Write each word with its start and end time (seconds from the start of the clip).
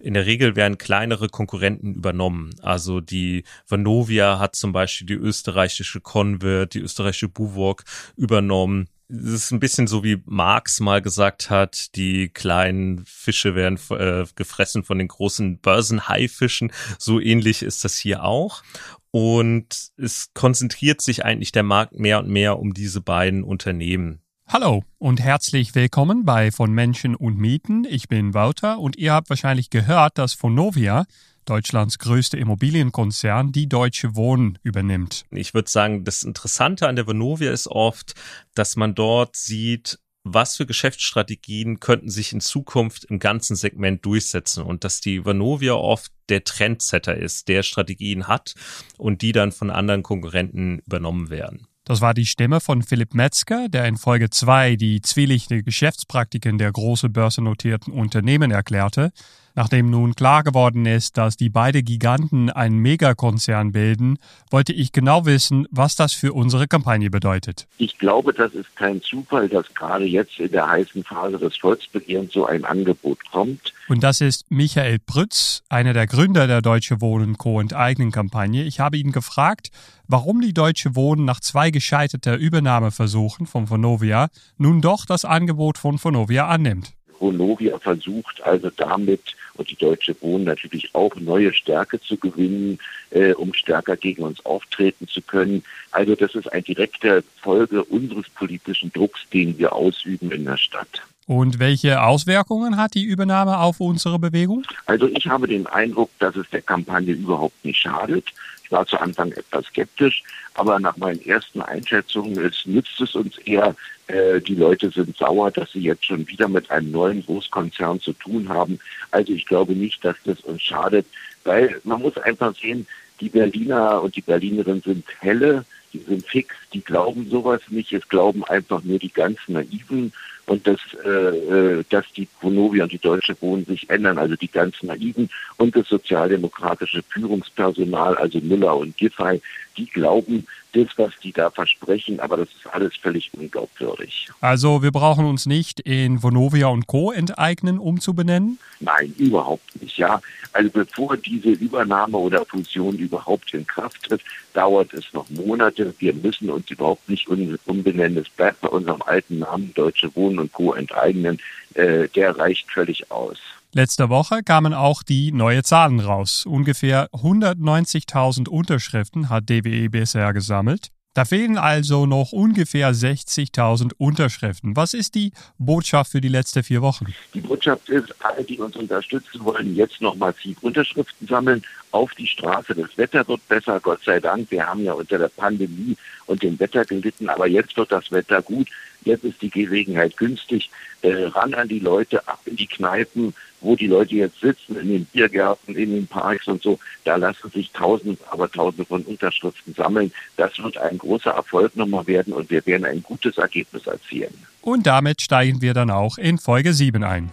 In 0.00 0.14
der 0.14 0.26
Regel 0.26 0.56
werden 0.56 0.78
kleinere 0.78 1.28
Konkurrenten 1.28 1.94
übernommen. 1.94 2.54
Also 2.62 3.00
die 3.00 3.44
Vanovia 3.68 4.38
hat 4.38 4.56
zum 4.56 4.72
Beispiel 4.72 5.06
die 5.06 5.14
österreichische 5.14 6.00
Convert, 6.00 6.74
die 6.74 6.80
österreichische 6.80 7.28
Buwok 7.28 7.84
übernommen. 8.16 8.88
Es 9.08 9.32
ist 9.32 9.50
ein 9.50 9.60
bisschen 9.60 9.88
so, 9.88 10.04
wie 10.04 10.22
Marx 10.24 10.78
mal 10.80 11.02
gesagt 11.02 11.50
hat, 11.50 11.96
die 11.96 12.28
kleinen 12.28 13.04
Fische 13.04 13.54
werden 13.56 13.78
äh, 13.90 14.24
gefressen 14.36 14.84
von 14.84 14.98
den 14.98 15.08
großen 15.08 15.58
Börsenhaifischen. 15.58 16.72
So 16.98 17.20
ähnlich 17.20 17.62
ist 17.62 17.84
das 17.84 17.96
hier 17.96 18.24
auch. 18.24 18.62
Und 19.10 19.90
es 19.96 20.30
konzentriert 20.34 21.00
sich 21.00 21.24
eigentlich 21.24 21.50
der 21.50 21.64
Markt 21.64 21.98
mehr 21.98 22.20
und 22.20 22.28
mehr 22.28 22.58
um 22.58 22.72
diese 22.72 23.00
beiden 23.00 23.42
Unternehmen. 23.42 24.20
Hallo 24.52 24.82
und 24.98 25.20
herzlich 25.20 25.76
willkommen 25.76 26.24
bei 26.24 26.50
Von 26.50 26.72
Menschen 26.72 27.14
und 27.14 27.38
Mieten. 27.38 27.86
Ich 27.88 28.08
bin 28.08 28.34
Wouter 28.34 28.80
und 28.80 28.96
ihr 28.96 29.12
habt 29.12 29.30
wahrscheinlich 29.30 29.70
gehört, 29.70 30.18
dass 30.18 30.42
Vonovia, 30.42 31.06
Deutschlands 31.44 32.00
größte 32.00 32.36
Immobilienkonzern, 32.36 33.52
die 33.52 33.68
Deutsche 33.68 34.16
Wohnen 34.16 34.58
übernimmt. 34.64 35.24
Ich 35.30 35.54
würde 35.54 35.70
sagen, 35.70 36.02
das 36.02 36.24
Interessante 36.24 36.88
an 36.88 36.96
der 36.96 37.06
Vonovia 37.06 37.52
ist 37.52 37.68
oft, 37.68 38.14
dass 38.56 38.74
man 38.74 38.96
dort 38.96 39.36
sieht, 39.36 40.00
was 40.24 40.56
für 40.56 40.66
Geschäftsstrategien 40.66 41.78
könnten 41.78 42.10
sich 42.10 42.32
in 42.32 42.40
Zukunft 42.40 43.04
im 43.04 43.20
ganzen 43.20 43.54
Segment 43.54 44.04
durchsetzen 44.04 44.64
und 44.64 44.82
dass 44.82 45.00
die 45.00 45.24
Vanovia 45.24 45.74
oft 45.74 46.10
der 46.28 46.42
Trendsetter 46.42 47.16
ist, 47.16 47.46
der 47.46 47.62
Strategien 47.62 48.26
hat 48.26 48.54
und 48.98 49.22
die 49.22 49.30
dann 49.30 49.52
von 49.52 49.70
anderen 49.70 50.02
Konkurrenten 50.02 50.80
übernommen 50.80 51.30
werden. 51.30 51.68
Das 51.90 52.00
war 52.00 52.14
die 52.14 52.24
Stimme 52.24 52.60
von 52.60 52.82
Philipp 52.82 53.14
Metzger, 53.14 53.68
der 53.68 53.86
in 53.86 53.96
Folge 53.96 54.30
2 54.30 54.76
die 54.76 55.00
zwielichtige 55.00 55.64
Geschäftspraktiken 55.64 56.56
der 56.56 56.70
großen 56.70 57.12
börsennotierten 57.12 57.92
Unternehmen 57.92 58.52
erklärte. 58.52 59.10
Nachdem 59.54 59.90
nun 59.90 60.14
klar 60.14 60.42
geworden 60.42 60.86
ist, 60.86 61.18
dass 61.18 61.36
die 61.36 61.50
beiden 61.50 61.84
Giganten 61.84 62.50
einen 62.50 62.78
Megakonzern 62.78 63.72
bilden, 63.72 64.18
wollte 64.50 64.72
ich 64.72 64.92
genau 64.92 65.26
wissen, 65.26 65.66
was 65.70 65.96
das 65.96 66.12
für 66.12 66.32
unsere 66.32 66.68
Kampagne 66.68 67.10
bedeutet. 67.10 67.66
Ich 67.78 67.98
glaube, 67.98 68.32
das 68.32 68.54
ist 68.54 68.74
kein 68.76 69.02
Zufall, 69.02 69.48
dass 69.48 69.72
gerade 69.74 70.04
jetzt 70.04 70.38
in 70.38 70.52
der 70.52 70.68
heißen 70.68 71.04
Phase 71.04 71.38
des 71.38 71.56
Volksbegehrens 71.56 72.32
so 72.32 72.46
ein 72.46 72.64
Angebot 72.64 73.18
kommt. 73.30 73.72
Und 73.88 74.04
das 74.04 74.20
ist 74.20 74.50
Michael 74.50 74.98
Prütz, 74.98 75.62
einer 75.68 75.92
der 75.92 76.06
Gründer 76.06 76.46
der 76.46 76.62
Deutsche 76.62 77.00
Wohnen 77.00 77.36
Co. 77.36 77.60
enteignen 77.60 78.12
Kampagne. 78.12 78.62
Ich 78.64 78.78
habe 78.78 78.98
ihn 78.98 79.12
gefragt, 79.12 79.70
warum 80.06 80.40
die 80.40 80.54
Deutsche 80.54 80.94
Wohnen 80.94 81.24
nach 81.24 81.40
zwei 81.40 81.70
gescheiterter 81.70 82.36
Übernahmeversuchen 82.36 83.46
von 83.46 83.68
Vonovia 83.68 84.28
nun 84.58 84.80
doch 84.80 85.06
das 85.06 85.24
Angebot 85.24 85.78
von 85.78 86.02
Vonovia 86.02 86.46
annimmt. 86.46 86.92
Vonovia 87.18 87.78
versucht 87.78 88.42
also 88.42 88.70
damit 88.76 89.36
und 89.60 89.70
die 89.70 89.76
Deutsche 89.76 90.16
Wohnen 90.22 90.44
natürlich 90.44 90.94
auch 90.94 91.14
neue 91.16 91.52
Stärke 91.52 92.00
zu 92.00 92.16
gewinnen, 92.16 92.78
äh, 93.10 93.32
um 93.34 93.52
stärker 93.52 93.96
gegen 93.96 94.22
uns 94.22 94.44
auftreten 94.46 95.06
zu 95.06 95.20
können. 95.20 95.62
Also 95.92 96.14
das 96.14 96.34
ist 96.34 96.50
eine 96.50 96.62
direkte 96.62 97.22
Folge 97.42 97.84
unseres 97.84 98.28
politischen 98.30 98.90
Drucks, 98.92 99.20
den 99.32 99.58
wir 99.58 99.74
ausüben 99.74 100.32
in 100.32 100.46
der 100.46 100.56
Stadt. 100.56 101.02
Und 101.26 101.58
welche 101.58 102.02
Auswirkungen 102.02 102.76
hat 102.78 102.94
die 102.94 103.04
Übernahme 103.04 103.58
auf 103.58 103.80
unsere 103.80 104.18
Bewegung? 104.18 104.64
Also 104.86 105.06
ich 105.06 105.26
habe 105.26 105.46
den 105.46 105.66
Eindruck, 105.66 106.10
dass 106.18 106.34
es 106.36 106.48
der 106.50 106.62
Kampagne 106.62 107.12
überhaupt 107.12 107.64
nicht 107.64 107.78
schadet. 107.78 108.24
Ich 108.64 108.72
war 108.72 108.86
zu 108.86 108.98
Anfang 108.98 109.30
etwas 109.32 109.66
skeptisch, 109.66 110.22
aber 110.60 110.78
nach 110.78 110.98
meinen 110.98 111.24
ersten 111.24 111.62
Einschätzungen 111.62 112.36
ist, 112.36 112.66
nützt 112.66 113.00
es 113.00 113.14
uns 113.14 113.38
eher, 113.38 113.74
äh, 114.08 114.42
die 114.42 114.56
Leute 114.56 114.90
sind 114.90 115.16
sauer, 115.16 115.50
dass 115.50 115.72
sie 115.72 115.80
jetzt 115.80 116.04
schon 116.04 116.28
wieder 116.28 116.48
mit 116.48 116.70
einem 116.70 116.90
neuen 116.90 117.24
Großkonzern 117.24 117.98
zu 117.98 118.12
tun 118.12 118.46
haben. 118.50 118.78
Also 119.10 119.32
ich 119.32 119.46
glaube 119.46 119.72
nicht, 119.72 120.04
dass 120.04 120.16
das 120.26 120.38
uns 120.42 120.60
schadet, 120.60 121.06
weil 121.44 121.80
man 121.84 122.02
muss 122.02 122.18
einfach 122.18 122.54
sehen, 122.54 122.86
die 123.22 123.30
Berliner 123.30 124.02
und 124.02 124.14
die 124.16 124.20
Berlinerinnen 124.20 124.82
sind 124.82 125.06
helle, 125.20 125.64
die 125.94 126.00
sind 126.00 126.26
fix, 126.26 126.54
die 126.74 126.82
glauben 126.82 127.30
sowas 127.30 127.62
nicht, 127.68 127.94
es 127.94 128.06
glauben 128.10 128.44
einfach 128.44 128.82
nur 128.84 128.98
die 128.98 129.12
ganz 129.12 129.38
Naiven 129.48 130.12
und 130.50 130.66
dass, 130.66 130.80
äh, 131.04 131.78
äh, 131.78 131.84
dass 131.90 132.04
die 132.16 132.26
Vonovia 132.40 132.82
und 132.82 132.90
die 132.90 132.98
Deutsche 132.98 133.40
Wohnen 133.40 133.64
sich 133.66 133.88
ändern, 133.88 134.18
also 134.18 134.34
die 134.34 134.50
ganz 134.50 134.82
Naiven 134.82 135.30
und 135.58 135.76
das 135.76 135.86
sozialdemokratische 135.86 137.04
Führungspersonal, 137.08 138.16
also 138.16 138.40
Müller 138.40 138.76
und 138.76 138.96
Giffey, 138.96 139.40
die 139.76 139.86
glauben, 139.86 140.44
das, 140.72 140.88
was 140.96 141.12
die 141.22 141.32
da 141.32 141.50
versprechen, 141.50 142.20
aber 142.20 142.38
das 142.38 142.48
ist 142.48 142.66
alles 142.72 142.96
völlig 142.96 143.30
unglaubwürdig. 143.34 144.28
Also 144.40 144.82
wir 144.82 144.90
brauchen 144.90 145.24
uns 145.24 145.46
nicht 145.46 145.80
in 145.80 146.22
Vonovia 146.22 146.68
und 146.68 146.86
Co. 146.86 147.12
enteignen, 147.12 147.78
um 147.78 148.00
zu 148.00 148.14
benennen? 148.14 148.58
Nein, 148.80 149.14
überhaupt 149.18 149.80
nicht. 149.80 149.98
Ja, 149.98 150.20
also 150.52 150.70
bevor 150.70 151.16
diese 151.16 151.50
Übernahme 151.50 152.16
oder 152.16 152.44
Fusion 152.44 152.96
überhaupt 152.96 153.52
in 153.54 153.66
Kraft 153.66 154.02
tritt, 154.04 154.22
dauert 154.54 154.92
es 154.94 155.12
noch 155.12 155.28
Monate. 155.30 155.94
Wir 155.98 156.14
müssen 156.14 156.50
uns 156.50 156.70
überhaupt 156.70 157.08
nicht 157.08 157.28
umbenennen. 157.28 158.18
Es 158.18 158.28
bleibt 158.30 158.60
bei 158.60 158.68
unserem 158.68 159.02
alten 159.02 159.40
Namen 159.40 159.72
Deutsche 159.74 160.14
Wohnen 160.16 160.38
und 160.38 160.52
Co. 160.52 160.72
enteignen. 160.74 161.38
Äh, 161.74 162.08
der 162.08 162.36
reicht 162.36 162.70
völlig 162.70 163.10
aus. 163.10 163.38
Letzte 163.72 164.08
Woche 164.08 164.42
kamen 164.42 164.74
auch 164.74 165.04
die 165.04 165.30
neue 165.30 165.62
Zahlen 165.62 166.00
raus. 166.00 166.44
Ungefähr 166.44 167.08
190.000 167.12 168.48
Unterschriften 168.48 169.28
hat 169.28 169.48
DWE 169.48 169.88
bisher 169.88 170.32
gesammelt. 170.32 170.88
Da 171.14 171.24
fehlen 171.24 171.56
also 171.56 172.04
noch 172.04 172.32
ungefähr 172.32 172.92
60.000 172.92 173.92
Unterschriften. 173.96 174.74
Was 174.74 174.92
ist 174.92 175.14
die 175.14 175.32
Botschaft 175.58 176.10
für 176.10 176.20
die 176.20 176.28
letzten 176.28 176.64
vier 176.64 176.82
Wochen? 176.82 177.06
Die 177.32 177.40
Botschaft 177.40 177.88
ist, 177.88 178.12
alle, 178.24 178.42
die 178.42 178.58
uns 178.58 178.74
unterstützen 178.74 179.44
wollen, 179.44 179.76
jetzt 179.76 180.00
noch 180.00 180.16
massiv 180.16 180.60
Unterschriften 180.62 181.28
sammeln 181.28 181.62
auf 181.92 182.12
die 182.14 182.26
Straße. 182.26 182.74
Das 182.74 182.96
Wetter 182.96 183.26
wird 183.28 183.46
besser, 183.48 183.78
Gott 183.78 184.00
sei 184.04 184.18
Dank. 184.18 184.50
Wir 184.50 184.66
haben 184.66 184.82
ja 184.82 184.92
unter 184.92 185.18
der 185.18 185.28
Pandemie 185.28 185.96
und 186.26 186.42
dem 186.42 186.58
Wetter 186.58 186.84
gelitten, 186.84 187.28
aber 187.28 187.46
jetzt 187.46 187.76
wird 187.76 187.92
das 187.92 188.10
Wetter 188.10 188.42
gut. 188.42 188.68
Jetzt 189.04 189.24
ist 189.24 189.40
die 189.42 189.50
Gelegenheit 189.50 190.16
günstig. 190.16 190.70
Äh, 191.02 191.24
ran 191.26 191.54
an 191.54 191.68
die 191.68 191.78
Leute, 191.78 192.26
ab 192.28 192.40
in 192.44 192.56
die 192.56 192.66
Kneipen, 192.66 193.34
wo 193.60 193.76
die 193.76 193.86
Leute 193.86 194.14
jetzt 194.14 194.40
sitzen, 194.40 194.76
in 194.76 194.88
den 194.88 195.04
Biergärten, 195.06 195.74
in 195.74 195.94
den 195.94 196.06
Parks 196.06 196.46
und 196.46 196.62
so. 196.62 196.78
Da 197.04 197.16
lassen 197.16 197.50
sich 197.50 197.70
Tausende, 197.72 198.18
aber 198.30 198.50
Tausende 198.50 198.84
von 198.84 199.02
Unterschriften 199.02 199.74
sammeln. 199.74 200.12
Das 200.36 200.58
wird 200.58 200.76
ein 200.76 200.98
großer 200.98 201.30
Erfolg 201.30 201.76
nochmal 201.76 202.06
werden 202.06 202.32
und 202.32 202.50
wir 202.50 202.64
werden 202.66 202.84
ein 202.84 203.02
gutes 203.02 203.38
Ergebnis 203.38 203.86
erzielen. 203.86 204.34
Und 204.60 204.86
damit 204.86 205.22
steigen 205.22 205.62
wir 205.62 205.72
dann 205.72 205.90
auch 205.90 206.18
in 206.18 206.38
Folge 206.38 206.74
7 206.74 207.02
ein. 207.02 207.32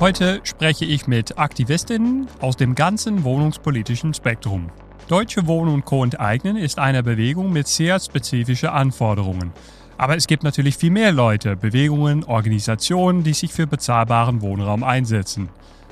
Heute 0.00 0.38
spreche 0.44 0.84
ich 0.84 1.08
mit 1.08 1.38
Aktivistinnen 1.38 2.28
aus 2.40 2.54
dem 2.54 2.76
ganzen 2.76 3.24
wohnungspolitischen 3.24 4.14
Spektrum. 4.14 4.70
Deutsche 5.08 5.48
Wohnen 5.48 5.74
und 5.74 5.86
Co. 5.86 6.04
enteignen 6.04 6.56
ist 6.56 6.78
eine 6.78 7.02
Bewegung 7.02 7.52
mit 7.52 7.66
sehr 7.66 7.98
spezifischen 7.98 8.68
Anforderungen. 8.68 9.52
Aber 9.96 10.16
es 10.16 10.28
gibt 10.28 10.44
natürlich 10.44 10.76
viel 10.76 10.92
mehr 10.92 11.10
Leute, 11.10 11.56
Bewegungen, 11.56 12.22
Organisationen, 12.22 13.24
die 13.24 13.32
sich 13.32 13.52
für 13.52 13.66
bezahlbaren 13.66 14.40
Wohnraum 14.40 14.84
einsetzen. 14.84 15.48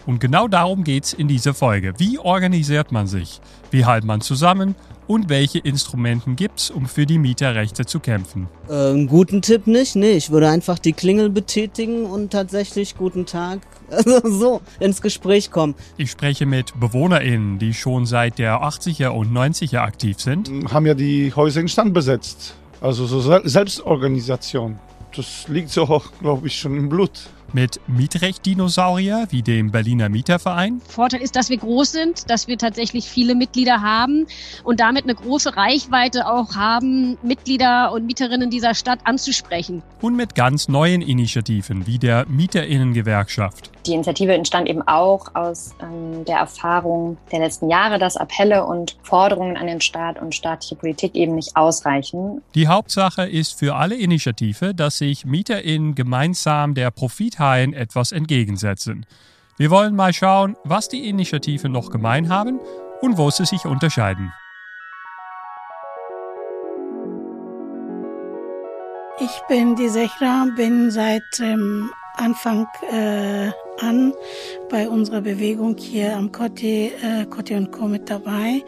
Und 0.07 0.21
genau 0.21 0.47
darum 0.47 0.85
geht 0.85 1.05
es 1.05 1.13
in 1.13 1.27
dieser 1.27 1.53
Folge. 1.53 1.93
Wie 1.99 2.19
organisiert 2.19 2.93
man 2.93 3.09
sich? 3.09 3.41
Wie 3.71 3.85
hält 3.85 4.05
man 4.05 4.21
zusammen? 4.21 4.77
Und 5.09 5.29
welche 5.29 5.59
Instrumenten 5.59 6.35
gibt 6.35 6.59
es, 6.59 6.71
um 6.71 6.87
für 6.87 7.07
die 7.07 7.19
Mieterrechte 7.19 7.87
zu 7.87 8.01
kämpfen? 8.01 8.49
Äh, 8.69 8.91
einen 8.91 9.07
guten 9.07 9.41
Tipp 9.41 9.67
nicht, 9.69 9.95
nee. 9.95 10.13
Ich 10.13 10.31
würde 10.31 10.49
einfach 10.49 10.79
die 10.81 10.93
Klingel 10.93 11.31
betätigen 11.31 12.07
und 12.07 12.33
tatsächlich 12.33 12.97
guten 12.97 13.25
Tag 13.25 13.61
also 13.91 14.21
so 14.29 14.61
ins 14.81 15.03
Gespräch 15.03 15.51
kommen. 15.51 15.75
Ich 15.97 16.11
spreche 16.11 16.47
mit 16.47 16.79
BewohnerInnen, 16.79 17.59
die 17.59 17.73
schon 17.73 18.07
seit 18.07 18.39
der 18.39 18.63
80er 18.63 19.09
und 19.09 19.33
90er 19.33 19.79
aktiv 19.79 20.21
sind. 20.21 20.51
Haben 20.73 20.87
ja 20.87 20.95
die 20.95 21.33
Häuser 21.35 21.61
in 21.61 21.69
Stand 21.69 21.95
besetzt. 21.95 22.57
Also 22.81 23.07
so 23.07 23.21
Selbstorganisation. 23.21 24.79
Das 25.15 25.47
liegt 25.49 25.71
so, 25.71 26.03
glaube 26.21 26.47
ich, 26.49 26.59
schon 26.59 26.77
im 26.77 26.89
Blut. 26.89 27.29
Mit 27.53 27.81
Mietrecht-Dinosaurier 27.87 29.29
wie 29.31 29.43
dem 29.43 29.71
Berliner 29.71 30.09
Mieterverein. 30.09 30.81
Vorteil 30.87 31.23
ist, 31.23 31.37
dass 31.37 31.49
wir 31.49 31.59
groß 31.59 31.93
sind, 31.93 32.31
dass 32.31 32.49
wir 32.49 32.59
tatsächlich 32.59 33.07
viele 33.07 33.35
Mitglieder 33.35 33.83
haben 33.83 34.27
und 34.65 34.81
damit 34.81 35.05
eine 35.05 35.15
große 35.15 35.57
Reichweite 35.57 36.27
auch 36.27 36.55
haben, 36.57 37.17
Mitglieder 37.23 37.93
und 37.93 38.07
Mieterinnen 38.07 38.51
dieser 38.51 38.75
Stadt 38.75 39.01
anzusprechen. 39.05 39.83
Und 40.01 40.17
mit 40.17 40.35
ganz 40.35 40.69
neuen 40.69 41.03
Initiativen 41.03 41.87
wie 41.87 41.99
der 41.99 42.27
Mieterinnengewerkschaft. 42.29 43.71
Die 43.87 43.93
Initiative 43.93 44.35
entstand 44.35 44.69
eben 44.69 44.83
auch 44.83 45.35
aus 45.35 45.75
ähm, 45.81 46.25
der 46.25 46.39
Erfahrung 46.39 47.17
der 47.31 47.39
letzten 47.39 47.71
Jahre, 47.71 47.99
dass 47.99 48.17
Appelle 48.17 48.65
und 48.67 48.97
Forderungen 49.03 49.57
an 49.57 49.69
den 49.69 49.81
Staat 49.81 50.21
und 50.21 50.35
staatliche 50.35 50.75
Politik 50.75 51.15
eben 51.15 51.37
nicht 51.37 51.57
ausreichen. 51.57 52.43
Die 52.57 52.67
Hauptsache 52.67 53.23
ist 53.23 53.59
für 53.59 53.77
alle 53.77 53.95
Initiative, 53.95 54.75
dass 54.75 54.99
sich 54.99 55.25
MieterInnen 55.25 55.95
gemeinsam 55.95 56.75
der 56.75 56.91
Profithaien 57.37 57.75
etwas 57.75 58.13
entgegensetzen. 58.13 59.05
Wir 59.59 59.71
wollen 59.71 59.95
mal 59.95 60.13
schauen, 60.13 60.57
was 60.65 60.89
die 60.89 61.09
Initiativen 61.09 61.71
noch 61.71 61.91
gemein 61.91 62.29
haben 62.29 62.61
und 63.01 63.19
wo 63.19 63.31
sie 63.31 63.45
sich 63.45 63.67
unterscheiden. 63.67 64.33
Ich 69.19 69.41
bin 69.49 69.77
die 69.77 69.89
Sechra, 69.89 70.47
bin 70.57 70.91
seit 70.91 71.41
ähm, 71.41 71.91
Anfang 72.17 72.67
äh, 72.91 73.51
an 73.81 74.13
bei 74.71 74.89
unserer 74.89 75.23
Bewegung 75.23 75.77
hier 75.79 76.17
am 76.17 76.33
Kotti, 76.33 76.93
äh, 77.03 77.25
Kotti 77.27 77.55
und 77.55 77.71
Co. 77.71 77.87
mit 77.87 78.11
dabei 78.11 78.63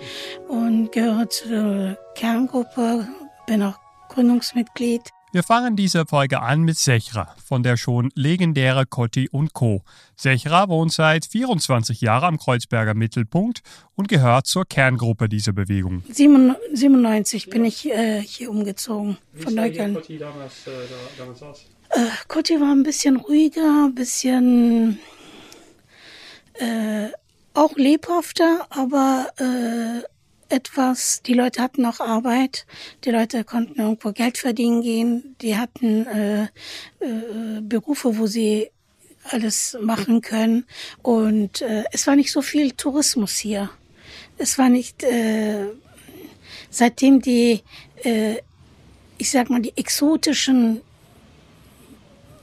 und 0.49 0.91
gehöre 0.93 1.29
zur 1.29 1.99
Kerngruppe, 2.15 3.07
bin 3.47 3.63
auch 3.63 3.79
Gründungsmitglied. 4.09 5.03
Wir 5.31 5.43
fangen 5.43 5.77
diese 5.77 6.07
Folge 6.07 6.41
an 6.41 6.63
mit 6.63 6.79
Sechra 6.79 7.35
von 7.45 7.63
der 7.63 7.77
schon 7.77 8.11
legendäre 8.15 8.87
Cotti 8.87 9.29
und 9.31 9.53
Co. 9.53 9.83
Sechra 10.17 10.71
wohnt 10.71 10.91
seit 10.91 11.27
24 11.27 12.01
Jahren 12.01 12.25
am 12.25 12.39
Kreuzberger 12.39 12.95
Mittelpunkt 12.95 13.61
und 13.95 14.09
gehört 14.09 14.47
zur 14.47 14.65
Kerngruppe 14.65 15.29
dieser 15.29 15.53
Bewegung. 15.53 16.03
97 16.11 17.51
bin 17.51 17.67
ich 17.67 17.91
äh, 17.91 18.23
hier 18.23 18.51
umgezogen 18.51 19.19
von 19.35 19.55
Neukölln. 19.55 19.91
Wie 19.91 19.95
Cotti 19.97 20.19
damals, 20.19 20.67
äh, 20.67 20.71
damals 21.19 21.43
aus? 21.43 21.65
Äh, 21.91 22.07
Cotti 22.27 22.59
war 22.59 22.73
ein 22.73 22.83
bisschen 22.83 23.17
ruhiger, 23.17 23.87
ein 23.87 23.95
bisschen 23.95 24.99
äh, 26.55 27.09
auch 27.53 27.77
lebhafter, 27.77 28.67
aber 28.71 29.29
äh, 29.39 30.03
etwas, 30.49 31.23
die 31.23 31.35
Leute 31.35 31.63
hatten 31.63 31.85
auch 31.87 32.01
Arbeit, 32.01 32.67
die 33.05 33.11
Leute 33.11 33.45
konnten 33.45 33.81
irgendwo 33.81 34.13
Geld 34.13 34.39
verdienen 34.39 34.83
gehen, 34.83 35.37
die 35.41 35.57
hatten 35.57 36.07
äh, 36.07 36.43
äh, 36.45 37.61
Berufe, 37.61 38.19
wo 38.19 38.27
sie 38.27 38.71
alles 39.25 39.77
machen 39.81 40.21
können. 40.23 40.65
Und 41.03 41.63
äh, 41.63 41.85
es 41.93 42.07
war 42.07 42.17
nicht 42.17 42.33
so 42.33 42.43
viel 42.43 42.73
Tourismus 42.73 43.37
hier. 43.37 43.71
Es 44.39 44.59
war 44.59 44.69
nicht, 44.69 45.03
äh, 45.03 45.67
seitdem 46.71 47.21
die, 47.21 47.63
äh, 48.05 48.37
ich 49.19 49.31
sag 49.31 49.51
mal, 49.51 49.61
die 49.61 49.77
exotischen 49.77 50.81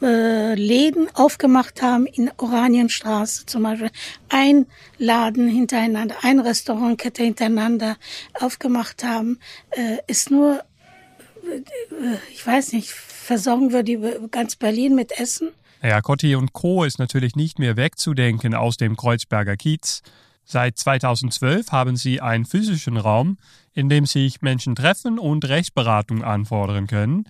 äh, 0.05 0.53
Läden 0.53 1.07
aufgemacht 1.15 1.81
haben 1.81 2.05
in 2.05 2.31
Oranienstraße 2.37 3.47
zum 3.47 3.63
Beispiel. 3.63 3.89
Ein 4.29 4.67
Laden 4.99 5.47
hintereinander, 5.47 6.15
ein 6.21 6.39
Restaurantkette 6.39 7.23
hintereinander 7.23 7.97
aufgemacht 8.39 9.03
haben, 9.03 9.39
äh, 9.71 9.97
ist 10.05 10.29
nur, 10.29 10.63
äh, 11.43 12.17
ich 12.31 12.45
weiß 12.45 12.73
nicht, 12.73 12.91
versorgen 12.91 13.73
wir 13.73 13.81
die 13.81 13.99
ganz 14.29 14.55
Berlin 14.55 14.93
mit 14.93 15.19
Essen? 15.19 15.49
Ja, 15.81 16.01
Cotti 16.01 16.35
und 16.35 16.53
Co. 16.53 16.83
ist 16.83 16.99
natürlich 16.99 17.35
nicht 17.35 17.57
mehr 17.57 17.75
wegzudenken 17.75 18.53
aus 18.53 18.77
dem 18.77 18.95
Kreuzberger 18.95 19.57
Kiez. 19.57 20.03
Seit 20.43 20.77
2012 20.77 21.71
haben 21.71 21.95
sie 21.95 22.21
einen 22.21 22.45
physischen 22.45 22.97
Raum, 22.97 23.39
in 23.73 23.89
dem 23.89 24.05
sich 24.05 24.43
Menschen 24.43 24.75
treffen 24.75 25.17
und 25.17 25.47
Rechtsberatung 25.49 26.23
anfordern 26.23 26.85
können. 26.85 27.27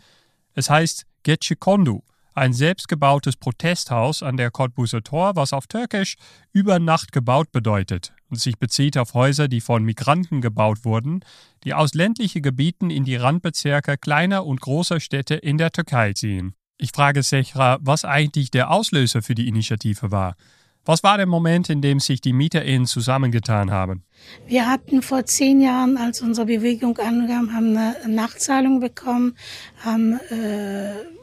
Es 0.54 0.70
heißt 0.70 1.06
Gece 1.24 1.56
Kondu 1.58 2.02
ein 2.36 2.54
selbstgebautes 2.54 3.38
Protesthaus 3.38 4.22
an 4.22 4.38
der 4.38 4.52
Cottbuser 4.52 5.02
Tor, 5.02 5.36
was 5.36 5.54
auf 5.54 5.68
Türkisch 5.68 6.18
über 6.52 6.80
Nacht 6.80 7.12
gebaut 7.12 7.52
bedeutet 7.52 8.14
und 8.30 8.40
sich 8.40 8.60
bezieht 8.60 8.98
auf 8.98 9.14
Häuser, 9.14 9.48
die 9.48 9.62
von 9.62 9.84
Migranten 9.84 10.42
gebaut 10.42 10.84
wurden, 10.84 11.22
die 11.64 11.74
aus 11.74 11.94
ländlichen 11.94 12.42
Gebieten 12.42 12.90
in 12.90 13.06
die 13.06 13.16
Randbezirke 13.16 13.98
kleiner 13.98 14.46
und 14.46 14.62
großer 14.62 15.00
Städte 15.00 15.36
in 15.36 15.58
der 15.58 15.72
Türkei 15.72 16.14
ziehen. 16.14 16.54
Ich 16.78 16.92
frage 16.94 17.24
Sechra, 17.24 17.78
was 17.80 18.04
eigentlich 18.04 18.52
der 18.52 18.70
Auslöser 18.70 19.22
für 19.22 19.34
die 19.34 19.48
Initiative 19.48 20.12
war. 20.12 20.36
Was 20.84 21.02
war 21.02 21.18
der 21.18 21.26
Moment, 21.26 21.70
in 21.70 21.82
dem 21.82 22.00
sich 22.00 22.22
die 22.22 22.34
MieterInnen 22.34 22.86
zusammengetan 22.86 23.72
haben? 23.72 24.04
Wir 24.46 24.70
hatten 24.70 25.02
vor 25.02 25.26
zehn 25.26 25.60
Jahren, 25.60 25.98
als 25.98 26.22
unsere 26.22 26.46
Bewegung 26.46 26.98
angegangen, 27.00 27.56
haben 27.56 27.76
eine 27.76 27.96
Nachzahlung 28.08 28.82
bekommen, 28.82 29.36
haben 29.84 30.20
äh, 30.30 31.15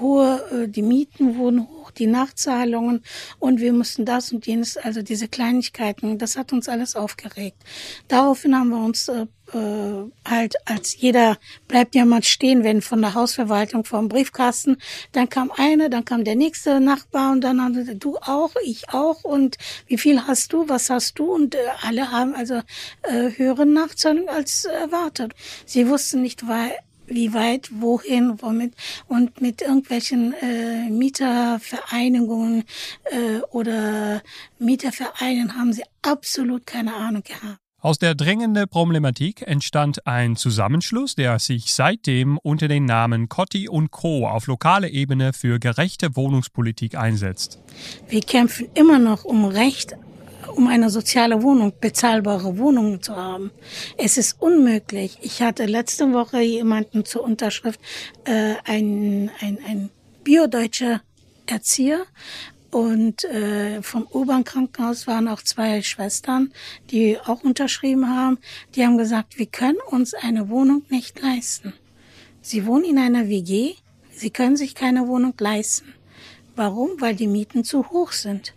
hohe, 0.00 0.64
äh, 0.64 0.68
die 0.68 0.82
Mieten 0.82 1.36
wurden 1.36 1.68
hoch, 1.68 1.90
die 1.90 2.06
Nachzahlungen 2.06 3.02
und 3.38 3.60
wir 3.60 3.72
mussten 3.72 4.04
das 4.04 4.32
und 4.32 4.46
jenes, 4.46 4.76
also 4.76 5.02
diese 5.02 5.28
Kleinigkeiten, 5.28 6.18
das 6.18 6.36
hat 6.36 6.52
uns 6.52 6.68
alles 6.68 6.96
aufgeregt. 6.96 7.58
Daraufhin 8.08 8.56
haben 8.56 8.70
wir 8.70 8.84
uns 8.84 9.08
äh, 9.08 9.26
äh, 9.52 10.10
halt, 10.28 10.54
als 10.64 10.96
jeder 10.96 11.38
bleibt 11.68 11.94
ja 11.94 12.04
mal 12.04 12.22
stehen, 12.22 12.64
wenn 12.64 12.80
von 12.80 13.02
der 13.02 13.14
Hausverwaltung 13.14 13.84
vom 13.84 14.08
Briefkasten, 14.08 14.78
dann 15.12 15.28
kam 15.28 15.50
einer, 15.50 15.88
dann 15.88 16.04
kam 16.04 16.24
der 16.24 16.36
nächste 16.36 16.80
Nachbar 16.80 17.32
und 17.32 17.42
dann 17.42 17.60
haben 17.60 17.98
du 17.98 18.16
auch, 18.16 18.52
ich 18.64 18.88
auch 18.90 19.24
und 19.24 19.58
wie 19.86 19.98
viel 19.98 20.26
hast 20.26 20.52
du, 20.52 20.68
was 20.68 20.90
hast 20.90 21.18
du 21.18 21.32
und 21.32 21.54
äh, 21.54 21.58
alle 21.82 22.10
haben 22.10 22.34
also 22.34 22.62
äh, 23.02 23.30
höhere 23.36 23.66
Nachzahlungen 23.66 24.28
als 24.28 24.64
erwartet. 24.64 25.32
Sie 25.66 25.88
wussten 25.88 26.22
nicht, 26.22 26.48
weil 26.48 26.72
wie 27.14 27.34
weit, 27.34 27.70
wohin, 27.80 28.40
womit 28.40 28.74
und 29.08 29.40
mit 29.40 29.62
irgendwelchen 29.62 30.34
äh, 30.34 30.90
Mietervereinigungen 30.90 32.64
äh, 33.04 33.40
oder 33.50 34.22
Mietervereinen 34.58 35.56
haben 35.56 35.72
sie 35.72 35.84
absolut 36.02 36.66
keine 36.66 36.94
Ahnung 36.94 37.22
gehabt. 37.22 37.58
Aus 37.84 37.98
der 37.98 38.14
drängenden 38.14 38.68
Problematik 38.68 39.42
entstand 39.42 40.06
ein 40.06 40.36
Zusammenschluss, 40.36 41.16
der 41.16 41.40
sich 41.40 41.74
seitdem 41.74 42.38
unter 42.38 42.68
den 42.68 42.84
Namen 42.84 43.28
Cotti 43.28 43.68
und 43.68 43.90
Co. 43.90 44.28
auf 44.28 44.46
lokaler 44.46 44.88
Ebene 44.88 45.32
für 45.32 45.58
gerechte 45.58 46.14
Wohnungspolitik 46.14 46.96
einsetzt. 46.96 47.58
Wir 48.08 48.20
kämpfen 48.20 48.68
immer 48.74 49.00
noch 49.00 49.24
um 49.24 49.44
Recht 49.44 49.96
um 50.48 50.68
eine 50.68 50.90
soziale 50.90 51.42
Wohnung, 51.42 51.72
bezahlbare 51.80 52.58
Wohnungen 52.58 53.02
zu 53.02 53.16
haben. 53.16 53.50
Es 53.96 54.18
ist 54.18 54.40
unmöglich. 54.40 55.18
Ich 55.22 55.42
hatte 55.42 55.66
letzte 55.66 56.12
Woche 56.12 56.40
jemanden 56.40 57.04
zur 57.04 57.24
Unterschrift, 57.24 57.80
äh, 58.24 58.54
ein, 58.64 59.30
ein, 59.40 59.58
ein 59.66 59.90
biodeutscher 60.24 61.02
Erzieher 61.46 62.04
und 62.72 63.24
äh, 63.24 63.82
vom 63.82 64.06
U-Bahn-Krankenhaus 64.10 65.06
waren 65.06 65.28
auch 65.28 65.42
zwei 65.42 65.82
Schwestern, 65.82 66.52
die 66.90 67.18
auch 67.18 67.44
unterschrieben 67.44 68.08
haben. 68.08 68.38
Die 68.74 68.84
haben 68.84 68.96
gesagt, 68.96 69.38
wir 69.38 69.46
können 69.46 69.78
uns 69.90 70.14
eine 70.14 70.48
Wohnung 70.48 70.82
nicht 70.88 71.20
leisten. 71.20 71.74
Sie 72.40 72.64
wohnen 72.64 72.84
in 72.84 72.98
einer 72.98 73.28
WG, 73.28 73.74
sie 74.10 74.30
können 74.30 74.56
sich 74.56 74.74
keine 74.74 75.06
Wohnung 75.06 75.34
leisten. 75.38 75.92
Warum? 76.56 76.98
Weil 76.98 77.14
die 77.14 77.26
Mieten 77.26 77.62
zu 77.62 77.90
hoch 77.90 78.12
sind. 78.12 78.54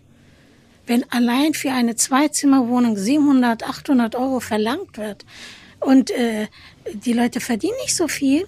Wenn 0.86 1.10
allein 1.12 1.54
für 1.54 1.72
eine 1.72 1.96
Zweizimmerwohnung 1.96 2.98
700, 2.98 3.64
800 3.64 4.16
Euro 4.16 4.40
verlangt 4.40 4.98
wird 4.98 5.26
und 5.80 6.12
äh, 6.12 6.48
die 6.94 7.14
Leute 7.14 7.40
verdienen 7.40 7.78
nicht 7.82 7.96
so 7.96 8.08
viel, 8.08 8.46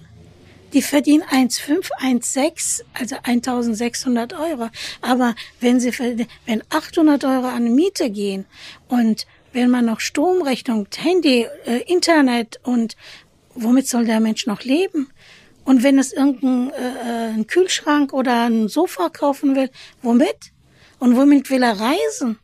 die 0.72 0.82
verdienen 0.82 1.22
1,5, 1.22 1.88
1,6, 2.00 2.82
also 2.92 3.16
1600 3.22 4.34
Euro. 4.34 4.68
Aber 5.00 5.34
wenn 5.60 5.80
sie, 5.80 5.92
wenn 6.46 6.62
800 6.68 7.24
Euro 7.24 7.46
an 7.46 7.74
Miete 7.74 8.10
gehen 8.10 8.44
und 8.88 9.26
wenn 9.52 9.70
man 9.70 9.86
noch 9.86 10.00
Stromrechnung, 10.00 10.88
Handy, 10.94 11.46
äh, 11.66 11.78
Internet 11.86 12.60
und 12.62 12.96
womit 13.54 13.88
soll 13.88 14.04
der 14.04 14.20
Mensch 14.20 14.46
noch 14.46 14.62
leben? 14.62 15.08
Und 15.64 15.82
wenn 15.82 15.98
es 15.98 16.12
irgendein 16.12 16.70
äh, 16.70 17.34
ein 17.34 17.46
Kühlschrank 17.46 18.12
oder 18.12 18.44
ein 18.46 18.68
Sofa 18.68 19.08
kaufen 19.08 19.56
will, 19.56 19.70
womit? 20.02 20.52
Und 20.98 21.16
womit 21.16 21.50
will 21.50 21.62
er 21.62 21.78
reisen? 21.78 22.38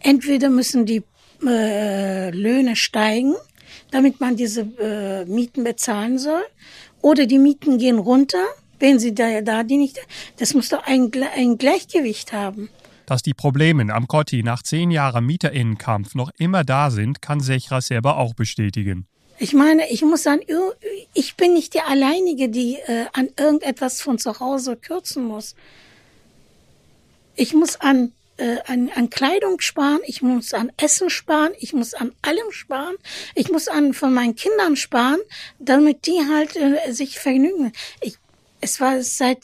Entweder 0.00 0.48
müssen 0.48 0.86
die 0.86 1.02
äh, 1.44 2.30
Löhne 2.30 2.76
steigen, 2.76 3.34
damit 3.90 4.20
man 4.20 4.36
diese 4.36 4.62
äh, 4.62 5.24
Mieten 5.24 5.64
bezahlen 5.64 6.18
soll, 6.18 6.42
oder 7.02 7.26
die 7.26 7.38
Mieten 7.38 7.78
gehen 7.78 7.98
runter, 7.98 8.44
wenn 8.80 8.98
sie 8.98 9.14
da, 9.14 9.40
da 9.40 9.62
die 9.62 9.76
nicht. 9.76 10.00
Das 10.38 10.54
muss 10.54 10.68
doch 10.68 10.84
ein, 10.84 11.10
ein 11.36 11.58
Gleichgewicht 11.58 12.32
haben. 12.32 12.70
Dass 13.06 13.22
die 13.22 13.34
Probleme 13.34 13.92
am 13.92 14.06
Kotti 14.06 14.42
nach 14.42 14.62
zehn 14.62 14.90
Jahren 14.90 15.24
Mieterinnenkampf 15.24 16.14
noch 16.14 16.30
immer 16.38 16.64
da 16.64 16.90
sind, 16.90 17.22
kann 17.22 17.40
Sechra 17.40 17.80
selber 17.80 18.18
auch 18.18 18.34
bestätigen. 18.34 19.06
Ich 19.38 19.54
meine, 19.54 19.88
ich 19.90 20.02
muss 20.02 20.26
an, 20.26 20.40
ich 21.14 21.36
bin 21.36 21.54
nicht 21.54 21.74
die 21.74 21.80
Alleinige, 21.80 22.48
die 22.48 22.74
äh, 22.74 23.06
an 23.12 23.28
irgendetwas 23.38 24.02
von 24.02 24.18
zu 24.18 24.40
Hause 24.40 24.76
kürzen 24.76 25.24
muss. 25.24 25.54
Ich 27.38 27.54
muss 27.54 27.80
an, 27.80 28.12
äh, 28.36 28.56
an, 28.66 28.90
an 28.96 29.10
Kleidung 29.10 29.60
sparen, 29.60 30.00
ich 30.04 30.22
muss 30.22 30.54
an 30.54 30.72
Essen 30.76 31.08
sparen, 31.08 31.52
ich 31.60 31.72
muss 31.72 31.94
an 31.94 32.12
allem 32.20 32.50
sparen, 32.50 32.96
ich 33.36 33.48
muss 33.48 33.68
an 33.68 33.94
von 33.94 34.12
meinen 34.12 34.34
Kindern 34.34 34.74
sparen, 34.74 35.20
damit 35.60 36.06
die 36.06 36.20
halt 36.28 36.56
äh, 36.56 36.92
sich 36.92 37.20
vergnügen. 37.20 37.72
Ich, 38.00 38.18
es 38.60 38.80
war 38.80 39.00
seit 39.02 39.38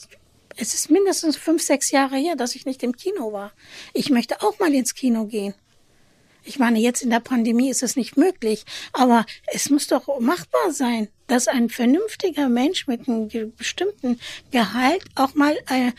es 0.57 0.73
ist 0.73 0.89
mindestens 0.89 1.37
fünf, 1.37 1.61
sechs 1.61 1.91
Jahre 1.91 2.17
her, 2.17 2.35
dass 2.35 2.55
ich 2.55 2.65
nicht 2.65 2.83
im 2.83 2.95
Kino 2.95 3.31
war. 3.33 3.51
Ich 3.93 4.09
möchte 4.09 4.41
auch 4.41 4.59
mal 4.59 4.73
ins 4.73 4.93
Kino 4.93 5.25
gehen. 5.25 5.53
Ich 6.47 6.59
meine, 6.59 6.79
jetzt 6.79 7.01
in 7.01 7.09
der 7.09 7.19
Pandemie 7.19 7.69
ist 7.69 7.81
es 7.81 7.95
nicht 7.95 8.17
möglich, 8.17 8.65
aber 8.93 9.25
es 9.47 9.71
muss 9.71 9.87
doch 9.87 10.19
machbar 10.19 10.71
sein, 10.71 11.07
dass 11.25 11.47
ein 11.47 11.69
vernünftiger 11.69 12.49
Mensch 12.49 12.85
mit 12.85 13.07
einem 13.07 13.27
bestimmten 13.57 14.19
Gehalt 14.51 15.03
auch 15.15 15.33
mal 15.33 15.57
äh, 15.71 15.87
äh, 15.87 15.91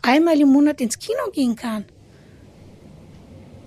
einmal 0.00 0.40
im 0.40 0.48
Monat 0.48 0.80
ins 0.80 0.98
Kino 0.98 1.30
gehen 1.30 1.56
kann. 1.56 1.84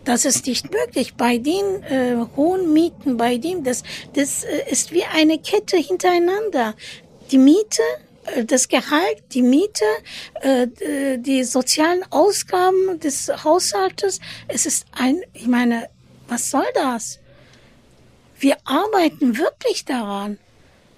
Das 0.03 0.25
ist 0.25 0.46
nicht 0.48 0.72
möglich. 0.72 1.15
Bei 1.15 1.38
den 1.38 1.84
äh, 1.84 2.15
hohen 2.36 2.74
Mieten, 2.74 3.17
bei 3.17 3.38
dem, 3.38 3.63
das, 3.63 3.84
das 4.13 4.44
äh, 4.44 4.72
ist 4.72 4.91
wie 4.91 5.03
eine 5.03 5.39
Kette 5.39 5.77
hintereinander. 5.77 6.75
Die 7.32 7.39
Miete, 7.39 7.82
äh, 8.36 8.46
das 8.46 8.67
Gehalt, 8.67 9.24
die 9.34 9.41
Miete, 9.41 9.86
äh, 10.41 10.67
die 11.17 11.44
sozialen 11.44 12.03
Ausgaben 12.12 13.00
des 13.00 13.32
Haushaltes. 13.44 14.20
Es 14.48 14.65
ist 14.67 14.86
ein, 14.91 15.22
ich 15.34 15.48
meine, 15.48 15.89
was 16.27 16.50
soll 16.51 16.65
das? 16.74 17.20
Wir 18.39 18.58
arbeiten 18.65 19.38
wirklich 19.38 19.86
daran. 19.86 20.38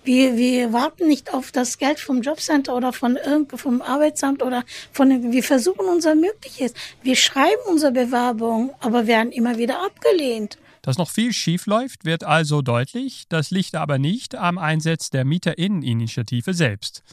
Wir, 0.03 0.37
wir 0.37 0.71
warten 0.71 1.07
nicht 1.07 1.33
auf 1.33 1.51
das 1.51 1.77
Geld 1.77 1.99
vom 1.99 2.21
Jobcenter 2.21 2.73
oder 2.73 2.93
von 2.93 3.19
vom 3.55 3.81
Arbeitsamt 3.81 4.41
oder 4.41 4.63
von, 4.93 5.33
wir 5.33 5.43
versuchen 5.43 5.85
unser 5.85 6.15
Mögliches. 6.15 6.73
Wir 7.03 7.17
schreiben 7.17 7.61
unsere 7.67 7.91
Bewerbung, 7.91 8.73
aber 8.79 9.05
werden 9.05 9.33
immer 9.33 9.57
wieder 9.57 9.83
abgelehnt. 9.85 10.57
Dass 10.81 10.97
noch 10.97 11.09
viel 11.09 11.33
schief 11.33 11.65
läuft, 11.65 12.05
wird 12.05 12.23
also 12.23 12.61
deutlich. 12.61 13.25
Das 13.27 13.51
liegt 13.51 13.75
aber 13.75 13.97
nicht 13.97 14.35
am 14.35 14.57
Einsatz 14.57 15.09
der 15.09 15.25
Mieterinneninitiative 15.25 16.53
selbst. 16.53 17.03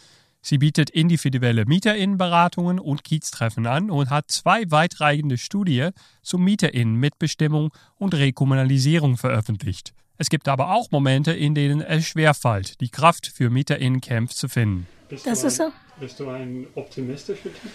Sie 0.47 0.59
bietet 0.59 0.91
individuelle 0.91 1.65
Mieterinnenberatungen 1.65 2.79
und 2.79 3.03
Kieztreffen 3.03 3.67
an 3.67 3.91
und 3.91 4.11
hat 4.11 4.31
zwei 4.31 4.71
weitreichende 4.71 5.39
Studien 5.39 5.93
zum 6.21 6.45
Mieterinnenmitbestimmung 6.45 7.73
und 7.97 8.13
Rekommunalisierung 8.13 9.17
veröffentlicht. 9.17 9.95
Es 10.19 10.29
gibt 10.29 10.49
aber 10.49 10.75
auch 10.75 10.91
Momente, 10.91 11.33
in 11.33 11.55
denen 11.55 11.81
es 11.81 12.07
schwerfällt, 12.07 12.79
die 12.83 12.91
Kraft 12.91 13.27
für 13.27 13.49
Mieterinnenkämpfe 13.49 14.35
zu 14.35 14.51
finden. 14.51 14.87
Bist 15.09 15.27
das 15.27 15.45
ist 15.45 15.57
so. 15.57 15.73
Bist 15.99 16.21
du 16.21 16.29
ein 16.29 16.67
optimistischer 16.75 17.45
Typ? 17.45 17.71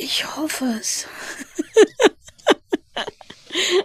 Ich 0.00 0.26
hoffe 0.36 0.64
es. 0.80 1.06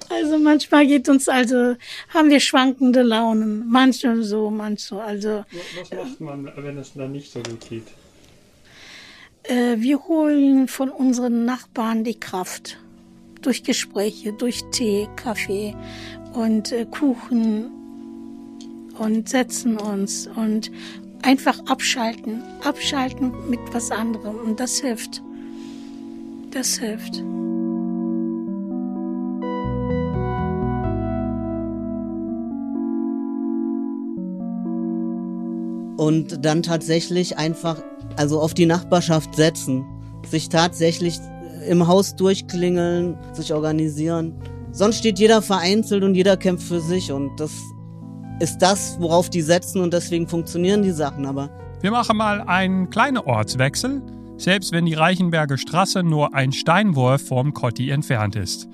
Also 0.10 0.38
manchmal 0.38 0.86
geht 0.86 1.10
uns 1.10 1.30
also, 1.30 1.76
haben 2.10 2.30
wir 2.30 2.40
schwankende 2.40 3.02
Launen. 3.02 3.68
Manche 3.70 4.24
so, 4.24 4.50
manche 4.50 4.84
so. 4.84 5.00
Also, 5.00 5.46
Was 5.72 5.90
macht 5.92 6.22
man, 6.22 6.52
wenn 6.58 6.78
es 6.78 6.94
dann 6.94 7.12
nicht 7.12 7.32
so 7.32 7.42
gut 7.42 7.70
geht? 7.70 7.88
Äh, 9.44 9.78
wir 9.78 10.04
holen 10.08 10.68
von 10.68 10.90
unseren 10.90 11.46
Nachbarn 11.46 12.04
die 12.04 12.20
Kraft. 12.20 12.78
Durch 13.42 13.64
Gespräche, 13.64 14.32
durch 14.32 14.64
Tee, 14.72 15.10
Kaffee 15.18 15.76
und 16.34 16.72
äh, 16.72 16.86
Kuchen 16.86 17.70
und 18.98 19.28
setzen 19.28 19.78
uns 19.78 20.28
und 20.28 20.72
einfach 21.24 21.60
abschalten. 21.66 22.42
Abschalten 22.64 23.34
mit 23.50 23.60
was 23.74 23.92
anderem. 23.92 24.38
Und 24.40 24.60
das 24.60 24.80
hilft. 24.80 25.22
Das 26.52 26.78
hilft. 26.78 27.22
Und 36.04 36.44
dann 36.44 36.64
tatsächlich 36.64 37.38
einfach, 37.38 37.82
also 38.18 38.42
auf 38.42 38.54
die 38.54 38.66
Nachbarschaft 38.66 39.36
setzen, 39.36 39.86
sich 40.28 40.50
tatsächlich 40.50 41.18
im 41.68 41.88
Haus 41.88 42.18
durchklingeln, 42.18 43.18
sich 43.32 43.54
organisieren. 43.54 44.34
Sonst 44.72 44.98
steht 44.98 45.18
jeder 45.18 45.42
vereinzelt 45.42 46.04
und 46.04 46.14
jeder 46.14 46.36
kämpft 46.36 46.68
für 46.68 46.82
sich 46.82 47.12
und 47.14 47.40
das 47.40 47.54
ist 48.42 48.58
das, 48.58 48.98
worauf 49.00 49.30
die 49.30 49.42
setzen 49.42 49.82
und 49.82 49.94
deswegen 49.94 50.28
funktionieren 50.28 50.84
die 50.84 50.92
Sachen, 50.92 51.26
aber. 51.26 51.50
Wir 51.80 51.92
machen 51.92 52.18
mal 52.18 52.42
einen 52.42 52.90
kleinen 52.90 53.20
Ortswechsel, 53.20 54.02
selbst 54.36 54.74
wenn 54.74 54.86
die 54.86 54.96
Reichenberger 54.96 55.58
Straße 55.58 56.04
nur 56.04 56.34
ein 56.34 56.52
Steinwurf 56.52 57.26
vom 57.28 57.54
Kotti 57.54 57.92
entfernt 57.92 58.36
ist. 58.36 58.68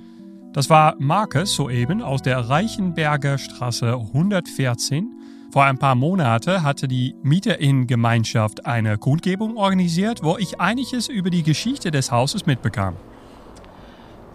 Das 0.53 0.67
war 0.71 0.95
Markus 0.97 1.53
soeben 1.53 2.01
aus 2.01 2.23
der 2.23 2.39
Reichenberger 2.39 3.37
Straße 3.37 3.93
114 3.93 5.18
vor 5.51 5.63
ein 5.63 5.79
paar 5.79 5.95
Monaten 5.95 6.63
hatte 6.63 6.87
die 6.87 7.15
Mieterinnengemeinschaft 7.23 8.67
eine 8.67 8.97
Kundgebung 8.97 9.57
organisiert, 9.57 10.23
wo 10.23 10.37
ich 10.37 10.61
einiges 10.61 11.07
über 11.07 11.31
die 11.31 11.41
Geschichte 11.41 11.89
des 11.89 12.11
Hauses 12.11 12.45
mitbekam. 12.45 12.95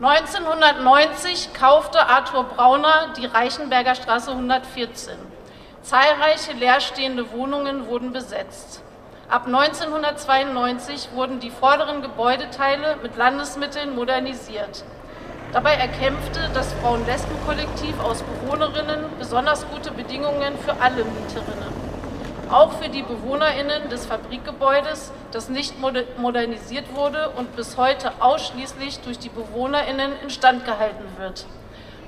1990 0.00 1.54
kaufte 1.54 2.00
Arthur 2.08 2.44
Brauner 2.44 3.14
die 3.16 3.26
Reichenberger 3.26 3.94
Straße 3.94 4.32
114. 4.32 5.14
Zahlreiche 5.82 6.52
leerstehende 6.58 7.30
Wohnungen 7.30 7.86
wurden 7.86 8.12
besetzt. 8.12 8.82
Ab 9.28 9.46
1992 9.46 11.10
wurden 11.14 11.38
die 11.38 11.50
vorderen 11.50 12.02
Gebäudeteile 12.02 12.96
mit 13.02 13.16
Landesmitteln 13.16 13.94
modernisiert. 13.94 14.84
Dabei 15.54 15.74
erkämpfte 15.74 16.50
das 16.52 16.72
Frauen-Lesben-Kollektiv 16.72 18.00
aus 18.00 18.24
Bewohnerinnen 18.24 19.04
besonders 19.20 19.64
gute 19.68 19.92
Bedingungen 19.92 20.58
für 20.58 20.80
alle 20.80 21.04
Mieterinnen. 21.04 21.72
Auch 22.50 22.72
für 22.72 22.88
die 22.88 23.04
BewohnerInnen 23.04 23.88
des 23.88 24.04
Fabrikgebäudes, 24.04 25.12
das 25.30 25.48
nicht 25.48 25.76
modernisiert 26.18 26.92
wurde 26.96 27.30
und 27.36 27.54
bis 27.54 27.76
heute 27.76 28.20
ausschließlich 28.20 28.98
durch 29.04 29.20
die 29.20 29.28
BewohnerInnen 29.28 30.10
instand 30.24 30.64
gehalten 30.64 31.04
wird. 31.18 31.46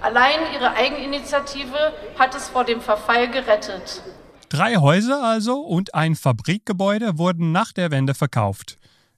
Allein 0.00 0.40
ihre 0.52 0.74
Eigeninitiative 0.74 1.92
hat 2.18 2.34
es 2.34 2.48
vor 2.48 2.64
dem 2.64 2.80
Verfall 2.80 3.28
gerettet. 3.28 4.02
Drei 4.48 4.74
Häuser 4.74 5.22
also 5.22 5.60
und 5.60 5.94
ein 5.94 6.16
Fabrikgebäude 6.16 7.16
wurden 7.16 7.52
nach 7.52 7.70
der 7.70 7.92
Wende 7.92 8.14
verkauft 8.14 8.76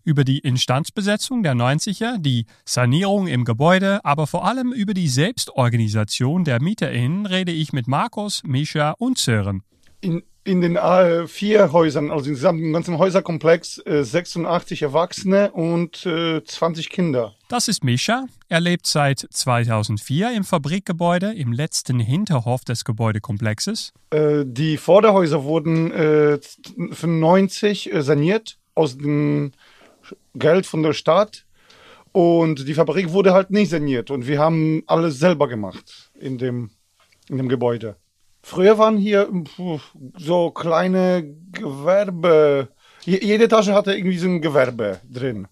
über 0.09 0.25
die 0.25 0.39
Instandsbesetzung 0.39 1.43
der 1.43 1.53
90er, 1.53 2.17
die 2.19 2.47
Sanierung 2.65 3.27
im 3.27 3.45
Gebäude, 3.45 4.01
aber 4.05 4.27
vor 4.27 4.47
allem 4.47 4.73
über 4.73 4.95
die 4.95 5.07
Selbstorganisation 5.09 6.45
der 6.45 6.63
MieterInnen 6.63 7.27
rede 7.27 7.53
ich 7.53 7.75
mit 7.75 7.87
Markus, 7.89 8.43
Mischa 8.43 8.93
und 8.93 9.19
Sören. 9.19 9.63
In, 10.01 10.23
in 10.45 10.63
den 10.63 10.77
äh, 10.77 11.27
vier 11.27 11.73
Häusern, 11.73 12.11
also 12.11 12.31
insgesamt 12.31 12.59
im 12.63 12.73
ganzen 12.73 12.97
Häuserkomplex, 12.97 13.83
äh, 13.85 14.03
86 14.03 14.81
Erwachsene 14.81 15.53
und 15.53 16.07
äh, 16.07 16.43
20 16.43 16.89
Kinder. 16.89 17.35
Das 17.51 17.69
ist 17.69 17.85
Mischa. 17.85 18.25
Er 18.49 18.61
lebt 18.61 18.87
seit 18.87 19.27
2004 19.31 20.33
im 20.33 20.45
Fabrikgebäude 20.45 21.35
im 21.35 21.53
letzten 21.53 22.01
Hinterhof 22.01 22.65
des 22.65 22.87
Gebäudekomplexes. 22.87 23.93
Äh, 24.09 24.45
die 24.47 24.79
Vorderhäuser 24.79 25.45
wurden 25.45 25.93
äh, 25.93 26.39
95 26.93 27.93
äh, 27.93 28.03
saniert 28.03 28.57
aus 28.75 28.97
den 28.97 29.53
Geld 30.39 30.67
von 30.67 30.83
der 30.83 30.93
Stadt 30.93 31.47
und 32.13 32.67
die 32.67 32.75
Fabrik 32.75 33.13
wurde 33.13 33.33
halt 33.33 33.51
nicht 33.51 33.71
saniert 33.71 34.11
und 34.11 34.27
wir 34.27 34.39
haben 34.39 34.83
alles 34.87 35.19
selber 35.19 35.49
gemacht 35.49 36.11
in 36.19 36.39
dem, 36.39 36.71
in 37.29 37.37
dem 37.39 37.49
Gebäude. 37.49 37.97
Früher 38.43 38.79
waren 38.79 38.97
hier 38.97 39.29
so 40.17 40.51
kleine 40.51 41.35
Gewerbe, 41.53 42.69
jede 43.05 43.49
Tasche 43.49 43.75
hatte 43.75 43.95
irgendwie 43.95 44.19
so 44.19 44.29
ein 44.29 44.41
Gewerbe 44.41 45.01
drin. 45.09 45.49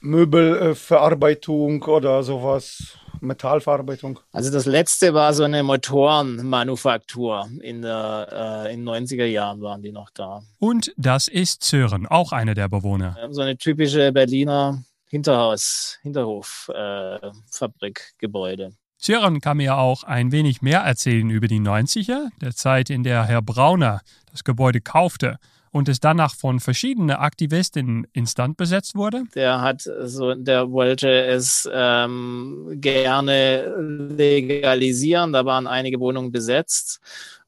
Möbelverarbeitung 0.00 1.82
oder 1.82 2.22
sowas. 2.22 2.98
Metallverarbeitung? 3.20 4.18
Also 4.32 4.50
das 4.50 4.66
letzte 4.66 5.14
war 5.14 5.32
so 5.34 5.44
eine 5.44 5.62
Motorenmanufaktur. 5.62 7.48
In, 7.60 7.82
der, 7.82 8.64
äh, 8.66 8.74
in 8.74 8.84
den 8.84 8.88
90er 8.88 9.26
Jahren 9.26 9.60
waren 9.60 9.82
die 9.82 9.92
noch 9.92 10.10
da. 10.10 10.42
Und 10.58 10.92
das 10.96 11.28
ist 11.28 11.62
Sören, 11.64 12.06
auch 12.06 12.32
einer 12.32 12.54
der 12.54 12.68
Bewohner. 12.68 13.16
So 13.30 13.42
eine 13.42 13.56
typische 13.56 14.10
Berliner 14.12 14.82
Hinterhaus, 15.10 15.98
Hinterhof-Fabrikgebäude. 16.02 18.64
Äh, 18.64 18.72
Sören 18.98 19.40
kann 19.40 19.56
mir 19.56 19.78
auch 19.78 20.04
ein 20.04 20.32
wenig 20.32 20.60
mehr 20.60 20.80
erzählen 20.80 21.30
über 21.30 21.48
die 21.48 21.60
90er, 21.60 22.28
der 22.40 22.54
Zeit, 22.54 22.90
in 22.90 23.04
der 23.04 23.24
Herr 23.24 23.40
Brauner 23.40 24.02
das 24.30 24.44
Gebäude 24.44 24.82
kaufte 24.82 25.38
und 25.70 25.88
es 25.88 26.00
danach 26.00 26.34
von 26.34 26.60
verschiedenen 26.60 27.16
Aktivisten 27.16 28.06
instand 28.12 28.56
besetzt 28.56 28.94
wurde? 28.94 29.24
Der 29.34 29.60
hat 29.60 29.82
so, 29.82 30.34
der 30.34 30.70
wollte 30.70 31.08
es 31.26 31.68
ähm, 31.72 32.68
gerne 32.80 33.74
legalisieren. 34.16 35.32
Da 35.32 35.44
waren 35.44 35.66
einige 35.66 36.00
Wohnungen 36.00 36.32
besetzt 36.32 37.00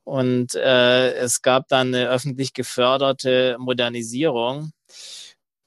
Und 0.04 0.54
äh, 0.56 1.14
es 1.14 1.42
gab 1.42 1.68
dann 1.68 1.88
eine 1.94 2.10
öffentlich 2.10 2.54
geförderte 2.54 3.56
Modernisierung, 3.60 4.72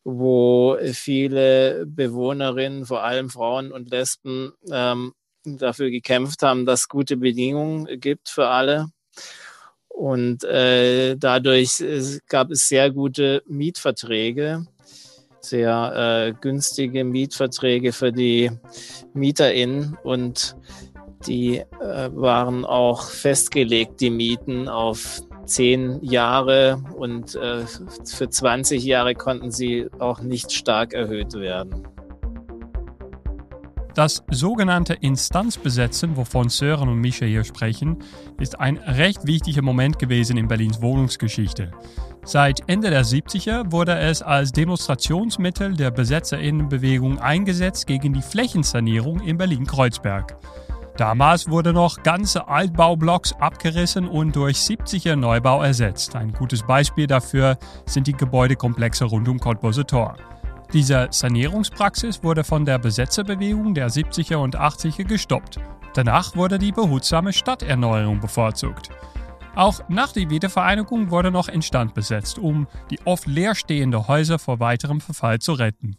wo 0.06 0.78
viele 0.94 1.86
Bewohnerinnen, 1.86 2.86
vor 2.86 3.04
allem 3.04 3.30
Frauen 3.30 3.72
und 3.72 3.90
Lesben, 3.90 4.54
ähm, 4.72 5.14
dafür 5.46 5.90
gekämpft 5.90 6.42
haben, 6.44 6.66
dass 6.66 6.82
es 6.82 6.90
gute 6.90 7.18
Bedingungen 7.18 8.00
gibt 8.00 8.30
für 8.30 8.48
alle. 8.48 8.88
Und 9.94 10.44
äh, 10.44 11.16
dadurch 11.16 11.80
äh, 11.80 12.02
gab 12.28 12.52
es 12.52 12.68
sehr 12.68 12.92
gute 12.92 13.44
Mietverträge, 13.48 14.66
sehr 15.40 15.94
äh, 15.96 16.34
günstige 16.42 17.04
Mietverträge 17.04 17.94
für 17.94 18.12
die 18.12 18.52
MieterInnen 19.14 19.98
und 20.04 20.56
die 21.28 21.60
äh, 21.60 22.10
waren 22.14 22.66
auch 22.66 23.04
festgelegt, 23.10 24.02
die 24.02 24.10
Mieten 24.10 24.68
auf 24.68 25.22
zehn 25.46 26.04
Jahre 26.04 26.82
und 26.98 27.36
äh, 27.36 27.66
für 28.06 28.30
20 28.30 28.84
Jahre 28.84 29.14
konnten 29.14 29.52
sie 29.52 29.88
auch 30.00 30.22
nicht 30.22 30.52
stark 30.52 30.94
erhöht 30.94 31.34
werden. 31.34 31.88
Das 33.94 34.24
sogenannte 34.32 34.96
Instanzbesetzen, 34.96 36.18
wovon 36.18 36.50
Sören 36.50 36.90
und 36.90 37.00
Mischa 37.00 37.26
hier 37.26 37.44
sprechen, 37.44 37.98
ist 38.40 38.60
ein 38.60 38.78
recht 38.78 39.28
wichtiger 39.28 39.62
Moment 39.62 40.00
gewesen 40.00 40.36
in 40.38 40.48
Berlins 40.48 40.82
Wohnungsgeschichte. 40.82 41.72
Seit 42.24 42.68
Ende 42.68 42.90
der 42.90 43.06
70er 43.06 43.72
wurde 43.72 43.96
es 43.96 44.24
als 44.24 44.52
Demonstrationsmittel 44.52 45.76
der 45.76 45.92
Besetzerinnenbewegung 45.92 47.20
eingesetzt 47.20 47.86
gegen 47.86 48.14
die 48.14 48.22
Flächensanierung 48.22 49.20
in 49.20 49.38
Berlin-Kreuzberg. 49.38 50.38
Damals 50.98 51.50
wurde 51.50 51.74
noch 51.74 52.02
ganze 52.02 52.48
Altbaublocks 52.48 53.34
abgerissen 53.34 54.08
und 54.08 54.36
durch 54.36 54.58
70er 54.58 55.16
Neubau 55.16 55.62
ersetzt. 55.62 56.16
Ein 56.16 56.32
gutes 56.34 56.64
Beispiel 56.64 57.06
dafür 57.06 57.58
sind 57.86 58.08
die 58.08 58.14
Gebäudekomplexe 58.14 59.06
rund 59.06 59.28
um 59.28 59.40
Cottbusser 59.40 59.86
Tor. 59.86 60.16
Diese 60.74 61.08
Sanierungspraxis 61.12 62.24
wurde 62.24 62.44
von 62.44 62.66
der 62.66 62.80
Besetzerbewegung 62.80 63.76
der 63.76 63.90
70er 63.90 64.38
und 64.38 64.60
80er 64.60 65.04
gestoppt. 65.04 65.60
Danach 65.94 66.36
wurde 66.36 66.58
die 66.58 66.72
behutsame 66.72 67.32
Stadterneuerung 67.32 68.20
bevorzugt. 68.20 68.90
Auch 69.56 69.88
nach 69.88 70.14
der 70.14 70.32
Wiedervereinigung 70.32 71.12
wurde 71.12 71.30
noch 71.30 71.48
Instand 71.48 71.94
besetzt, 71.94 72.40
um 72.40 72.68
die 72.90 73.00
oft 73.06 73.28
leerstehende 73.28 74.08
Häuser 74.08 74.40
vor 74.40 74.60
weiterem 74.60 75.00
Verfall 75.00 75.38
zu 75.38 75.54
retten. 75.54 75.98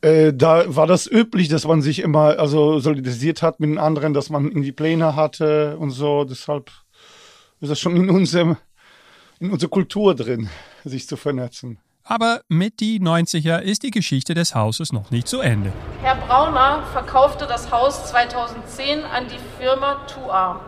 Äh, 0.00 0.32
da 0.32 0.76
war 0.76 0.86
das 0.86 1.10
üblich, 1.10 1.48
dass 1.48 1.66
man 1.66 1.82
sich 1.82 1.98
immer 1.98 2.38
also 2.38 2.78
solidarisiert 2.78 3.42
hat 3.42 3.58
mit 3.58 3.70
den 3.70 3.78
anderen, 3.78 4.14
dass 4.14 4.30
man 4.30 4.44
irgendwie 4.44 4.70
Pläne 4.70 5.16
hatte 5.16 5.76
und 5.76 5.90
so. 5.90 6.22
Deshalb 6.22 6.70
ist 7.60 7.70
das 7.70 7.80
schon 7.80 7.96
in 7.96 8.10
unserem 8.10 8.56
in 9.40 9.50
unserer 9.50 9.70
Kultur 9.70 10.14
drin, 10.14 10.48
sich 10.84 11.08
zu 11.08 11.16
vernetzen. 11.16 11.78
Aber 12.06 12.42
mit 12.48 12.80
die 12.80 13.00
90er 13.00 13.60
ist 13.60 13.82
die 13.82 13.90
Geschichte 13.90 14.34
des 14.34 14.54
Hauses 14.54 14.92
noch 14.92 15.10
nicht 15.10 15.26
zu 15.26 15.40
Ende. 15.40 15.72
Herr 16.02 16.16
Brauner 16.16 16.82
verkaufte 16.92 17.46
das 17.46 17.70
Haus 17.70 18.04
2010 18.10 19.04
an 19.04 19.26
die 19.28 19.38
Firma 19.58 20.02
Tua. 20.06 20.60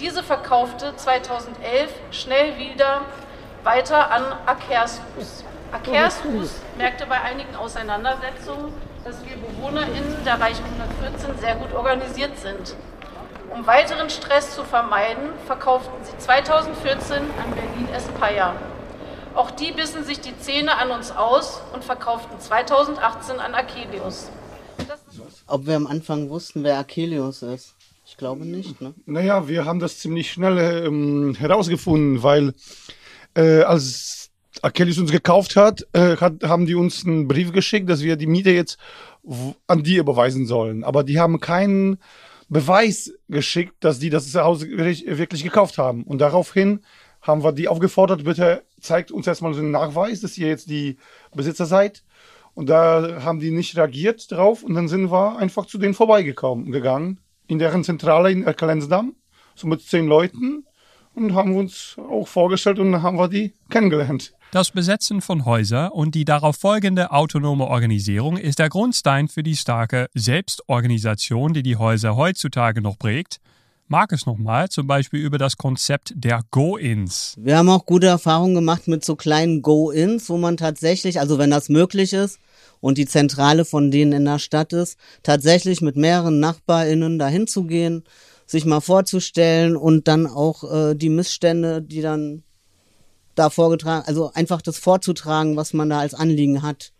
Diese 0.00 0.24
verkaufte 0.24 0.92
2011 0.96 1.92
schnell 2.10 2.58
wieder 2.58 3.02
weiter 3.62 4.10
an 4.10 4.24
Akershus. 4.44 5.44
Akershus 5.70 6.60
merkte 6.76 7.06
bei 7.06 7.20
einigen 7.20 7.54
Auseinandersetzungen, 7.54 8.72
dass 9.04 9.16
wir 9.24 9.36
BewohnerInnen 9.36 10.24
der 10.24 10.40
Reich 10.40 10.56
114 10.58 11.38
sehr 11.38 11.54
gut 11.54 11.72
organisiert 11.74 12.36
sind. 12.40 12.74
Um 13.54 13.64
weiteren 13.66 14.10
Stress 14.10 14.56
zu 14.56 14.64
vermeiden, 14.64 15.30
verkauften 15.46 15.94
sie 16.02 16.18
2014 16.18 17.18
an 17.18 17.54
Berlin 17.54 17.88
Espire. 17.94 18.54
Auch 19.34 19.50
die 19.50 19.72
bissen 19.72 20.04
sich 20.04 20.20
die 20.20 20.38
Zähne 20.38 20.76
an 20.76 20.90
uns 20.90 21.10
aus 21.10 21.60
und 21.72 21.84
verkauften 21.84 22.38
2018 22.38 23.38
an 23.40 23.54
Akelius. 23.54 24.28
Ob 25.46 25.66
wir 25.66 25.76
am 25.76 25.86
Anfang 25.86 26.28
wussten, 26.28 26.64
wer 26.64 26.78
Akelius 26.78 27.42
ist? 27.42 27.74
Ich 28.04 28.16
glaube 28.16 28.44
nicht. 28.44 28.80
Ne? 28.80 28.94
Naja, 29.06 29.48
wir 29.48 29.64
haben 29.64 29.78
das 29.78 29.98
ziemlich 29.98 30.30
schnell 30.30 30.84
ähm, 30.86 31.34
herausgefunden, 31.38 32.22
weil 32.22 32.52
äh, 33.34 33.62
als 33.62 34.30
Akelius 34.60 34.98
uns 34.98 35.10
gekauft 35.10 35.56
hat, 35.56 35.86
äh, 35.94 36.16
hat, 36.16 36.44
haben 36.44 36.66
die 36.66 36.74
uns 36.74 37.06
einen 37.06 37.26
Brief 37.26 37.52
geschickt, 37.52 37.88
dass 37.88 38.02
wir 38.02 38.16
die 38.16 38.26
Miete 38.26 38.50
jetzt 38.50 38.78
an 39.66 39.82
die 39.82 39.96
überweisen 39.96 40.46
sollen. 40.46 40.84
Aber 40.84 41.04
die 41.04 41.18
haben 41.18 41.40
keinen 41.40 41.98
Beweis 42.48 43.14
geschickt, 43.28 43.76
dass 43.80 43.98
die 43.98 44.10
das 44.10 44.34
Haus 44.34 44.60
wirklich, 44.60 45.06
wirklich 45.06 45.42
gekauft 45.42 45.78
haben. 45.78 46.02
Und 46.02 46.18
daraufhin 46.18 46.80
haben 47.22 47.44
wir 47.44 47.52
die 47.52 47.68
aufgefordert, 47.68 48.24
bitte 48.24 48.64
zeigt 48.80 49.12
uns 49.12 49.26
erstmal 49.26 49.56
einen 49.56 49.70
Nachweis, 49.70 50.20
dass 50.20 50.36
ihr 50.36 50.48
jetzt 50.48 50.68
die 50.68 50.98
Besitzer 51.34 51.66
seid. 51.66 52.02
Und 52.54 52.68
da 52.68 53.22
haben 53.24 53.40
die 53.40 53.50
nicht 53.50 53.76
reagiert 53.76 54.30
drauf 54.30 54.62
und 54.62 54.74
dann 54.74 54.88
sind 54.88 55.10
wir 55.10 55.38
einfach 55.38 55.64
zu 55.64 55.78
denen 55.78 55.94
vorbeigekommen, 55.94 56.70
gegangen, 56.70 57.18
in 57.46 57.58
deren 57.58 57.82
Zentrale 57.82 58.30
in 58.30 58.42
Erkalensdamm, 58.42 59.14
so 59.54 59.66
mit 59.66 59.80
zehn 59.80 60.06
Leuten 60.06 60.66
und 61.14 61.34
haben 61.34 61.56
uns 61.56 61.96
auch 61.98 62.28
vorgestellt 62.28 62.78
und 62.78 62.92
dann 62.92 63.02
haben 63.02 63.16
wir 63.16 63.28
die 63.28 63.54
kennengelernt. 63.70 64.34
Das 64.50 64.70
Besetzen 64.70 65.22
von 65.22 65.46
Häusern 65.46 65.90
und 65.92 66.14
die 66.14 66.26
darauf 66.26 66.56
folgende 66.56 67.10
autonome 67.10 67.68
Organisierung 67.68 68.36
ist 68.36 68.58
der 68.58 68.68
Grundstein 68.68 69.28
für 69.28 69.42
die 69.42 69.56
starke 69.56 70.08
Selbstorganisation, 70.12 71.54
die 71.54 71.62
die 71.62 71.76
Häuser 71.76 72.16
heutzutage 72.16 72.82
noch 72.82 72.98
prägt 72.98 73.40
Markus 73.92 74.24
nochmal, 74.24 74.70
zum 74.70 74.86
Beispiel 74.86 75.20
über 75.20 75.36
das 75.36 75.58
Konzept 75.58 76.14
der 76.16 76.40
Go-Ins. 76.50 77.34
Wir 77.38 77.58
haben 77.58 77.68
auch 77.68 77.84
gute 77.84 78.06
Erfahrungen 78.06 78.54
gemacht 78.54 78.88
mit 78.88 79.04
so 79.04 79.16
kleinen 79.16 79.60
Go-Ins, 79.60 80.30
wo 80.30 80.38
man 80.38 80.56
tatsächlich, 80.56 81.20
also 81.20 81.36
wenn 81.36 81.50
das 81.50 81.68
möglich 81.68 82.14
ist 82.14 82.38
und 82.80 82.96
die 82.96 83.04
Zentrale 83.04 83.66
von 83.66 83.90
denen 83.90 84.12
in 84.12 84.24
der 84.24 84.38
Stadt 84.38 84.72
ist, 84.72 84.98
tatsächlich 85.22 85.82
mit 85.82 85.96
mehreren 85.96 86.40
NachbarInnen 86.40 87.18
dahin 87.18 87.46
zu 87.46 87.64
gehen, 87.64 88.02
sich 88.46 88.64
mal 88.64 88.80
vorzustellen 88.80 89.76
und 89.76 90.08
dann 90.08 90.26
auch 90.26 90.64
äh, 90.72 90.94
die 90.94 91.10
Missstände, 91.10 91.82
die 91.82 92.00
dann 92.00 92.44
da 93.34 93.50
vorgetragen, 93.50 94.04
also 94.06 94.32
einfach 94.32 94.62
das 94.62 94.78
vorzutragen, 94.78 95.54
was 95.56 95.74
man 95.74 95.90
da 95.90 96.00
als 96.00 96.14
Anliegen 96.14 96.62
hat. 96.62 96.94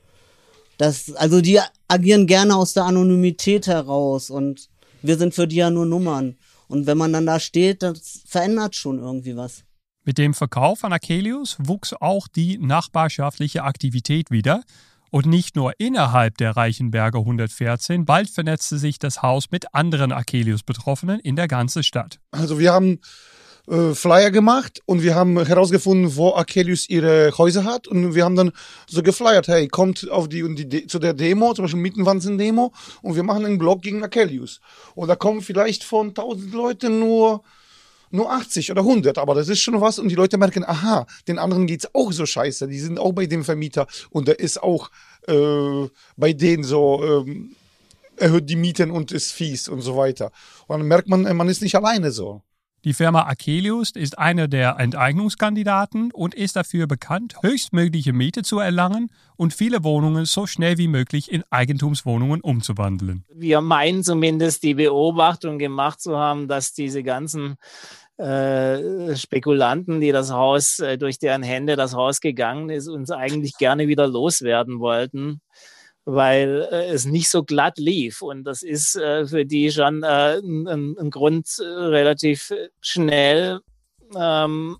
Das, 0.76 1.10
also 1.14 1.40
die 1.40 1.58
agieren 1.88 2.26
gerne 2.26 2.54
aus 2.54 2.74
der 2.74 2.84
Anonymität 2.84 3.66
heraus 3.66 4.28
und 4.28 4.68
wir 5.00 5.16
sind 5.16 5.34
für 5.34 5.48
die 5.48 5.56
ja 5.56 5.70
nur 5.70 5.86
Nummern. 5.86 6.36
Und 6.72 6.86
wenn 6.86 6.96
man 6.96 7.12
dann 7.12 7.26
da 7.26 7.38
steht, 7.38 7.82
das 7.82 8.22
verändert 8.26 8.74
schon 8.74 8.98
irgendwie 8.98 9.36
was. 9.36 9.62
Mit 10.04 10.16
dem 10.16 10.32
Verkauf 10.32 10.84
an 10.84 10.94
Akelius 10.94 11.58
wuchs 11.58 11.92
auch 11.92 12.28
die 12.28 12.56
nachbarschaftliche 12.56 13.62
Aktivität 13.62 14.30
wieder. 14.30 14.62
Und 15.10 15.26
nicht 15.26 15.54
nur 15.54 15.74
innerhalb 15.76 16.38
der 16.38 16.56
Reichenberger 16.56 17.18
114, 17.18 18.06
bald 18.06 18.30
vernetzte 18.30 18.78
sich 18.78 18.98
das 18.98 19.20
Haus 19.20 19.50
mit 19.50 19.74
anderen 19.74 20.12
Akelius-Betroffenen 20.12 21.20
in 21.20 21.36
der 21.36 21.46
ganzen 21.46 21.82
Stadt. 21.82 22.18
Also 22.30 22.58
wir 22.58 22.72
haben 22.72 23.00
äh, 23.68 23.94
Flyer 23.94 24.30
gemacht 24.30 24.80
und 24.86 25.02
wir 25.02 25.14
haben 25.14 25.44
herausgefunden, 25.44 26.16
wo 26.16 26.34
Akelius 26.34 26.88
ihre 26.88 27.36
Häuser 27.38 27.64
hat 27.64 27.86
und 27.86 28.14
wir 28.14 28.24
haben 28.24 28.36
dann 28.36 28.52
so 28.88 29.02
geflyert, 29.02 29.48
hey, 29.48 29.68
kommt 29.68 30.10
auf 30.10 30.28
die, 30.28 30.42
und 30.42 30.56
die 30.56 30.68
De 30.68 30.86
zu 30.86 30.98
der 30.98 31.14
Demo, 31.14 31.54
zum 31.54 31.64
Beispiel 31.64 31.80
Mietenwanzen-Demo 31.80 32.72
und 33.02 33.16
wir 33.16 33.22
machen 33.22 33.44
einen 33.44 33.58
Blog 33.58 33.82
gegen 33.82 34.02
Akelius. 34.02 34.60
Und 34.94 35.08
da 35.08 35.16
kommen 35.16 35.42
vielleicht 35.42 35.84
von 35.84 36.08
1000 36.08 36.52
Leuten 36.52 36.98
nur 36.98 37.42
nur 38.14 38.30
80 38.30 38.70
oder 38.70 38.82
100, 38.82 39.16
aber 39.16 39.34
das 39.34 39.48
ist 39.48 39.60
schon 39.60 39.80
was 39.80 39.98
und 39.98 40.10
die 40.10 40.14
Leute 40.14 40.36
merken, 40.36 40.64
aha, 40.64 41.06
den 41.28 41.38
anderen 41.38 41.66
geht's 41.66 41.94
auch 41.94 42.12
so 42.12 42.26
scheiße, 42.26 42.68
die 42.68 42.78
sind 42.78 42.98
auch 42.98 43.12
bei 43.12 43.24
dem 43.24 43.42
Vermieter 43.42 43.86
und 44.10 44.28
der 44.28 44.38
ist 44.38 44.62
auch 44.62 44.90
äh, 45.28 45.88
bei 46.16 46.34
denen 46.34 46.62
so 46.62 47.02
ähm, 47.02 47.56
erhöht 48.16 48.50
die 48.50 48.56
Mieten 48.56 48.90
und 48.90 49.12
ist 49.12 49.32
fies 49.32 49.68
und 49.68 49.80
so 49.80 49.96
weiter. 49.96 50.30
Und 50.66 50.78
dann 50.78 50.88
merkt 50.88 51.08
man, 51.08 51.22
man 51.36 51.48
ist 51.48 51.62
nicht 51.62 51.74
alleine 51.74 52.10
so. 52.10 52.42
Die 52.84 52.94
Firma 52.94 53.28
Akelius 53.28 53.92
ist 53.92 54.18
einer 54.18 54.48
der 54.48 54.80
Enteignungskandidaten 54.80 56.10
und 56.10 56.34
ist 56.34 56.56
dafür 56.56 56.88
bekannt, 56.88 57.36
höchstmögliche 57.40 58.12
Miete 58.12 58.42
zu 58.42 58.58
erlangen 58.58 59.08
und 59.36 59.54
viele 59.54 59.84
Wohnungen 59.84 60.24
so 60.24 60.48
schnell 60.48 60.78
wie 60.78 60.88
möglich 60.88 61.30
in 61.30 61.44
Eigentumswohnungen 61.48 62.40
umzuwandeln. 62.40 63.24
Wir 63.32 63.60
meinen 63.60 64.02
zumindest 64.02 64.64
die 64.64 64.74
Beobachtung 64.74 65.60
gemacht 65.60 66.00
zu 66.00 66.16
haben, 66.16 66.48
dass 66.48 66.72
diese 66.72 67.04
ganzen 67.04 67.54
äh, 68.16 69.14
Spekulanten, 69.14 70.00
die 70.00 70.10
das 70.10 70.32
Haus, 70.32 70.80
äh, 70.80 70.98
durch 70.98 71.20
deren 71.20 71.44
Hände 71.44 71.76
das 71.76 71.94
Haus 71.94 72.20
gegangen 72.20 72.68
ist, 72.68 72.88
uns 72.88 73.12
eigentlich 73.12 73.56
gerne 73.58 73.86
wieder 73.86 74.08
loswerden 74.08 74.80
wollten 74.80 75.40
weil 76.04 76.68
äh, 76.70 76.86
es 76.86 77.04
nicht 77.04 77.28
so 77.28 77.42
glatt 77.44 77.78
lief. 77.78 78.22
Und 78.22 78.44
das 78.44 78.62
ist 78.62 78.96
äh, 78.96 79.26
für 79.26 79.44
die 79.44 79.70
schon 79.70 80.02
äh, 80.02 80.38
ein, 80.38 80.96
ein, 80.98 81.10
Grund, 81.10 81.46
äh, 81.60 81.64
relativ 81.64 82.52
schnell, 82.80 83.60
ähm, 84.16 84.76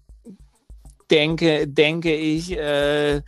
denke, 1.11 1.69
denke 1.69 2.15
ich, 2.15 2.57
äh, 2.57 3.23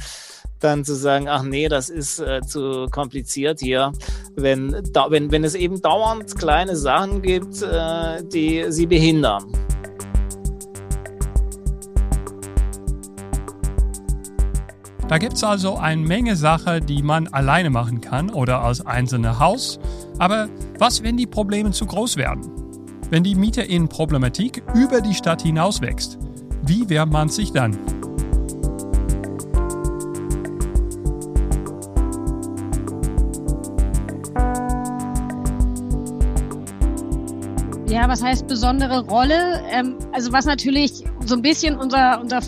dann 0.60 0.84
zu 0.84 0.94
sagen, 0.94 1.28
ach 1.28 1.42
nee, 1.42 1.68
das 1.68 1.90
ist 1.90 2.20
äh, 2.20 2.40
zu 2.40 2.86
kompliziert 2.90 3.60
hier. 3.60 3.92
Wenn, 4.34 4.82
da, 4.92 5.10
wenn, 5.10 5.30
wenn 5.30 5.44
es 5.44 5.54
eben 5.54 5.80
dauernd 5.82 6.36
kleine 6.38 6.74
Sachen 6.76 7.22
gibt, 7.22 7.60
die 8.32 8.64
sie 8.68 8.86
behindern. 8.86 9.44
Da 15.06 15.18
gibt 15.18 15.34
es 15.34 15.44
also 15.44 15.76
eine 15.76 16.00
Menge 16.00 16.34
Sachen, 16.34 16.86
die 16.86 17.02
man 17.02 17.28
alleine 17.28 17.68
machen 17.68 18.00
kann 18.00 18.30
oder 18.30 18.62
als 18.62 18.84
einzelne 18.86 19.38
Haus. 19.38 19.78
Aber 20.18 20.48
was, 20.78 21.02
wenn 21.02 21.18
die 21.18 21.26
Probleme 21.26 21.72
zu 21.72 21.84
groß 21.84 22.16
werden? 22.16 22.50
Wenn 23.10 23.22
die 23.22 23.34
Mieterinnenproblematik 23.34 24.62
über 24.74 25.02
die 25.02 25.12
Stadt 25.12 25.42
hinaus 25.42 25.82
wächst? 25.82 26.18
Wie 26.62 26.88
wehrt 26.88 27.10
man 27.10 27.28
sich 27.28 27.52
dann? 27.52 27.76
Ja, 37.86 38.08
was 38.08 38.22
heißt 38.22 38.46
besondere 38.48 39.06
Rolle? 39.06 39.62
Ähm, 39.70 39.96
also 40.12 40.32
was 40.32 40.46
natürlich 40.46 41.04
so 41.26 41.36
ein 41.36 41.42
bisschen 41.42 41.76
unser, 41.76 42.20
unser 42.22 42.40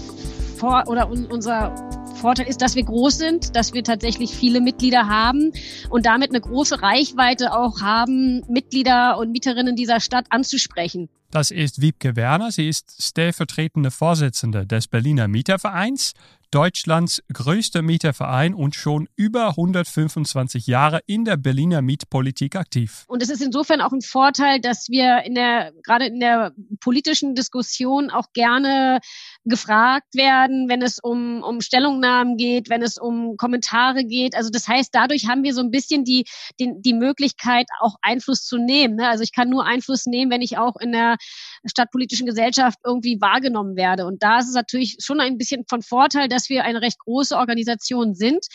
Vor 0.57 0.85
oder 0.89 1.11
un 1.11 1.27
unser 1.27 1.86
Vorteil 2.17 2.49
ist, 2.49 2.63
dass 2.63 2.75
wir 2.75 2.83
groß 2.83 3.19
sind, 3.19 3.55
dass 3.55 3.75
wir 3.75 3.85
tatsächlich 3.85 4.35
viele 4.35 4.61
Mitglieder 4.61 5.09
haben 5.09 5.53
und 5.91 6.07
damit 6.07 6.31
eine 6.31 6.41
große 6.41 6.83
Reichweite 6.83 7.53
auch 7.53 7.81
haben, 7.81 8.43
Mitglieder 8.49 9.19
und 9.19 9.31
Mieterinnen 9.31 9.77
dieser 9.77 10.01
Stadt 10.01 10.27
anzusprechen. 10.31 11.09
Das 11.37 11.51
ist 11.51 11.83
Wiebke 11.83 12.17
Werner. 12.17 12.51
Sie 12.51 12.67
ist 12.67 12.97
stellvertretende 12.99 13.91
Vorsitzende 13.91 14.67
des 14.67 14.89
Berliner 14.89 15.29
Mietervereins 15.29 16.15
Deutschlands 16.51 17.23
größter 17.33 17.83
Mieterverein 17.83 18.55
und 18.55 18.75
schon 18.75 19.09
über 19.17 19.49
125 19.49 20.67
Jahre 20.67 21.01
in 21.07 21.25
der 21.25 21.37
Berliner 21.37 21.83
Mietpolitik 21.83 22.57
aktiv. 22.57 23.05
Und 23.09 23.23
es 23.23 23.31
ist 23.31 23.43
insofern 23.43 23.81
auch 23.81 23.93
ein 23.93 24.01
Vorteil, 24.01 24.61
dass 24.61 24.89
wir 24.89 25.23
in 25.25 25.35
der, 25.35 25.73
gerade 25.83 26.07
in 26.07 26.21
der 26.21 26.53
politischen 26.81 27.35
Diskussion 27.35 28.11
auch 28.11 28.33
gerne 28.33 29.01
gefragt 29.45 30.15
werden, 30.15 30.69
wenn 30.69 30.83
es 30.83 30.99
um, 30.99 31.43
um 31.43 31.61
Stellungnahmen 31.61 32.37
geht, 32.37 32.71
wenn 32.71 32.83
es 32.83 32.97
um 32.97 33.37
Kommentare 33.37 34.05
geht. 34.05 34.35
Also 34.35 34.51
das 34.51 34.69
heißt, 34.69 34.91
dadurch 34.93 35.27
haben 35.29 35.43
wir 35.43 35.53
so 35.53 35.61
ein 35.61 35.71
bisschen 35.71 36.05
die, 36.05 36.25
die, 36.61 36.73
die 36.79 36.95
Möglichkeit, 36.95 37.67
auch 37.81 37.97
Einfluss 38.03 38.45
zu 38.45 38.59
nehmen. 38.59 38.97
Ne? 38.97 39.09
Also 39.09 39.25
ich 39.25 39.33
kann 39.33 39.51
nur 39.51 39.65
Einfluss 39.65 40.07
nehmen, 40.07 40.31
wenn 40.31 40.43
ich 40.43 40.59
auch 40.59 40.77
in 40.77 40.93
der 40.93 41.17
stadtpolitischen 41.65 42.27
Gesellschaft 42.27 42.79
irgendwie 42.85 43.21
wahrgenommen 43.21 43.77
werde. 43.77 44.07
Und 44.07 44.23
da 44.23 44.39
ist 44.39 44.49
es 44.49 44.55
natürlich 44.55 44.97
schon 45.01 45.21
ein 45.21 45.39
bisschen 45.39 45.65
von 45.69 45.83
Vorteil, 45.83 46.29
dass 46.29 46.49
wir 46.49 46.65
eine 46.65 46.81
recht 46.81 46.99
große 46.99 47.37
Organisation 47.37 48.15
sind. 48.15 48.47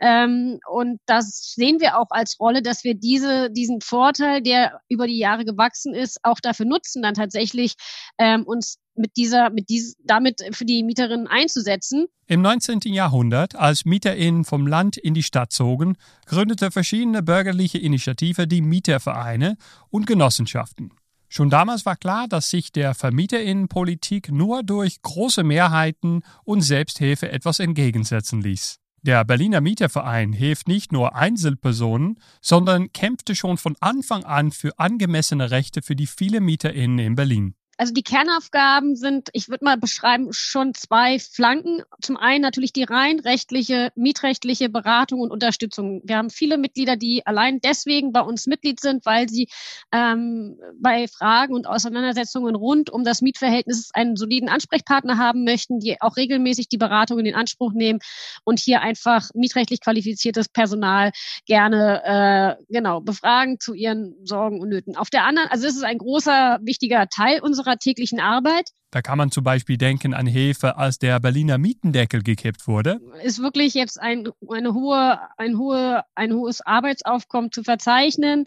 Ähm, 0.00 0.58
und 0.68 1.00
das 1.06 1.52
sehen 1.54 1.80
wir 1.80 1.98
auch 1.98 2.10
als 2.10 2.40
Rolle, 2.40 2.62
dass 2.62 2.82
wir 2.82 2.94
diese, 2.94 3.50
diesen 3.50 3.80
Vorteil, 3.80 4.42
der 4.42 4.80
über 4.88 5.06
die 5.06 5.18
Jahre 5.18 5.44
gewachsen 5.44 5.94
ist, 5.94 6.18
auch 6.24 6.40
dafür 6.40 6.66
nutzen, 6.66 7.02
dann 7.02 7.14
tatsächlich 7.14 7.74
ähm, 8.18 8.44
uns 8.44 8.78
mit 8.94 9.16
dieser, 9.16 9.50
mit 9.50 9.68
dies, 9.68 9.96
damit 10.04 10.42
für 10.52 10.64
die 10.64 10.82
Mieterinnen 10.82 11.26
einzusetzen. 11.26 12.06
Im 12.26 12.42
19. 12.42 12.80
Jahrhundert, 12.86 13.54
als 13.54 13.84
MieterInnen 13.84 14.44
vom 14.44 14.66
Land 14.66 14.96
in 14.96 15.14
die 15.14 15.22
Stadt 15.22 15.52
zogen, 15.52 15.96
gründete 16.26 16.70
verschiedene 16.70 17.22
bürgerliche 17.22 17.78
Initiative 17.78 18.46
die 18.46 18.60
Mietervereine 18.60 19.56
und 19.88 20.06
Genossenschaften. 20.06 20.92
Schon 21.34 21.48
damals 21.48 21.86
war 21.86 21.96
klar, 21.96 22.28
dass 22.28 22.50
sich 22.50 22.72
der 22.72 22.92
Vermieterinnenpolitik 22.92 24.30
nur 24.30 24.62
durch 24.62 25.00
große 25.00 25.42
Mehrheiten 25.42 26.20
und 26.44 26.60
Selbsthilfe 26.60 27.32
etwas 27.32 27.58
entgegensetzen 27.58 28.42
ließ. 28.42 28.80
Der 29.00 29.24
Berliner 29.24 29.62
Mieterverein 29.62 30.34
hilft 30.34 30.68
nicht 30.68 30.92
nur 30.92 31.16
Einzelpersonen, 31.16 32.18
sondern 32.42 32.92
kämpfte 32.92 33.34
schon 33.34 33.56
von 33.56 33.76
Anfang 33.80 34.24
an 34.24 34.52
für 34.52 34.78
angemessene 34.78 35.50
Rechte 35.50 35.80
für 35.80 35.96
die 35.96 36.06
vielen 36.06 36.44
Mieterinnen 36.44 36.98
in 36.98 37.14
Berlin 37.14 37.54
also 37.78 37.92
die 37.94 38.02
Kernaufgaben 38.02 38.96
sind, 38.96 39.30
ich 39.32 39.48
würde 39.48 39.64
mal 39.64 39.76
beschreiben, 39.76 40.28
schon 40.32 40.74
zwei 40.74 41.18
Flanken. 41.18 41.82
Zum 42.00 42.16
einen 42.16 42.42
natürlich 42.42 42.72
die 42.72 42.84
rein 42.84 43.18
rechtliche, 43.18 43.90
mietrechtliche 43.94 44.68
Beratung 44.68 45.20
und 45.20 45.30
Unterstützung. 45.30 46.02
Wir 46.04 46.18
haben 46.18 46.30
viele 46.30 46.58
Mitglieder, 46.58 46.96
die 46.96 47.26
allein 47.26 47.60
deswegen 47.60 48.12
bei 48.12 48.20
uns 48.20 48.46
Mitglied 48.46 48.78
sind, 48.78 49.06
weil 49.06 49.28
sie 49.28 49.48
ähm, 49.90 50.58
bei 50.78 51.08
Fragen 51.08 51.54
und 51.54 51.66
Auseinandersetzungen 51.66 52.54
rund 52.54 52.90
um 52.90 53.04
das 53.04 53.22
Mietverhältnis 53.22 53.90
einen 53.94 54.16
soliden 54.16 54.48
Ansprechpartner 54.48 55.16
haben 55.16 55.44
möchten, 55.44 55.80
die 55.80 56.00
auch 56.00 56.16
regelmäßig 56.16 56.68
die 56.68 56.78
Beratung 56.78 57.18
in 57.20 57.34
Anspruch 57.34 57.72
nehmen 57.72 58.00
und 58.44 58.60
hier 58.60 58.82
einfach 58.82 59.30
mietrechtlich 59.34 59.80
qualifiziertes 59.80 60.48
Personal 60.50 61.10
gerne 61.46 62.58
äh, 62.58 62.64
genau 62.68 63.00
befragen 63.00 63.58
zu 63.58 63.72
ihren 63.72 64.14
Sorgen 64.24 64.60
und 64.60 64.68
Nöten. 64.68 64.96
Auf 64.96 65.08
der 65.10 65.24
anderen, 65.24 65.48
also 65.48 65.66
es 65.66 65.74
ist 65.74 65.84
ein 65.84 65.98
großer, 65.98 66.58
wichtiger 66.62 67.08
Teil 67.08 67.40
unserer 67.40 67.61
unserer 67.62 67.78
täglichen 67.78 68.20
Arbeit. 68.20 68.70
Da 68.90 69.00
kann 69.00 69.18
man 69.18 69.30
zum 69.30 69.44
Beispiel 69.44 69.78
denken 69.78 70.14
an 70.14 70.26
Hilfe, 70.26 70.76
als 70.76 70.98
der 70.98 71.18
Berliner 71.20 71.58
Mietendeckel 71.58 72.22
gekippt 72.22 72.66
wurde. 72.68 73.00
Ist 73.22 73.40
wirklich 73.40 73.74
jetzt 73.74 74.00
ein, 74.00 74.28
eine 74.50 74.74
hohe, 74.74 75.18
ein, 75.38 75.56
hohe, 75.56 76.04
ein 76.14 76.34
hohes 76.34 76.60
Arbeitsaufkommen 76.60 77.52
zu 77.52 77.62
verzeichnen. 77.62 78.46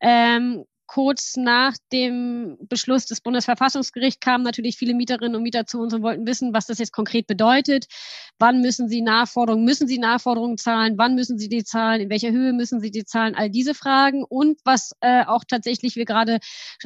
Ähm, 0.00 0.64
kurz 0.88 1.36
nach 1.36 1.74
dem 1.92 2.56
Beschluss 2.62 3.04
des 3.04 3.20
Bundesverfassungsgerichts 3.20 4.20
kamen 4.20 4.42
natürlich 4.42 4.76
viele 4.76 4.94
Mieterinnen 4.94 5.36
und 5.36 5.42
Mieter 5.42 5.66
zu 5.66 5.78
uns 5.80 5.92
und 5.92 6.02
wollten 6.02 6.26
wissen, 6.26 6.54
was 6.54 6.66
das 6.66 6.78
jetzt 6.78 6.92
konkret 6.92 7.26
bedeutet. 7.26 7.86
Wann 8.38 8.62
müssen 8.62 8.88
sie 8.88 9.02
Nachforderungen, 9.02 9.64
müssen 9.64 9.86
sie 9.86 9.98
Nachforderungen 9.98 10.56
zahlen? 10.56 10.94
Wann 10.96 11.14
müssen 11.14 11.38
sie 11.38 11.48
die 11.48 11.62
zahlen? 11.62 12.00
In 12.00 12.10
welcher 12.10 12.30
Höhe 12.30 12.52
müssen 12.52 12.80
sie 12.80 12.90
die 12.90 13.04
zahlen? 13.04 13.34
All 13.34 13.50
diese 13.50 13.74
Fragen. 13.74 14.24
Und 14.24 14.60
was 14.64 14.92
äh, 15.00 15.24
auch 15.24 15.44
tatsächlich 15.46 15.94
wir 15.94 16.06
gerade 16.06 16.38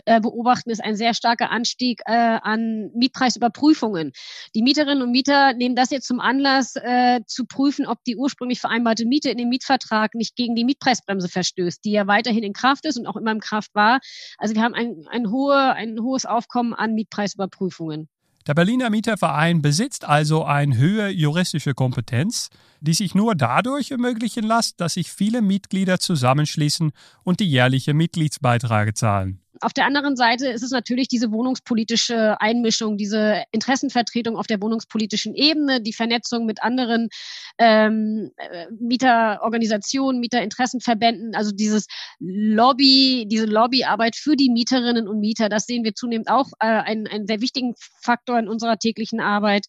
äh, 0.04 0.20
beobachten, 0.20 0.70
ist 0.70 0.82
ein 0.82 0.96
sehr 0.96 1.14
starker 1.14 1.50
Anstieg 1.50 2.00
äh, 2.06 2.12
an 2.12 2.90
Mietpreisüberprüfungen. 2.94 4.12
Die 4.54 4.62
Mieterinnen 4.62 5.02
und 5.02 5.12
Mieter 5.12 5.52
nehmen 5.54 5.76
das 5.76 5.90
jetzt 5.90 6.08
zum 6.08 6.18
Anlass, 6.18 6.74
äh, 6.74 7.20
zu 7.26 7.46
prüfen, 7.46 7.86
ob 7.86 8.02
die 8.02 8.16
ursprünglich 8.16 8.60
vereinbarte 8.60 9.06
Miete 9.06 9.30
in 9.30 9.38
dem 9.38 9.48
Mietvertrag 9.48 10.16
nicht 10.16 10.34
gegen 10.34 10.56
die 10.56 10.64
Mietpreisbremse 10.64 11.28
verstößt, 11.28 11.84
die 11.84 11.92
ja 11.92 12.08
weiterhin 12.08 12.42
in 12.42 12.52
Kraft 12.52 12.84
ist 12.84 12.98
und 12.98 13.06
auch 13.06 13.16
immer 13.16 13.30
in 13.30 13.40
Kraft 13.40 13.72
war 13.74 13.91
also 14.38 14.54
wir 14.54 14.62
haben 14.62 14.74
ein, 14.74 15.04
ein, 15.08 15.30
hohe, 15.30 15.74
ein 15.74 15.98
hohes 16.00 16.26
Aufkommen 16.26 16.74
an 16.74 16.94
Mietpreisüberprüfungen. 16.94 18.08
Der 18.46 18.54
Berliner 18.54 18.90
Mieterverein 18.90 19.62
besitzt 19.62 20.04
also 20.04 20.44
eine 20.44 20.76
höhere 20.76 21.10
juristische 21.10 21.74
Kompetenz, 21.74 22.50
die 22.80 22.92
sich 22.92 23.14
nur 23.14 23.36
dadurch 23.36 23.92
ermöglichen 23.92 24.44
lässt, 24.44 24.80
dass 24.80 24.94
sich 24.94 25.12
viele 25.12 25.42
Mitglieder 25.42 26.00
zusammenschließen 26.00 26.90
und 27.22 27.38
die 27.38 27.48
jährliche 27.48 27.94
Mitgliedsbeiträge 27.94 28.94
zahlen. 28.94 29.40
Auf 29.62 29.72
der 29.72 29.86
anderen 29.86 30.16
Seite 30.16 30.48
ist 30.48 30.64
es 30.64 30.72
natürlich 30.72 31.06
diese 31.06 31.30
wohnungspolitische 31.30 32.40
Einmischung, 32.40 32.96
diese 32.96 33.44
Interessenvertretung 33.52 34.36
auf 34.36 34.48
der 34.48 34.60
wohnungspolitischen 34.60 35.36
Ebene, 35.36 35.80
die 35.80 35.92
Vernetzung 35.92 36.46
mit 36.46 36.64
anderen 36.64 37.10
ähm, 37.58 38.32
äh, 38.38 38.66
Mieterorganisationen, 38.80 40.20
Mieterinteressenverbänden, 40.20 41.36
also 41.36 41.52
dieses 41.52 41.86
Lobby, 42.18 43.26
diese 43.30 43.46
Lobbyarbeit 43.46 44.16
für 44.16 44.34
die 44.34 44.50
Mieterinnen 44.50 45.06
und 45.06 45.20
Mieter, 45.20 45.48
das 45.48 45.66
sehen 45.66 45.84
wir 45.84 45.94
zunehmend 45.94 46.28
auch 46.28 46.48
äh, 46.58 46.66
einen, 46.66 47.06
einen 47.06 47.28
sehr 47.28 47.40
wichtigen 47.40 47.74
Faktor 48.02 48.40
in 48.40 48.48
unserer 48.48 48.78
täglichen 48.78 49.20
Arbeit, 49.20 49.66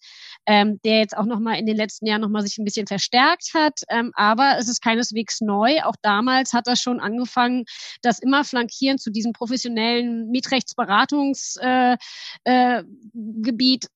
ähm, 0.48 0.80
der 0.84 0.98
jetzt 0.98 1.16
auch 1.16 1.26
nochmal 1.26 1.60
in 1.60 1.68
den 1.68 1.78
letzten 1.78 2.08
Jahren 2.08 2.22
nochmal 2.22 2.42
sich 2.42 2.58
ein 2.58 2.66
bisschen 2.66 2.88
verstärkt 2.88 3.52
hat. 3.54 3.82
Ähm, 3.90 4.12
aber 4.16 4.56
es 4.58 4.68
ist 4.68 4.82
keineswegs 4.82 5.40
neu. 5.42 5.84
Auch 5.84 5.96
damals 6.02 6.52
hat 6.54 6.66
das 6.66 6.80
schon 6.80 7.00
angefangen, 7.00 7.66
dass 8.02 8.18
immer 8.18 8.44
flankierend 8.44 9.00
zu 9.00 9.12
diesem 9.12 9.34
professionellen 9.34 9.83
Mietrechtsberatungsgebiet 10.32 12.06
äh, 12.46 12.78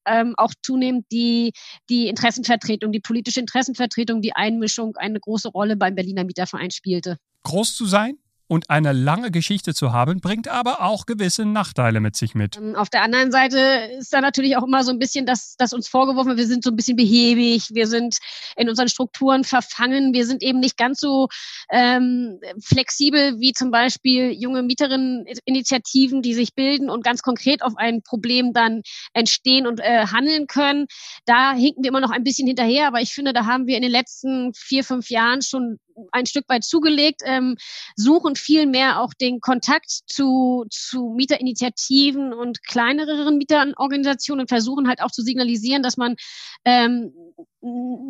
äh, 0.06 0.21
ähm, 0.21 0.34
auch 0.38 0.54
zunehmend 0.62 1.06
die, 1.12 1.54
die 1.89 2.08
Interessenvertretung, 2.08 2.91
die 2.91 3.00
politische 3.00 3.39
Interessenvertretung, 3.39 4.21
die 4.21 4.36
Einmischung 4.36 4.95
eine 4.97 5.19
große 5.19 5.50
Rolle 5.50 5.76
beim 5.78 5.95
Berliner 5.95 6.23
Mieterverein 6.23 6.71
spielte. 6.71 7.17
Groß 7.43 7.76
zu 7.76 7.86
sein? 7.86 8.17
Und 8.48 8.70
eine 8.70 8.94
lange 8.94 9.32
Geschichte 9.32 9.74
zu 9.74 9.92
haben, 9.92 10.20
bringt 10.22 10.48
aber 10.48 10.82
auch 10.82 11.06
gewisse 11.06 11.46
Nachteile 11.46 12.00
mit 12.00 12.16
sich 12.16 12.36
mit. 12.36 12.58
Ähm, 12.58 12.76
auf 12.76 12.90
der 12.90 13.04
anderen 13.04 13.32
Seite 13.32 13.60
ist 13.98 14.14
da 14.14 14.22
natürlich 14.22 14.58
auch 14.58 14.64
immer 14.64 14.84
so 14.84 14.92
ein 14.92 15.00
bisschen, 15.00 15.26
dass, 15.26 15.56
dass 15.58 15.74
uns 15.74 15.88
vorgeworfen 15.88 16.30
wird, 16.30 16.40
wir 16.40 16.48
sind 16.48 16.64
so 16.64 16.72
ein 16.72 16.76
bisschen 16.76 16.96
behäbig, 16.96 17.70
wir 17.74 17.88
sind 17.88 18.18
in 18.56 18.70
unseren 18.70 18.88
Strukturen 18.88 19.44
verfangen, 19.44 20.14
wir 20.14 20.26
sind 20.26 20.44
eben 20.44 20.60
nicht 20.60 20.78
ganz 20.78 21.00
so 21.00 21.28
ähm, 21.70 22.40
flexibel 22.60 23.40
wie 23.40 23.54
zum 23.54 23.72
Beispiel 23.72 24.32
junge 24.32 24.64
Mieterinneninitiativen, 24.64 26.22
die 26.22 26.34
sich 26.34 26.54
bilden 26.56 26.90
und 26.90 27.04
ganz 27.04 27.22
konkret 27.22 27.62
auf 27.62 27.74
ein 27.78 28.02
Problem 28.02 28.54
dann 28.54 28.82
entstehen 29.14 29.68
und 29.68 29.80
äh, 29.80 30.08
handeln 30.08 30.48
können. 30.48 30.88
Da 31.26 31.54
hinken 31.54 31.84
wir 31.84 31.90
immer 31.90 32.02
noch 32.02 32.12
ein 32.12 32.24
bisschen 32.24 32.48
hinterher, 32.48 32.88
aber 32.88 33.02
ich 33.02 33.14
finde, 33.14 33.34
da 33.34 33.46
haben 33.46 33.68
wir 33.68 33.76
in 33.76 33.82
den 33.82 33.92
letzten 33.92 34.54
vier, 34.54 34.84
fünf 34.84 35.10
Jahren 35.10 35.42
schon 35.42 35.80
ein 36.12 36.26
Stück 36.26 36.48
weit 36.50 36.64
zugelegt, 36.64 37.22
ähm, 37.26 37.56
suchen 37.96 38.36
viel 38.36 38.66
mehr 38.66 39.02
auch 39.02 39.14
den 39.14 39.40
Kontakt 39.40 39.90
zu, 40.08 40.66
zu 40.70 41.14
Mieterinitiativen 41.16 42.34
und 42.34 42.64
kleineren 42.64 43.38
Mieterorganisationen 43.38 44.42
und 44.42 44.50
versuchen 44.50 44.88
halt 44.88 45.02
auch 45.02 45.12
zu 45.12 45.22
signalisieren, 45.22 45.84
dass 45.84 45.98
man 45.98 46.16
ähm, 46.66 47.14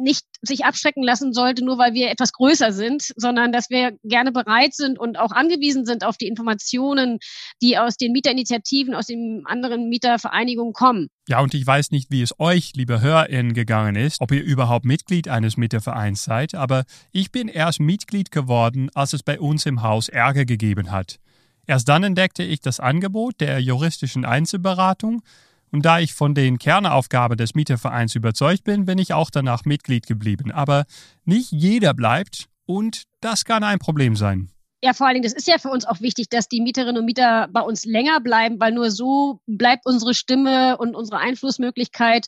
nicht 0.02 0.26
sich 0.42 0.66
abschrecken 0.66 1.04
lassen 1.04 1.34
sollte, 1.34 1.64
nur 1.64 1.78
weil 1.78 1.94
wir 1.94 2.10
etwas 2.10 2.34
größer 2.34 2.72
sind, 2.72 3.14
sondern 3.16 3.52
dass 3.52 3.70
wir 3.70 3.98
gerne 4.04 4.32
bereit 4.32 4.74
sind 4.74 5.00
und 5.00 5.18
auch 5.18 5.32
angewiesen 5.32 5.86
sind 5.86 6.04
auf 6.04 6.18
die 6.18 6.28
Informationen, 6.28 7.20
die 7.62 7.78
aus 7.78 7.98
den 7.98 8.12
Mieterinitiativen, 8.12 8.94
aus 8.94 9.08
den 9.08 9.44
anderen 9.46 9.90
Mietervereinigungen 9.90 10.74
kommen. 10.74 11.08
Ja, 11.28 11.42
und 11.42 11.54
ich 11.54 11.66
weiß 11.66 11.92
nicht, 11.92 12.10
wie 12.10 12.22
es 12.22 12.40
euch, 12.40 12.74
liebe 12.76 13.02
HörerInnen, 13.02 13.54
gegangen 13.54 13.96
ist, 13.96 14.22
ob 14.22 14.32
ihr 14.32 14.44
überhaupt 14.44 14.86
Mitglied 14.86 15.28
eines 15.28 15.58
Mietervereins 15.58 16.24
seid, 16.24 16.56
aber 16.56 16.86
ich 17.12 17.32
bin 17.32 17.48
erst 17.48 17.80
Mitglied 17.80 18.32
geworden, 18.32 18.90
als 18.94 19.14
es 19.14 19.24
bei 19.24 19.40
uns 19.40 19.66
im 19.66 19.82
Haus 19.82 20.08
Ärger 20.08 20.46
gegeben 20.46 20.92
hat. 20.92 21.20
Erst 21.66 21.90
dann 21.90 22.04
entdeckte 22.04 22.44
ich 22.44 22.62
das 22.62 22.80
Angebot 22.80 23.42
der 23.42 23.60
juristischen 23.60 24.24
Einzelberatung 24.24 25.22
und 25.72 25.86
da 25.86 26.00
ich 26.00 26.14
von 26.14 26.34
den 26.34 26.58
Kernaufgaben 26.60 27.38
des 27.38 27.56
Mietervereins 27.56 28.16
überzeugt 28.16 28.64
bin, 28.64 28.86
bin 28.86 28.98
ich 28.98 29.14
auch 29.14 29.30
danach 29.30 29.66
Mitglied 29.66 30.08
geblieben. 30.08 30.52
Aber 30.52 30.86
nicht 31.26 31.52
jeder 31.52 31.94
bleibt 31.94 32.48
und 32.66 33.04
das 33.22 33.46
kann 33.46 33.64
ein 33.64 33.80
Problem 33.80 34.16
sein. 34.16 34.50
Ja, 34.84 34.94
vor 34.94 35.08
allen 35.08 35.16
Dingen, 35.16 35.24
das 35.24 35.34
ist 35.34 35.48
ja 35.48 35.58
für 35.58 35.70
uns 35.70 35.86
auch 35.86 36.02
wichtig, 36.02 36.30
dass 36.30 36.50
die 36.50 36.62
Mieterinnen 36.62 37.00
und 37.00 37.06
Mieter 37.06 37.48
bei 37.52 37.62
uns 37.62 37.84
länger 37.84 38.22
bleiben, 38.22 38.60
weil 38.60 38.72
nur 38.72 38.92
so 38.92 39.40
bleibt 39.48 39.88
unsere 39.88 40.14
Stimme 40.14 40.78
und 40.78 40.96
unsere 40.96 41.18
Einflussmöglichkeit 41.18 42.28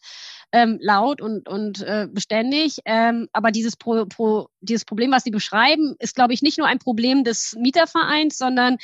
ähm, 0.51 0.77
laut 0.81 1.21
und, 1.21 1.47
und 1.47 1.81
äh, 1.81 2.07
beständig. 2.11 2.79
Ähm, 2.85 3.27
aber 3.33 3.51
dieses, 3.51 3.75
Pro, 3.75 4.05
Pro, 4.05 4.47
dieses 4.61 4.85
Problem, 4.85 5.11
was 5.11 5.23
Sie 5.23 5.31
beschreiben, 5.31 5.95
ist, 5.99 6.15
glaube 6.15 6.33
ich, 6.33 6.41
nicht 6.41 6.57
nur 6.57 6.67
ein 6.67 6.79
Problem 6.79 7.23
des 7.23 7.55
Mietervereins, 7.57 8.37
sondern 8.37 8.77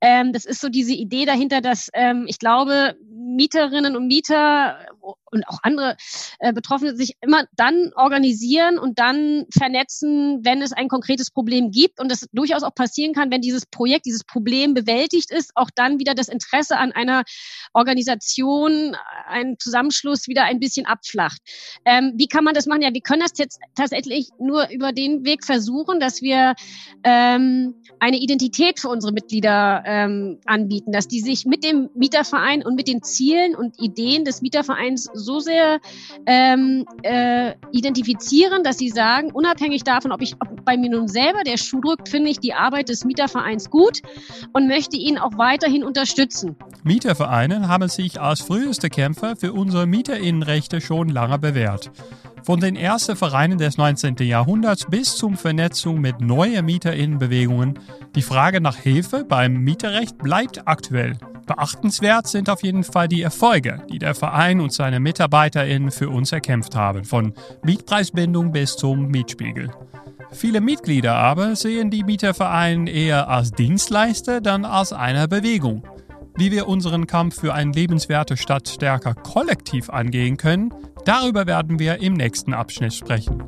ähm, 0.00 0.32
das 0.32 0.44
ist 0.44 0.60
so 0.60 0.68
diese 0.68 0.92
Idee 0.92 1.26
dahinter, 1.26 1.60
dass 1.60 1.88
ähm, 1.92 2.24
ich 2.28 2.38
glaube, 2.38 2.96
Mieterinnen 3.08 3.96
und 3.96 4.06
Mieter 4.06 4.78
und 5.30 5.46
auch 5.48 5.58
andere 5.62 5.96
äh, 6.38 6.52
Betroffene 6.52 6.96
sich 6.96 7.16
immer 7.20 7.44
dann 7.56 7.92
organisieren 7.94 8.78
und 8.78 8.98
dann 8.98 9.46
vernetzen, 9.56 10.40
wenn 10.44 10.62
es 10.62 10.72
ein 10.72 10.88
konkretes 10.88 11.30
Problem 11.30 11.70
gibt 11.70 12.00
und 12.00 12.10
das 12.10 12.26
durchaus 12.32 12.62
auch 12.62 12.74
passieren 12.74 13.14
kann, 13.14 13.30
wenn 13.30 13.40
dieses 13.40 13.66
Projekt, 13.66 14.06
dieses 14.06 14.24
Problem 14.24 14.74
bewältigt 14.74 15.30
ist, 15.30 15.52
auch 15.54 15.70
dann 15.74 15.98
wieder 15.98 16.14
das 16.14 16.28
Interesse 16.28 16.76
an 16.76 16.92
einer 16.92 17.22
Organisation, 17.72 18.96
ein 19.26 19.56
Zusammenschluss 19.58 20.28
wieder 20.28 20.44
ein 20.44 20.60
bisschen 20.60 20.86
abflacht. 21.10 21.40
Ähm, 21.84 22.12
wie 22.16 22.26
kann 22.26 22.44
man 22.44 22.54
das 22.54 22.66
machen? 22.66 22.82
Ja, 22.82 22.92
wir 22.92 23.00
können 23.00 23.20
das 23.20 23.32
jetzt 23.36 23.60
tatsächlich 23.74 24.28
nur 24.38 24.68
über 24.70 24.92
den 24.92 25.24
Weg 25.24 25.44
versuchen, 25.44 26.00
dass 26.00 26.22
wir 26.22 26.54
ähm, 27.04 27.74
eine 27.98 28.18
Identität 28.18 28.80
für 28.80 28.88
unsere 28.88 29.12
Mitglieder 29.12 29.82
ähm, 29.86 30.38
anbieten, 30.46 30.92
dass 30.92 31.08
die 31.08 31.20
sich 31.20 31.46
mit 31.46 31.64
dem 31.64 31.90
Mieterverein 31.94 32.64
und 32.64 32.74
mit 32.74 32.88
den 32.88 33.02
Zielen 33.02 33.54
und 33.54 33.80
Ideen 33.80 34.24
des 34.24 34.42
Mietervereins 34.42 35.08
so 35.12 35.40
sehr 35.40 35.80
ähm, 36.26 36.86
äh, 37.02 37.54
identifizieren, 37.72 38.62
dass 38.62 38.78
sie 38.78 38.88
sagen, 38.88 39.30
unabhängig 39.32 39.84
davon, 39.84 40.12
ob 40.12 40.22
ich 40.22 40.34
ob 40.40 40.64
bei 40.64 40.76
mir 40.76 40.90
nun 40.90 41.08
selber 41.08 41.42
der 41.44 41.56
Schuh 41.56 41.80
drückt, 41.80 42.08
finde 42.08 42.30
ich 42.30 42.38
die 42.38 42.54
Arbeit 42.54 42.88
des 42.88 43.04
Mietervereins 43.04 43.70
gut 43.70 44.00
und 44.52 44.68
möchte 44.68 44.96
ihn 44.96 45.18
auch 45.18 45.36
weiterhin 45.36 45.84
unterstützen. 45.84 46.56
Mietervereine 46.84 47.68
haben 47.68 47.88
sich 47.88 48.20
als 48.20 48.40
früheste 48.40 48.88
Kämpfer 48.88 49.36
für 49.36 49.52
unsere 49.52 49.86
Mieterinnenrechte 49.86 50.80
schon 50.80 50.99
lange 51.08 51.38
bewährt. 51.38 51.90
Von 52.42 52.60
den 52.60 52.76
ersten 52.76 53.16
Vereinen 53.16 53.58
des 53.58 53.76
19. 53.76 54.16
Jahrhunderts 54.20 54.86
bis 54.88 55.16
zum 55.16 55.36
Vernetzung 55.36 56.00
mit 56.00 56.20
neuen 56.20 56.64
Mieterinnenbewegungen, 56.64 57.78
die 58.14 58.22
Frage 58.22 58.60
nach 58.60 58.76
Hilfe 58.76 59.24
beim 59.28 59.54
Mieterrecht 59.54 60.18
bleibt 60.18 60.66
aktuell. 60.66 61.16
Beachtenswert 61.46 62.28
sind 62.28 62.48
auf 62.48 62.62
jeden 62.62 62.84
Fall 62.84 63.08
die 63.08 63.22
Erfolge, 63.22 63.82
die 63.90 63.98
der 63.98 64.14
Verein 64.14 64.60
und 64.60 64.72
seine 64.72 65.00
MitarbeiterInnen 65.00 65.90
für 65.90 66.08
uns 66.08 66.32
erkämpft 66.32 66.76
haben, 66.76 67.04
von 67.04 67.34
Mietpreisbindung 67.64 68.52
bis 68.52 68.76
zum 68.76 69.08
Mietspiegel. 69.08 69.70
Viele 70.32 70.60
Mitglieder 70.60 71.14
aber 71.16 71.56
sehen 71.56 71.90
die 71.90 72.04
Mietervereine 72.04 72.88
eher 72.88 73.28
als 73.28 73.50
Dienstleister 73.50 74.40
dann 74.40 74.64
als 74.64 74.92
eine 74.92 75.26
Bewegung. 75.26 75.82
Wie 76.36 76.52
wir 76.52 76.68
unseren 76.68 77.06
Kampf 77.06 77.40
für 77.40 77.52
eine 77.52 77.72
lebenswerte 77.72 78.36
Stadt 78.36 78.68
stärker 78.68 79.14
kollektiv 79.14 79.90
angehen 79.90 80.36
können, 80.36 80.72
darüber 81.04 81.46
werden 81.46 81.78
wir 81.78 82.00
im 82.00 82.14
nächsten 82.14 82.54
Abschnitt 82.54 82.94
sprechen. 82.94 83.42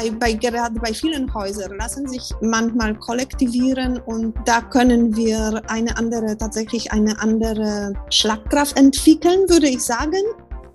bei, 0.00 0.10
bei, 0.10 0.32
gerade 0.32 0.80
bei 0.80 0.94
vielen 0.94 1.32
Häusern 1.34 1.76
lassen 1.76 2.08
sich 2.08 2.30
manchmal 2.40 2.94
kollektivieren 2.94 3.98
und 4.00 4.34
da 4.46 4.60
können 4.60 5.14
wir 5.16 5.62
eine 5.68 5.96
andere, 5.96 6.36
tatsächlich 6.36 6.92
eine 6.92 7.20
andere 7.20 7.92
Schlagkraft 8.10 8.78
entwickeln, 8.78 9.48
würde 9.48 9.68
ich 9.68 9.82
sagen. 9.82 10.22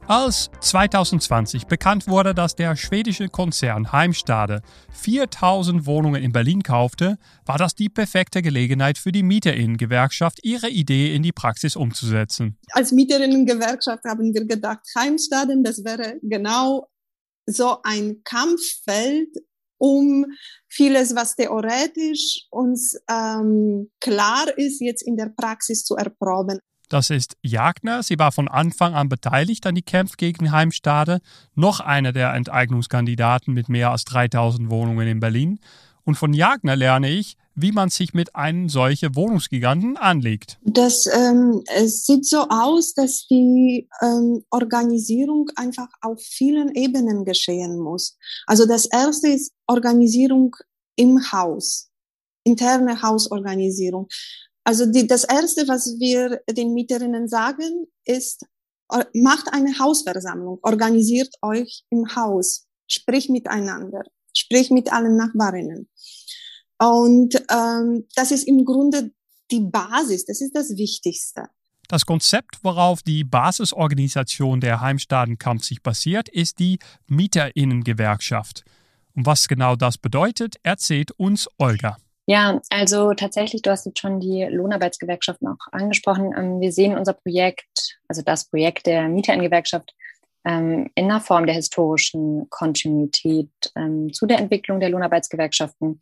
Als 0.08 0.52
2020 0.62 1.66
bekannt 1.66 2.08
wurde, 2.08 2.36
dass 2.36 2.56
der 2.56 2.76
schwedische 2.76 3.28
Konzern 3.28 3.92
Heimstade 3.92 4.62
4000 4.92 5.88
Wohnungen 5.88 6.22
in 6.22 6.32
Berlin 6.32 6.62
kaufte, 6.62 7.18
war 7.44 7.58
das 7.58 7.74
die 7.74 7.90
perfekte 7.90 8.44
Gelegenheit 8.44 9.00
für 9.00 9.12
die 9.12 9.24
Mieterinnengewerkschaft, 9.24 10.42
ihre 10.44 10.70
Idee 10.70 11.16
in 11.16 11.24
die 11.24 11.32
Praxis 11.32 11.76
umzusetzen. 11.76 12.56
Als 12.74 12.92
Mieterinnengewerkschaft 12.92 14.04
haben 14.06 14.32
wir 14.32 14.46
gedacht, 14.46 14.82
Heimstaden, 14.96 15.64
das 15.64 15.84
wäre 15.84 16.20
genau 16.22 16.88
so 17.48 17.80
ein 17.82 18.22
Kampffeld 18.24 19.36
um 19.80 20.28
vieles, 20.68 21.16
was 21.16 21.36
theoretisch 21.36 22.46
uns 22.52 22.96
ähm, 23.10 23.90
klar 24.00 24.56
ist, 24.56 24.82
jetzt 24.82 25.02
in 25.02 25.18
der 25.18 25.34
Praxis 25.36 25.84
zu 25.84 25.96
erproben. 25.96 26.60
Das 26.96 27.10
ist 27.10 27.36
Jagner. 27.42 28.04
Sie 28.04 28.18
war 28.20 28.32
von 28.32 28.48
Anfang 28.48 28.94
an 28.94 29.10
beteiligt 29.10 29.68
an 29.68 29.76
die 29.76 29.82
Kämpfe 29.82 30.16
gegen 30.16 30.54
Heimstade, 30.54 31.20
noch 31.54 31.82
einer 31.82 32.14
der 32.14 32.34
Enteignungskandidaten 32.34 33.54
mit 33.54 33.68
mehr 33.68 33.92
als 33.92 34.06
3000 34.06 34.70
Wohnungen 34.70 35.06
in 35.06 35.20
Berlin. 35.20 35.60
Und 36.06 36.16
von 36.16 36.34
Jagner 36.34 36.78
lerne 36.78 37.10
ich, 37.10 37.36
wie 37.54 37.74
man 37.74 37.90
sich 37.90 38.14
mit 38.14 38.38
einem 38.38 38.70
solchen 38.70 39.14
Wohnungsgiganten 39.14 39.98
anlegt. 39.98 40.58
Das 40.64 41.06
ähm, 41.08 41.64
es 41.66 42.06
sieht 42.06 42.26
so 42.26 42.48
aus, 42.48 42.94
dass 42.94 43.28
die 43.28 43.90
ähm, 44.02 44.46
Organisierung 44.50 45.50
einfach 45.58 45.90
auf 46.00 46.22
vielen 46.22 46.76
Ebenen 46.76 47.26
geschehen 47.26 47.78
muss. 47.78 48.16
Also 48.48 48.66
das 48.66 48.86
erste 48.86 49.28
ist 49.28 49.52
Organisierung 49.68 50.56
im 50.96 51.30
Haus, 51.34 51.90
interne 52.46 53.02
Hausorganisierung. 53.02 54.08
Also 54.66 54.88
die, 54.88 55.06
das 55.06 55.24
erste, 55.24 55.68
was 55.68 55.96
wir 56.00 56.42
den 56.50 56.74
Mieterinnen 56.74 57.28
sagen, 57.28 57.86
ist, 58.04 58.46
macht 59.14 59.54
eine 59.54 59.78
Hausversammlung, 59.80 60.60
organisiert 60.64 61.34
euch 61.42 61.84
im 61.92 62.16
Haus, 62.16 62.66
sprich 62.88 63.30
miteinander, 63.30 64.02
sprich 64.36 64.72
mit 64.72 64.92
allen 64.92 65.18
Nachbarinnen. 65.18 65.88
Und 66.80 67.36
ähm, 67.50 68.08
das 68.16 68.32
ist 68.32 68.48
im 68.48 68.66
Grunde 68.66 69.12
die 69.52 69.62
Basis, 69.62 70.26
das 70.26 70.42
ist 70.42 70.56
das 70.56 70.76
Wichtigste. 70.76 71.46
Das 71.88 72.08
Konzept, 72.08 72.64
worauf 72.64 73.04
die 73.04 73.24
Basisorganisation 73.24 74.60
der 74.60 74.82
Heimstadenkampf 74.82 75.64
sich 75.64 75.84
basiert, 75.84 76.28
ist 76.28 76.58
die 76.58 76.80
Mieterinnengewerkschaft. 77.08 78.64
Und 79.14 79.28
was 79.28 79.48
genau 79.48 79.76
das 79.76 80.00
bedeutet, 80.00 80.56
erzählt 80.64 81.12
uns 81.12 81.48
Olga. 81.60 81.98
Ja, 82.28 82.60
also 82.70 83.14
tatsächlich, 83.14 83.62
du 83.62 83.70
hast 83.70 83.86
jetzt 83.86 84.00
schon 84.00 84.20
die 84.20 84.44
Lohnarbeitsgewerkschaften 84.44 85.48
auch 85.48 85.72
angesprochen. 85.72 86.34
Ähm, 86.36 86.60
wir 86.60 86.72
sehen 86.72 86.98
unser 86.98 87.14
Projekt, 87.14 88.00
also 88.08 88.24
das 88.24 88.50
Projekt 88.50 88.88
der 88.88 89.08
Mieterinnengewerkschaft, 89.08 89.94
ähm, 90.44 90.90
in 90.96 91.08
der 91.08 91.20
Form 91.20 91.46
der 91.46 91.56
historischen 91.56 92.50
Kontinuität 92.50 93.52
ähm, 93.76 94.12
zu 94.12 94.26
der 94.26 94.40
Entwicklung 94.40 94.80
der 94.80 94.90
Lohnarbeitsgewerkschaften, 94.90 96.02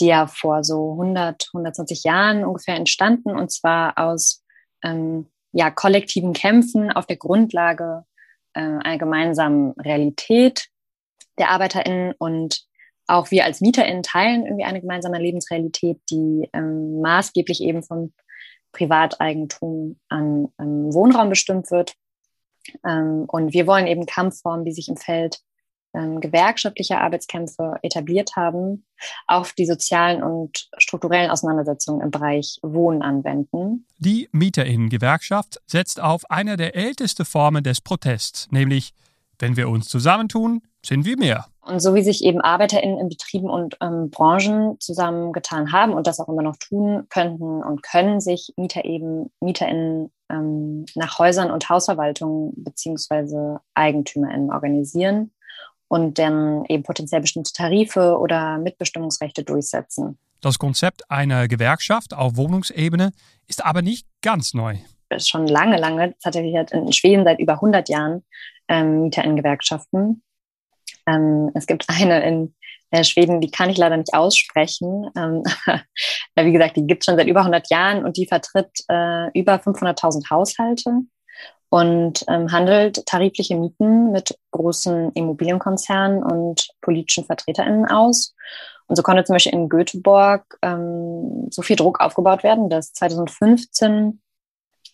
die 0.00 0.06
ja 0.06 0.26
vor 0.26 0.64
so 0.64 0.92
100, 0.92 1.50
120 1.52 2.02
Jahren 2.04 2.44
ungefähr 2.44 2.76
entstanden 2.76 3.30
und 3.30 3.50
zwar 3.50 3.98
aus 3.98 4.42
ja, 5.52 5.70
kollektiven 5.70 6.32
Kämpfen 6.32 6.90
auf 6.90 7.06
der 7.06 7.16
Grundlage 7.16 8.04
äh, 8.54 8.60
einer 8.60 8.98
gemeinsamen 8.98 9.72
Realität 9.72 10.68
der 11.38 11.50
ArbeiterInnen 11.50 12.14
und 12.18 12.64
auch 13.10 13.30
wir 13.30 13.44
als 13.44 13.60
MieterInnen 13.60 14.02
teilen 14.02 14.44
irgendwie 14.44 14.64
eine 14.64 14.80
gemeinsame 14.80 15.18
Lebensrealität, 15.18 16.00
die 16.10 16.48
ähm, 16.52 17.00
maßgeblich 17.00 17.62
eben 17.62 17.82
vom 17.82 18.12
Privateigentum 18.72 19.98
an 20.08 20.48
ähm, 20.58 20.92
Wohnraum 20.92 21.28
bestimmt 21.28 21.70
wird 21.70 21.94
ähm, 22.84 23.24
und 23.26 23.52
wir 23.52 23.66
wollen 23.66 23.86
eben 23.86 24.06
Kampfformen, 24.06 24.64
die 24.64 24.72
sich 24.72 24.88
im 24.88 24.96
Feld 24.96 25.40
ähm, 25.92 26.20
gewerkschaftlicher 26.20 27.00
Arbeitskämpfe 27.00 27.74
etabliert 27.82 28.36
haben, 28.36 28.86
auf 29.26 29.52
die 29.54 29.66
sozialen 29.66 30.22
und 30.22 30.68
strukturellen 30.78 31.30
Auseinandersetzungen 31.30 32.00
im 32.00 32.10
Bereich 32.10 32.58
Wohnen 32.62 33.02
anwenden. 33.02 33.86
Die 33.98 34.28
Mieterinnengewerkschaft 34.32 35.60
setzt 35.66 36.00
auf 36.00 36.30
eine 36.30 36.56
der 36.56 36.76
ältesten 36.76 37.24
Formen 37.24 37.64
des 37.64 37.80
Protests, 37.80 38.48
nämlich 38.50 38.92
wenn 39.38 39.56
wir 39.56 39.68
uns 39.68 39.88
zusammentun, 39.88 40.62
sind 40.84 41.04
wir 41.04 41.16
mehr. 41.16 41.49
Und 41.70 41.78
so 41.78 41.94
wie 41.94 42.02
sich 42.02 42.24
eben 42.24 42.40
ArbeiterInnen 42.40 42.98
in 42.98 43.08
Betrieben 43.08 43.48
und 43.48 43.76
ähm, 43.80 44.10
Branchen 44.10 44.78
zusammengetan 44.80 45.72
haben 45.72 45.92
und 45.92 46.08
das 46.08 46.18
auch 46.18 46.28
immer 46.28 46.42
noch 46.42 46.56
tun 46.56 47.06
könnten 47.10 47.62
und 47.62 47.84
können 47.84 48.20
sich 48.20 48.52
Mieter 48.56 48.84
eben, 48.84 49.30
MieterInnen 49.40 50.10
ähm, 50.28 50.84
nach 50.96 51.20
Häusern 51.20 51.52
und 51.52 51.68
Hausverwaltungen 51.68 52.52
beziehungsweise 52.56 53.60
EigentümerInnen 53.74 54.50
organisieren 54.50 55.30
und 55.86 56.18
dann 56.18 56.64
eben 56.66 56.82
potenziell 56.82 57.20
bestimmte 57.20 57.52
Tarife 57.52 58.18
oder 58.18 58.58
Mitbestimmungsrechte 58.58 59.44
durchsetzen. 59.44 60.18
Das 60.40 60.58
Konzept 60.58 61.08
einer 61.08 61.46
Gewerkschaft 61.46 62.14
auf 62.14 62.36
Wohnungsebene 62.36 63.12
ist 63.46 63.64
aber 63.64 63.82
nicht 63.82 64.08
ganz 64.22 64.54
neu. 64.54 64.76
Schon 65.18 65.46
lange, 65.46 65.76
lange, 65.76 66.14
tatsächlich 66.20 66.54
in 66.72 66.92
Schweden 66.92 67.24
seit 67.24 67.38
über 67.38 67.54
100 67.54 67.88
Jahren 67.88 68.24
ähm, 68.68 69.02
MieterInnen-Gewerkschaften. 69.02 70.22
Ähm, 71.10 71.50
es 71.54 71.66
gibt 71.66 71.86
eine 71.88 72.22
in 72.24 72.54
äh, 72.90 73.04
Schweden, 73.04 73.40
die 73.40 73.50
kann 73.50 73.70
ich 73.70 73.78
leider 73.78 73.96
nicht 73.96 74.14
aussprechen. 74.14 75.10
Ähm, 75.16 75.42
wie 76.36 76.52
gesagt, 76.52 76.76
die 76.76 76.86
gibt 76.86 77.02
es 77.02 77.06
schon 77.06 77.16
seit 77.16 77.28
über 77.28 77.40
100 77.40 77.70
Jahren 77.70 78.04
und 78.04 78.16
die 78.16 78.26
vertritt 78.26 78.70
äh, 78.88 79.30
über 79.38 79.56
500.000 79.56 80.30
Haushalte 80.30 81.02
und 81.68 82.24
ähm, 82.28 82.50
handelt 82.50 83.06
tarifliche 83.06 83.56
Mieten 83.56 84.10
mit 84.10 84.36
großen 84.50 85.12
Immobilienkonzernen 85.12 86.22
und 86.22 86.68
politischen 86.80 87.24
VertreterInnen 87.24 87.86
aus. 87.86 88.34
Und 88.86 88.96
so 88.96 89.02
konnte 89.02 89.22
zum 89.22 89.34
Beispiel 89.34 89.52
in 89.52 89.68
Göteborg 89.68 90.58
ähm, 90.62 91.46
so 91.50 91.62
viel 91.62 91.76
Druck 91.76 92.00
aufgebaut 92.00 92.42
werden, 92.42 92.68
dass 92.68 92.92
2015 92.92 94.20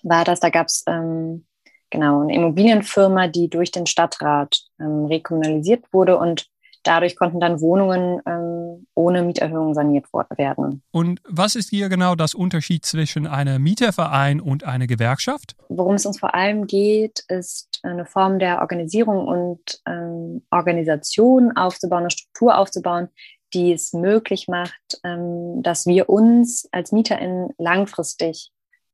war 0.02 0.24
das, 0.24 0.40
da 0.40 0.50
gab 0.50 0.66
es 0.66 0.84
ähm, 0.86 1.46
genau 1.90 2.22
eine 2.22 2.34
Immobilienfirma, 2.34 3.28
die 3.28 3.48
durch 3.48 3.70
den 3.70 3.86
Stadtrat 3.86 4.60
ähm, 4.80 5.06
rekommunalisiert 5.06 5.84
wurde 5.92 6.18
und 6.18 6.48
dadurch 6.86 7.16
konnten 7.16 7.40
dann 7.40 7.60
Wohnungen 7.60 8.20
ähm, 8.26 8.86
ohne 8.94 9.22
Mieterhöhung 9.22 9.74
saniert 9.74 10.06
werden. 10.36 10.82
Und 10.92 11.20
was 11.28 11.56
ist 11.56 11.70
hier 11.70 11.88
genau 11.88 12.14
das 12.14 12.34
Unterschied 12.34 12.84
zwischen 12.84 13.26
einem 13.26 13.62
Mieterverein 13.62 14.40
und 14.40 14.64
einer 14.64 14.86
Gewerkschaft? 14.86 15.56
Worum 15.68 15.94
es 15.96 16.06
uns 16.06 16.18
vor 16.18 16.34
allem 16.34 16.66
geht, 16.66 17.24
ist 17.28 17.80
eine 17.82 18.06
Form 18.06 18.38
der 18.38 18.60
Organisierung 18.60 19.26
und 19.26 19.80
ähm, 19.86 20.42
Organisation 20.50 21.56
aufzubauen, 21.56 22.00
eine 22.00 22.10
Struktur 22.10 22.56
aufzubauen, 22.56 23.08
die 23.54 23.72
es 23.72 23.92
möglich 23.92 24.48
macht, 24.48 25.00
ähm, 25.04 25.62
dass 25.62 25.86
wir 25.86 26.08
uns 26.08 26.68
als 26.72 26.92
MieterInnen 26.92 27.50
langfristig 27.58 28.50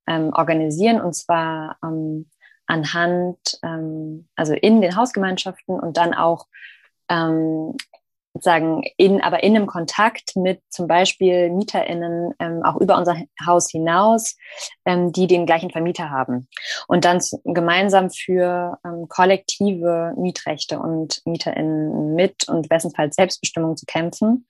ähm, 0.06 0.30
organisieren 0.32 1.00
und 1.00 1.14
zwar 1.14 1.76
ähm, 1.84 2.26
anhand, 2.66 3.38
ähm, 3.62 4.28
also 4.36 4.54
in 4.54 4.80
den 4.80 4.96
Hausgemeinschaften 4.96 5.78
und 5.78 5.96
dann 5.96 6.14
auch 6.14 6.46
ähm, 7.08 7.76
sozusagen 8.34 8.82
in, 8.96 9.20
aber 9.20 9.42
in 9.42 9.54
einem 9.54 9.66
Kontakt 9.66 10.36
mit 10.36 10.60
zum 10.70 10.86
Beispiel 10.86 11.50
MieterInnen 11.50 12.32
ähm, 12.38 12.62
auch 12.64 12.80
über 12.80 12.96
unser 12.96 13.16
Haus 13.44 13.70
hinaus, 13.70 14.36
ähm, 14.86 15.12
die 15.12 15.26
den 15.26 15.44
gleichen 15.44 15.70
Vermieter 15.70 16.10
haben. 16.10 16.48
Und 16.88 17.04
dann 17.04 17.20
gemeinsam 17.44 18.10
für 18.10 18.78
ähm, 18.84 19.06
kollektive 19.08 20.14
Mietrechte 20.16 20.78
und 20.78 21.20
MieterInnen 21.26 22.14
mit 22.14 22.48
und 22.48 22.68
bestenfalls 22.68 23.16
Selbstbestimmung 23.16 23.76
zu 23.76 23.84
kämpfen. 23.86 24.46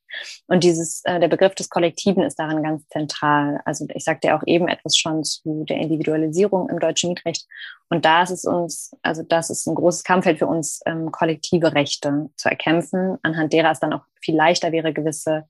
Und 0.47 0.63
dieses, 0.63 1.03
äh, 1.05 1.19
der 1.19 1.29
Begriff 1.29 1.55
des 1.55 1.69
Kollektiven 1.69 2.23
ist 2.23 2.39
daran 2.39 2.63
ganz 2.63 2.87
zentral. 2.89 3.61
Also 3.65 3.87
ich 3.93 4.05
sagte 4.05 4.29
ja 4.29 4.39
auch 4.39 4.43
eben 4.47 4.69
etwas 4.69 4.97
schon 4.97 5.25
zu 5.25 5.65
der 5.65 5.79
Individualisierung 5.79 6.69
im 6.69 6.79
deutschen 6.79 7.11
Mietrecht. 7.11 7.47
Und 7.93 8.07
da 8.07 8.23
ist 8.23 8.31
es 8.31 8.47
uns, 8.47 8.97
also 9.03 9.23
das 9.23 9.51
ist 9.51 9.67
ein 9.67 9.75
großes 9.75 10.03
Kampffeld 10.03 10.39
für 10.39 10.47
uns, 10.47 10.81
ähm, 10.87 11.13
kollektive 11.13 11.75
Rechte 11.75 12.31
zu 12.37 12.49
erkämpfen, 12.49 13.19
anhand 13.23 13.53
derer 13.53 13.71
es 13.71 13.81
dann 13.81 13.93
auch 13.93 14.01
viel 14.19 14.35
leichter 14.35 14.73
wäre, 14.73 14.95
gewisse 14.95 15.45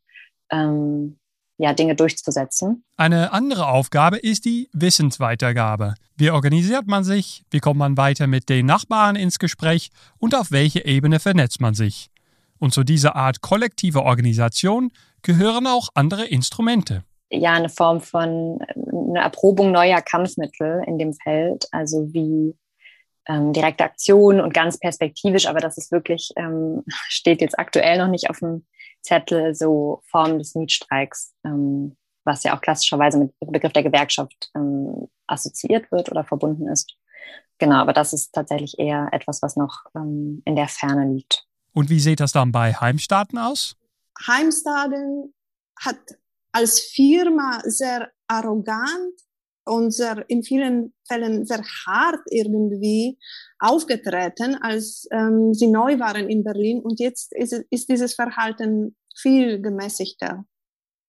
ähm, 0.51 1.21
ja, 1.59 1.73
Dinge 1.73 1.95
durchzusetzen. 1.95 2.83
Eine 2.97 3.33
andere 3.33 3.69
Aufgabe 3.69 4.17
ist 4.17 4.45
die 4.45 4.69
Wissensweitergabe. 4.73 5.95
Wie 6.17 6.33
organisiert 6.33 6.89
man 6.89 7.05
sich? 7.05 7.45
Wie 7.53 7.61
kommt 7.61 7.79
man 7.79 7.97
weiter 7.97 8.27
mit 8.27 8.49
den 8.49 8.67
Nachbarn 8.67 9.15
ins 9.15 9.39
Gespräch? 9.39 9.91
Und 10.19 10.35
auf 10.35 10.51
welche 10.51 10.85
Ebene 10.85 11.21
vernetzt 11.21 11.61
man 11.61 11.75
sich? 11.75 12.11
Und 12.59 12.75
zu 12.75 12.83
dieser 12.83 13.15
Art 13.15 13.41
kollektiver 13.41 14.03
Organisation 14.03 14.91
gehören 15.23 15.69
auch 15.69 15.91
andere 15.95 16.25
Instrumente. 16.25 17.05
Ja, 17.35 17.55
eine 17.55 17.71
Form 17.71 18.01
von 18.01 18.59
eine 18.61 19.21
Erprobung 19.21 19.73
neuer 19.73 20.03
Kampfmittel 20.03 20.83
in 20.87 20.99
dem 20.99 21.15
Feld, 21.15 21.67
also 21.73 22.13
wie 22.13 22.55
ähm, 23.27 23.53
direkte 23.53 23.85
Aktion 23.85 24.41
und 24.41 24.53
ganz 24.53 24.79
perspektivisch, 24.79 25.47
aber 25.47 25.61
das 25.61 25.79
ist 25.79 25.93
wirklich, 25.93 26.33
ähm, 26.37 26.85
steht 27.09 27.41
jetzt 27.41 27.59
aktuell 27.59 27.99
noch 27.99 28.09
nicht 28.09 28.29
auf 28.31 28.41
dem 28.41 28.67
Zettel, 29.01 29.55
so 29.55 30.03
Formen 30.11 30.39
des 30.39 30.55
Mietstreiks, 30.55 31.35
ähm, 31.45 31.97
was 32.25 32.45
ja 32.45 32.57
auch 32.57 32.61
klassischerweise 32.61 33.19
mit 33.19 33.33
dem 33.41 33.53
Begriff 33.53 33.73
der 33.73 33.83
Gewerkschaft 33.83 34.51
ähm, 34.55 35.09
assoziiert 35.27 35.91
wird 35.91 36.11
oder 36.11 36.25
verbunden 36.25 36.69
ist. 36.69 36.97
Genau, 37.59 37.77
aber 37.77 37.93
das 37.93 38.13
ist 38.13 38.33
tatsächlich 38.33 38.79
eher 38.79 39.09
etwas, 39.13 39.43
was 39.43 39.57
noch 39.57 39.85
ähm, 39.95 40.43
in 40.45 40.57
der 40.57 40.69
Ferne 40.69 41.13
liegt. 41.13 41.47
Und 41.75 41.91
wie 41.91 42.01
sieht 42.01 42.21
das 42.21 42.33
dann 42.33 42.53
bei 42.53 42.75
Heimstaden 42.75 43.39
aus? 43.39 43.77
Heimstaden 44.27 45.33
hat 45.81 45.97
als 46.53 46.81
Firma 46.81 47.61
sehr 47.65 48.11
arrogant 48.29 49.15
und 49.65 49.93
sehr, 49.93 50.25
in 50.29 50.43
vielen 50.43 50.93
Fällen 51.07 51.47
sehr 51.47 51.63
hart 51.87 52.21
irgendwie 52.31 53.19
aufgetreten, 53.59 54.57
als 54.61 55.07
ähm, 55.13 55.55
sie 55.55 55.69
neu 55.69 55.99
waren 55.99 56.29
in 56.29 56.45
Berlin. 56.45 56.81
Und 56.81 57.01
jetzt 57.01 57.33
ist, 57.35 57.65
ist 57.71 57.89
dieses 57.89 58.15
Verhalten 58.15 58.97
viel 59.17 59.61
gemäßigter. 59.61 60.45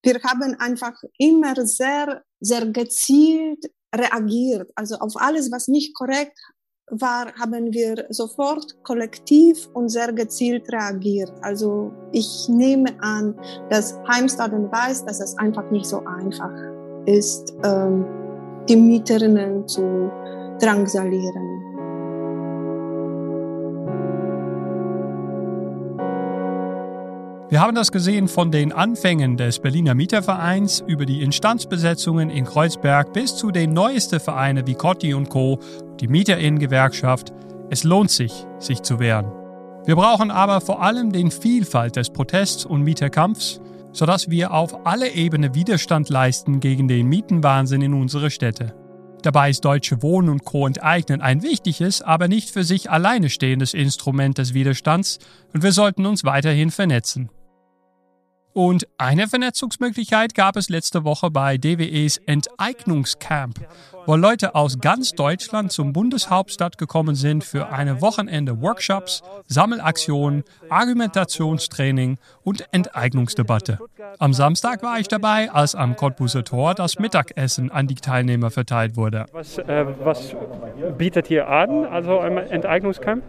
Wir 0.02 0.22
haben 0.22 0.54
einfach 0.60 0.94
immer 1.18 1.54
sehr, 1.66 2.22
sehr 2.40 2.66
gezielt 2.66 3.64
reagiert, 3.94 4.70
also 4.74 4.96
auf 4.96 5.14
alles, 5.16 5.50
was 5.50 5.68
nicht 5.68 5.94
korrekt 5.94 6.38
war, 6.90 7.32
haben 7.40 7.72
wir 7.72 8.06
sofort 8.10 8.82
kollektiv 8.82 9.68
und 9.72 9.88
sehr 9.88 10.12
gezielt 10.12 10.70
reagiert. 10.70 11.32
Also 11.42 11.92
ich 12.12 12.48
nehme 12.48 12.90
an, 13.00 13.34
dass 13.70 13.98
Heimstaden 14.08 14.70
weiß, 14.70 15.04
dass 15.06 15.20
es 15.20 15.36
einfach 15.38 15.70
nicht 15.70 15.86
so 15.86 16.02
einfach 16.04 16.52
ist, 17.06 17.54
ähm, 17.64 18.04
die 18.68 18.76
Mieterinnen 18.76 19.66
zu 19.66 20.10
drangsalieren. 20.60 21.53
Wir 27.54 27.60
haben 27.60 27.76
das 27.76 27.92
gesehen 27.92 28.26
von 28.26 28.50
den 28.50 28.72
Anfängen 28.72 29.36
des 29.36 29.60
Berliner 29.60 29.94
Mietervereins 29.94 30.82
über 30.88 31.06
die 31.06 31.22
Instanzbesetzungen 31.22 32.28
in 32.28 32.46
Kreuzberg 32.46 33.12
bis 33.12 33.36
zu 33.36 33.52
den 33.52 33.72
neuesten 33.72 34.18
Vereinen 34.18 34.66
wie 34.66 34.74
Cotti 34.74 35.14
und 35.14 35.28
Co., 35.28 35.60
die 36.00 36.08
Mieterinnengewerkschaft. 36.08 37.32
Es 37.70 37.84
lohnt 37.84 38.10
sich, 38.10 38.44
sich 38.58 38.82
zu 38.82 38.98
wehren. 38.98 39.30
Wir 39.86 39.94
brauchen 39.94 40.32
aber 40.32 40.60
vor 40.60 40.82
allem 40.82 41.12
den 41.12 41.30
Vielfalt 41.30 41.94
des 41.94 42.10
Protests 42.10 42.66
und 42.66 42.82
Mieterkampfs, 42.82 43.60
sodass 43.92 44.28
wir 44.28 44.52
auf 44.52 44.84
alle 44.84 45.10
Ebenen 45.12 45.54
Widerstand 45.54 46.08
leisten 46.08 46.58
gegen 46.58 46.88
den 46.88 47.06
Mietenwahnsinn 47.06 47.82
in 47.82 47.94
unsere 47.94 48.32
Städte. 48.32 48.74
Dabei 49.22 49.50
ist 49.50 49.64
Deutsche 49.64 50.02
Wohnen 50.02 50.28
und 50.28 50.44
Co. 50.44 50.66
enteignen 50.66 51.20
ein 51.20 51.44
wichtiges, 51.44 52.02
aber 52.02 52.26
nicht 52.26 52.50
für 52.50 52.64
sich 52.64 52.90
alleine 52.90 53.30
stehendes 53.30 53.74
Instrument 53.74 54.38
des 54.38 54.54
Widerstands 54.54 55.20
und 55.52 55.62
wir 55.62 55.70
sollten 55.70 56.04
uns 56.04 56.24
weiterhin 56.24 56.72
vernetzen. 56.72 57.30
Und 58.54 58.86
eine 58.98 59.26
Vernetzungsmöglichkeit 59.26 60.32
gab 60.34 60.56
es 60.56 60.68
letzte 60.68 61.02
Woche 61.02 61.28
bei 61.28 61.58
DWEs 61.58 62.18
Enteignungscamp, 62.18 63.58
wo 64.06 64.16
Leute 64.16 64.54
aus 64.54 64.80
ganz 64.80 65.12
Deutschland 65.12 65.72
zum 65.72 65.92
Bundeshauptstadt 65.92 66.78
gekommen 66.78 67.14
sind 67.14 67.44
für 67.44 67.70
eine 67.70 68.02
Wochenende 68.02 68.60
Workshops, 68.60 69.22
Sammelaktionen, 69.46 70.44
Argumentationstraining 70.68 72.18
und 72.42 72.66
Enteignungsdebatte. 72.72 73.78
Am 74.18 74.34
Samstag 74.34 74.82
war 74.82 74.98
ich 74.98 75.08
dabei, 75.08 75.50
als 75.50 75.74
am 75.74 75.96
Cottbuser 75.96 76.44
Tor 76.44 76.74
das 76.74 76.98
Mittagessen 76.98 77.70
an 77.70 77.86
die 77.86 77.94
Teilnehmer 77.94 78.50
verteilt 78.50 78.96
wurde. 78.96 79.26
Was, 79.32 79.58
äh, 79.58 79.86
was 80.02 80.34
bietet 80.98 81.30
ihr 81.30 81.48
an, 81.48 81.84
also 81.84 82.18
ein 82.18 82.36
Enteignungscamp? 82.36 83.24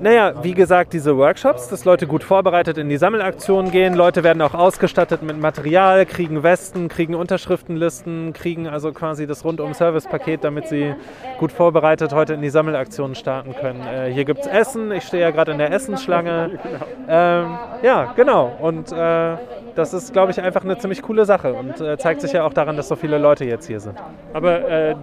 Naja, 0.00 0.42
wie 0.42 0.54
gesagt, 0.54 0.92
diese 0.92 1.16
Workshops, 1.16 1.68
dass 1.68 1.84
Leute 1.84 2.06
gut 2.06 2.24
vorbereitet 2.24 2.78
in 2.78 2.88
die 2.88 2.96
Sammelaktionen 2.96 3.70
gehen. 3.70 3.94
Leute 3.94 4.24
werden 4.24 4.42
auch 4.42 4.54
ausgestattet 4.54 5.22
mit 5.22 5.38
Material, 5.38 6.06
kriegen 6.06 6.42
Westen, 6.42 6.88
kriegen 6.88 7.14
Unterschriftenlisten, 7.14 8.32
kriegen 8.32 8.66
also 8.66 8.92
quasi 8.92 9.26
das 9.26 9.44
Rundum-Service-Paket, 9.52 10.44
damit 10.44 10.68
sie 10.68 10.94
gut 11.38 11.52
vorbereitet 11.52 12.12
heute 12.12 12.34
in 12.34 12.42
die 12.42 12.50
Sammelaktionen 12.50 13.14
starten 13.14 13.54
können. 13.54 13.82
Äh, 13.86 14.10
hier 14.12 14.24
gibt 14.24 14.40
es 14.40 14.46
Essen, 14.46 14.90
ich 14.92 15.04
stehe 15.04 15.22
ja 15.22 15.30
gerade 15.30 15.52
in 15.52 15.58
der 15.58 15.70
Essensschlange. 15.72 16.58
Ähm, 17.08 17.58
ja, 17.82 18.12
genau. 18.16 18.52
Und 18.60 18.92
äh, 18.92 19.36
das 19.74 19.94
ist, 19.94 20.12
glaube 20.12 20.32
ich, 20.32 20.40
einfach 20.40 20.64
eine 20.64 20.76
ziemlich 20.78 21.02
coole 21.02 21.24
Sache 21.24 21.54
und 21.54 21.80
äh, 21.80 21.96
zeigt 21.98 22.20
sich 22.20 22.32
ja 22.32 22.44
auch 22.44 22.52
daran, 22.52 22.76
dass 22.76 22.88
so 22.88 22.96
viele 22.96 23.18
Leute 23.18 23.44
jetzt 23.44 23.66
hier 23.66 23.80
sind. 23.80 23.96
Aber 24.32 24.68
äh, 24.68 24.94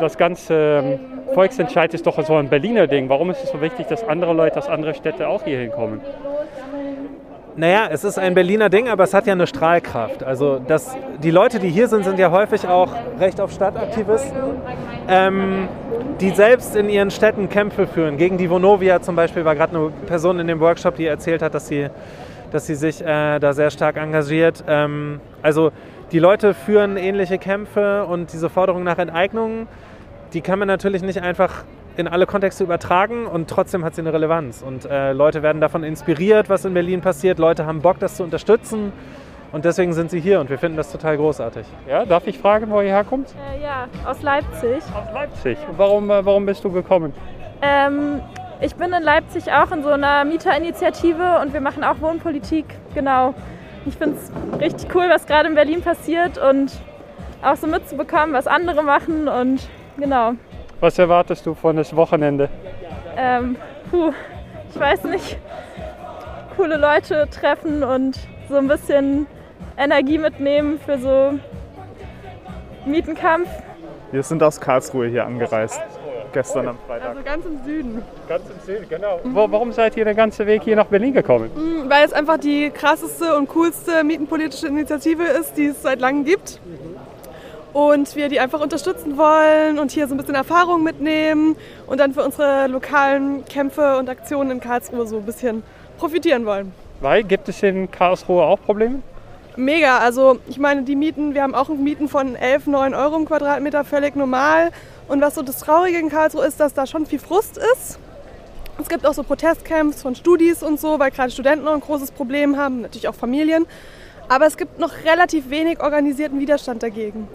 das 0.00 0.16
ganze 0.16 0.54
ähm, 0.54 1.00
Volksentscheid 1.34 1.92
ist 1.94 2.06
doch 2.06 2.20
so 2.22 2.34
ein 2.34 2.48
Berliner 2.48 2.86
Ding. 2.86 3.08
Warum 3.08 3.30
ist 3.30 3.44
es 3.44 3.50
so 3.50 3.60
wichtig, 3.60 3.86
dass 3.86 4.06
andere 4.06 4.32
Leute 4.32 4.58
aus 4.58 4.68
anderen 4.68 4.94
Städten 4.94 5.24
auch 5.24 5.44
hier 5.44 5.58
hinkommen? 5.58 6.00
Naja, 7.58 7.88
es 7.90 8.04
ist 8.04 8.20
ein 8.20 8.34
Berliner 8.34 8.68
Ding, 8.68 8.88
aber 8.88 9.02
es 9.02 9.12
hat 9.12 9.26
ja 9.26 9.32
eine 9.32 9.48
Strahlkraft. 9.48 10.22
Also 10.22 10.60
das, 10.64 10.96
die 11.20 11.32
Leute, 11.32 11.58
die 11.58 11.70
hier 11.70 11.88
sind, 11.88 12.04
sind 12.04 12.16
ja 12.16 12.30
häufig 12.30 12.68
auch 12.68 12.92
Recht 13.18 13.40
auf 13.40 13.50
Stadtaktivisten, 13.50 14.38
ähm, 15.08 15.68
die 16.20 16.30
selbst 16.30 16.76
in 16.76 16.88
ihren 16.88 17.10
Städten 17.10 17.48
Kämpfe 17.48 17.88
führen. 17.88 18.16
Gegen 18.16 18.38
die 18.38 18.48
Vonovia 18.48 19.02
zum 19.02 19.16
Beispiel 19.16 19.44
war 19.44 19.56
gerade 19.56 19.76
eine 19.76 19.90
Person 20.06 20.38
in 20.38 20.46
dem 20.46 20.60
Workshop, 20.60 20.94
die 20.94 21.06
erzählt 21.06 21.42
hat, 21.42 21.52
dass 21.52 21.66
sie, 21.66 21.88
dass 22.52 22.68
sie 22.68 22.76
sich 22.76 23.04
äh, 23.04 23.40
da 23.40 23.52
sehr 23.52 23.72
stark 23.72 23.96
engagiert. 23.96 24.62
Ähm, 24.68 25.20
also 25.42 25.72
die 26.12 26.20
Leute 26.20 26.54
führen 26.54 26.96
ähnliche 26.96 27.38
Kämpfe 27.38 28.04
und 28.04 28.32
diese 28.32 28.50
Forderung 28.50 28.84
nach 28.84 28.98
Enteignung, 28.98 29.66
die 30.32 30.42
kann 30.42 30.60
man 30.60 30.68
natürlich 30.68 31.02
nicht 31.02 31.20
einfach 31.22 31.64
in 31.98 32.06
alle 32.06 32.26
Kontexte 32.26 32.62
übertragen 32.62 33.26
und 33.26 33.50
trotzdem 33.50 33.84
hat 33.84 33.96
sie 33.96 34.02
eine 34.02 34.12
Relevanz. 34.12 34.62
Und 34.62 34.84
äh, 34.84 35.12
Leute 35.12 35.42
werden 35.42 35.60
davon 35.60 35.82
inspiriert, 35.82 36.48
was 36.48 36.64
in 36.64 36.72
Berlin 36.72 37.00
passiert. 37.00 37.40
Leute 37.40 37.66
haben 37.66 37.82
Bock, 37.82 37.98
das 37.98 38.16
zu 38.16 38.22
unterstützen. 38.22 38.92
Und 39.50 39.64
deswegen 39.64 39.92
sind 39.92 40.10
sie 40.10 40.20
hier 40.20 40.40
und 40.40 40.48
wir 40.48 40.58
finden 40.58 40.76
das 40.76 40.92
total 40.92 41.16
großartig. 41.16 41.66
Ja, 41.88 42.04
darf 42.04 42.26
ich 42.28 42.38
fragen, 42.38 42.70
wo 42.70 42.80
ihr 42.80 42.88
herkommt? 42.88 43.34
Äh, 43.34 43.62
ja, 43.62 43.88
aus 44.06 44.22
Leipzig. 44.22 44.76
Aus 44.94 45.12
Leipzig. 45.12 45.58
Und 45.68 45.76
warum, 45.78 46.08
äh, 46.10 46.24
warum 46.24 46.46
bist 46.46 46.62
du 46.62 46.70
gekommen? 46.70 47.12
Ähm, 47.62 48.20
ich 48.60 48.76
bin 48.76 48.92
in 48.92 49.02
Leipzig 49.02 49.50
auch 49.52 49.72
in 49.72 49.82
so 49.82 49.88
einer 49.88 50.24
Mieterinitiative 50.24 51.40
und 51.42 51.52
wir 51.52 51.60
machen 51.60 51.82
auch 51.82 52.00
Wohnpolitik. 52.00 52.66
Genau. 52.94 53.34
Ich 53.86 53.96
finde 53.96 54.18
es 54.18 54.60
richtig 54.60 54.94
cool, 54.94 55.06
was 55.08 55.26
gerade 55.26 55.48
in 55.48 55.56
Berlin 55.56 55.82
passiert 55.82 56.38
und 56.38 56.70
auch 57.42 57.56
so 57.56 57.66
mitzubekommen, 57.66 58.34
was 58.34 58.46
andere 58.46 58.84
machen 58.84 59.26
und 59.26 59.66
genau. 59.96 60.34
Was 60.80 60.96
erwartest 60.98 61.44
du 61.44 61.54
von 61.54 61.76
das 61.76 61.94
Wochenende? 61.96 62.48
Ähm, 63.16 63.56
puh, 63.90 64.12
ich 64.70 64.78
weiß 64.78 65.04
nicht. 65.04 65.38
Coole 66.56 66.76
Leute 66.76 67.28
treffen 67.30 67.82
und 67.82 68.18
so 68.48 68.56
ein 68.56 68.68
bisschen 68.68 69.26
Energie 69.76 70.18
mitnehmen 70.18 70.78
für 70.78 70.98
so 70.98 71.38
Mietenkampf. 72.86 73.48
Wir 74.12 74.22
sind 74.22 74.42
aus 74.42 74.60
Karlsruhe 74.60 75.08
hier 75.08 75.26
angereist. 75.26 75.80
Gestern 76.32 76.68
am 76.68 76.78
Freitag. 76.86 77.08
Also 77.08 77.22
ganz 77.22 77.46
im 77.46 77.64
Süden. 77.64 78.02
Ganz 78.28 78.42
im 78.48 78.60
Süden, 78.64 78.86
genau. 78.88 79.18
Mhm. 79.24 79.34
Warum 79.34 79.72
seid 79.72 79.96
ihr 79.96 80.04
den 80.04 80.16
ganzen 80.16 80.46
Weg 80.46 80.62
hier 80.62 80.76
nach 80.76 80.86
Berlin 80.86 81.14
gekommen? 81.14 81.50
Mhm, 81.56 81.90
weil 81.90 82.04
es 82.04 82.12
einfach 82.12 82.38
die 82.38 82.70
krasseste 82.70 83.34
und 83.36 83.48
coolste 83.48 84.04
mietenpolitische 84.04 84.68
Initiative 84.68 85.24
ist, 85.24 85.56
die 85.56 85.66
es 85.66 85.82
seit 85.82 86.00
langem 86.00 86.24
gibt 86.24 86.60
und 87.72 88.16
wir 88.16 88.28
die 88.28 88.40
einfach 88.40 88.60
unterstützen 88.60 89.16
wollen 89.16 89.78
und 89.78 89.90
hier 89.90 90.08
so 90.08 90.14
ein 90.14 90.18
bisschen 90.18 90.34
Erfahrung 90.34 90.82
mitnehmen 90.82 91.56
und 91.86 91.98
dann 91.98 92.14
für 92.14 92.24
unsere 92.24 92.66
lokalen 92.66 93.44
Kämpfe 93.44 93.98
und 93.98 94.08
Aktionen 94.08 94.52
in 94.52 94.60
Karlsruhe 94.60 95.06
so 95.06 95.18
ein 95.18 95.24
bisschen 95.24 95.62
profitieren 95.98 96.46
wollen. 96.46 96.72
Weil 97.00 97.24
gibt 97.24 97.48
es 97.48 97.62
in 97.62 97.90
Karlsruhe 97.90 98.42
auch 98.42 98.60
Probleme? 98.60 99.02
Mega, 99.56 99.98
also 99.98 100.38
ich 100.48 100.58
meine, 100.58 100.82
die 100.82 100.94
Mieten, 100.94 101.34
wir 101.34 101.42
haben 101.42 101.54
auch 101.54 101.68
Mieten 101.68 102.08
von 102.08 102.36
11, 102.36 102.68
9 102.68 102.94
Euro 102.94 103.16
im 103.16 103.24
Quadratmeter, 103.24 103.84
völlig 103.84 104.14
normal. 104.14 104.70
Und 105.08 105.20
was 105.20 105.34
so 105.34 105.42
das 105.42 105.58
Traurige 105.58 105.98
in 105.98 106.10
Karlsruhe 106.10 106.46
ist, 106.46 106.60
dass 106.60 106.74
da 106.74 106.86
schon 106.86 107.06
viel 107.06 107.18
Frust 107.18 107.58
ist. 107.58 107.98
Es 108.80 108.88
gibt 108.88 109.04
auch 109.04 109.14
so 109.14 109.24
Protestcamps 109.24 110.02
von 110.02 110.14
Studis 110.14 110.62
und 110.62 110.78
so, 110.78 111.00
weil 111.00 111.10
gerade 111.10 111.32
Studenten 111.32 111.64
noch 111.64 111.74
ein 111.74 111.80
großes 111.80 112.12
Problem 112.12 112.56
haben, 112.56 112.82
natürlich 112.82 113.08
auch 113.08 113.14
Familien. 113.14 113.66
Aber 114.28 114.46
es 114.46 114.56
gibt 114.56 114.78
noch 114.78 114.92
relativ 115.04 115.50
wenig 115.50 115.80
organisierten 115.80 116.38
Widerstand 116.38 116.82
dagegen. 116.82 117.26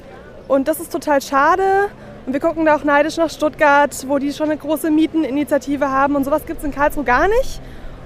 Und 0.54 0.68
das 0.68 0.80
ist 0.80 0.92
total 0.92 1.20
schade. 1.20 1.90
Und 2.28 2.34
wir 2.34 2.40
gucken 2.40 2.66
da 2.66 2.76
auch 2.76 2.84
neidisch 2.84 3.18
nach 3.18 3.32
Stuttgart, 3.32 3.90
wo 4.08 4.20
die 4.20 4.32
schon 4.32 4.52
eine 4.52 4.58
große 4.58 4.92
Mieteninitiative 4.92 5.90
haben. 5.90 6.16
Und 6.16 6.26
sowas 6.26 6.46
gibt 6.46 6.60
es 6.60 6.64
in 6.64 6.72
Karlsruhe 6.72 7.04
gar 7.04 7.28
nicht. 7.28 7.60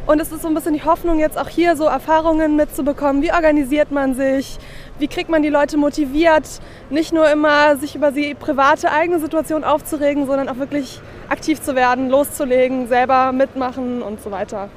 Und 0.05 0.21
es 0.21 0.31
ist 0.31 0.43
so 0.43 0.47
ein 0.47 0.53
bisschen 0.53 0.73
die 0.73 0.85
Hoffnung, 0.85 1.19
jetzt 1.19 1.37
auch 1.37 1.49
hier 1.49 1.75
so 1.75 1.83
Erfahrungen 1.83 2.55
mitzubekommen. 2.55 3.21
Wie 3.21 3.33
organisiert 3.33 3.91
man 3.91 4.15
sich? 4.15 4.59
Wie 4.97 5.09
kriegt 5.09 5.29
man 5.29 5.43
die 5.43 5.49
Leute 5.49 5.75
motiviert, 5.75 6.47
nicht 6.89 7.11
nur 7.11 7.29
immer 7.29 7.75
sich 7.75 7.95
über 7.95 8.11
die 8.11 8.33
private 8.33 8.93
eigene 8.93 9.19
Situation 9.19 9.65
aufzuregen, 9.65 10.25
sondern 10.25 10.47
auch 10.47 10.57
wirklich 10.57 11.01
aktiv 11.27 11.61
zu 11.61 11.75
werden, 11.75 12.09
loszulegen, 12.09 12.87
selber 12.87 13.33
mitmachen 13.33 14.01
und 14.01 14.23
so 14.23 14.31
weiter. 14.31 14.69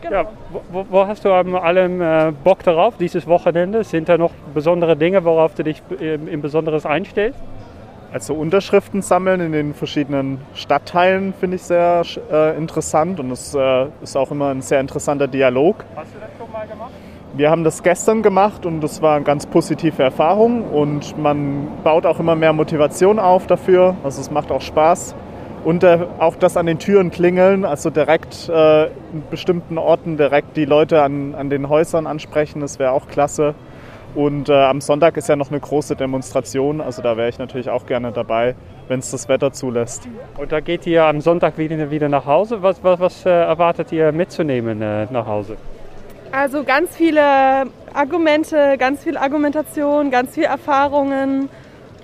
Genau. 0.00 0.14
Ja, 0.14 0.26
wo, 0.70 0.86
wo, 0.88 1.06
hast 1.06 1.24
du 1.24 1.32
am 1.32 1.54
allem 1.54 2.00
äh, 2.00 2.32
Bock 2.44 2.62
darauf, 2.62 2.96
dieses 2.96 3.26
Wochenende? 3.26 3.84
Sind 3.84 4.08
da 4.08 4.18
noch 4.18 4.32
besondere 4.54 4.96
Dinge, 4.96 5.24
worauf 5.24 5.54
du 5.54 5.64
dich 5.64 5.82
im, 6.00 6.28
im 6.28 6.40
Besonderes 6.40 6.86
einstellst? 6.86 7.40
Also 8.10 8.34
Unterschriften 8.34 9.02
sammeln 9.02 9.40
in 9.40 9.52
den 9.52 9.74
verschiedenen 9.74 10.40
Stadtteilen 10.54 11.34
finde 11.34 11.56
ich 11.56 11.62
sehr 11.62 12.02
äh, 12.32 12.56
interessant 12.56 13.20
und 13.20 13.30
es 13.30 13.54
äh, 13.54 13.86
ist 14.02 14.16
auch 14.16 14.30
immer 14.30 14.48
ein 14.48 14.62
sehr 14.62 14.80
interessanter 14.80 15.28
Dialog. 15.28 15.84
Hast 15.94 16.14
du 16.14 16.18
das 16.18 16.30
schon 16.38 16.50
mal 16.50 16.66
gemacht? 16.66 16.90
Wir 17.34 17.50
haben 17.50 17.64
das 17.64 17.82
gestern 17.82 18.22
gemacht 18.22 18.64
und 18.64 18.80
das 18.80 19.02
war 19.02 19.16
eine 19.16 19.24
ganz 19.24 19.44
positive 19.44 20.02
Erfahrung 20.02 20.62
und 20.64 21.18
man 21.18 21.68
baut 21.84 22.06
auch 22.06 22.18
immer 22.18 22.34
mehr 22.34 22.54
Motivation 22.54 23.18
auf 23.18 23.46
dafür. 23.46 23.94
Also 24.02 24.22
es 24.22 24.30
macht 24.30 24.50
auch 24.50 24.62
Spaß. 24.62 25.14
Und 25.64 25.84
äh, 25.84 25.98
auch 26.18 26.36
das 26.36 26.56
an 26.56 26.66
den 26.66 26.78
Türen 26.78 27.10
klingeln, 27.10 27.64
also 27.64 27.90
direkt 27.90 28.48
äh, 28.48 28.86
in 28.86 29.22
bestimmten 29.30 29.76
Orten 29.76 30.16
direkt 30.16 30.56
die 30.56 30.64
Leute 30.64 31.02
an, 31.02 31.34
an 31.34 31.50
den 31.50 31.68
Häusern 31.68 32.06
ansprechen, 32.06 32.60
das 32.60 32.78
wäre 32.78 32.92
auch 32.92 33.08
klasse. 33.08 33.54
Und 34.14 34.48
äh, 34.48 34.54
am 34.54 34.80
Sonntag 34.80 35.16
ist 35.16 35.28
ja 35.28 35.36
noch 35.36 35.50
eine 35.50 35.60
große 35.60 35.94
Demonstration, 35.94 36.80
also 36.80 37.02
da 37.02 37.16
wäre 37.16 37.28
ich 37.28 37.38
natürlich 37.38 37.68
auch 37.68 37.86
gerne 37.86 38.10
dabei, 38.12 38.54
wenn 38.88 39.00
es 39.00 39.10
das 39.10 39.28
Wetter 39.28 39.52
zulässt. 39.52 40.08
Und 40.38 40.50
da 40.50 40.60
geht 40.60 40.86
ihr 40.86 41.04
am 41.04 41.20
Sonntag 41.20 41.58
wieder, 41.58 41.90
wieder 41.90 42.08
nach 42.08 42.24
Hause. 42.24 42.62
Was, 42.62 42.82
was, 42.82 43.00
was 43.00 43.26
äh, 43.26 43.30
erwartet 43.30 43.92
ihr 43.92 44.12
mitzunehmen 44.12 44.80
äh, 44.80 45.06
nach 45.10 45.26
Hause? 45.26 45.56
Also 46.32 46.64
ganz 46.64 46.96
viele 46.96 47.22
Argumente, 47.94 48.76
ganz 48.78 49.04
viel 49.04 49.16
Argumentation, 49.16 50.10
ganz 50.10 50.34
viel 50.34 50.44
Erfahrungen 50.44 51.48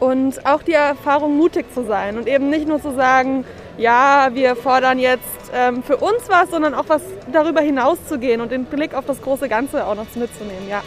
und 0.01 0.47
auch 0.47 0.62
die 0.62 0.72
Erfahrung, 0.72 1.36
mutig 1.36 1.72
zu 1.72 1.84
sein 1.84 2.16
und 2.16 2.26
eben 2.26 2.51
nicht 2.51 2.66
nur 2.66 2.80
zu 2.80 2.95
sagen, 2.95 3.45
ja, 3.78 4.28
wir 4.32 4.57
fordern 4.57 4.99
jetzt 4.99 5.22
ähm, 5.53 5.82
für 5.82 5.97
uns 5.97 6.22
was, 6.28 6.51
sondern 6.51 6.74
auch 6.74 6.88
was 6.88 7.03
darüber 7.32 7.61
hinaus 7.61 7.99
zu 8.09 8.18
gehen 8.18 8.40
und 8.40 8.53
den 8.53 8.64
Blick 8.64 8.95
auf 8.95 9.05
das 9.07 9.20
große 9.20 9.49
Ganze 9.49 9.86
auch 9.86 9.95
noch 9.95 10.07
mitzunehmen, 10.14 10.68
ja. 10.68 10.82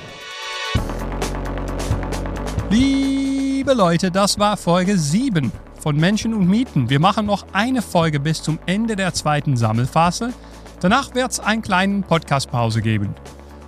Liebe 2.69 3.73
Leute, 3.73 4.11
das 4.11 4.39
war 4.39 4.57
Folge 4.57 4.97
7 4.97 5.51
von 5.79 5.95
Menschen 5.95 6.33
und 6.33 6.49
Mieten. 6.49 6.89
Wir 6.89 6.99
machen 6.99 7.25
noch 7.25 7.45
eine 7.53 7.81
Folge 7.81 8.19
bis 8.19 8.41
zum 8.41 8.59
Ende 8.65 8.95
der 8.95 9.13
zweiten 9.13 9.55
Sammelphase. 9.55 10.33
Danach 10.79 11.15
wird 11.15 11.31
es 11.31 11.39
einen 11.39 11.61
kleinen 11.61 12.03
Podcast-Pause 12.03 12.81
geben. 12.81 13.15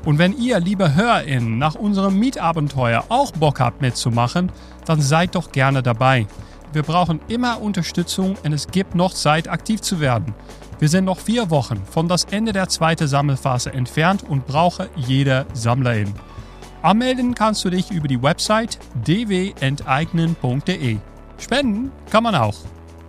Und 0.06 0.18
wenn 0.18 0.38
ihr, 0.38 0.60
liebe 0.60 0.96
HörerInnen, 0.96 1.58
nach 1.58 1.76
unserem 1.76 2.18
Mietabenteuer 2.18 3.04
auch 3.10 3.32
Bock 3.32 3.60
habt 3.60 3.82
mitzumachen, 3.82 4.52
dann 4.86 5.02
seid 5.02 5.36
doch 5.36 5.52
gerne 5.52 5.84
dabei. 5.84 6.28
Wir 6.72 6.84
brauchen 6.84 7.20
immer 7.28 7.62
Unterstützung 7.62 8.36
und 8.44 8.54
es 8.54 8.68
gibt 8.68 8.94
noch 8.96 9.14
Zeit, 9.14 9.48
aktiv 9.48 9.82
zu 9.82 10.00
werden. 10.00 10.34
Wir 10.80 10.88
sind 10.88 11.06
noch 11.06 11.20
vier 11.20 11.50
Wochen 11.50 11.82
von 11.90 12.08
das 12.08 12.26
Ende 12.26 12.54
der 12.54 12.70
zweiten 12.70 13.08
Sammelphase 13.08 13.74
entfernt 13.74 14.24
und 14.24 14.46
brauche 14.48 14.90
jede 14.96 15.46
Sammlerin. 15.54 16.14
Anmelden 16.82 17.36
kannst 17.36 17.66
du 17.66 17.70
dich 17.70 17.92
über 17.92 18.08
die 18.08 18.24
Website 18.24 18.80
dwenteignen.de. 19.04 20.98
Spenden 21.38 21.92
kann 22.10 22.24
man 22.24 22.36
auch. 22.36 22.56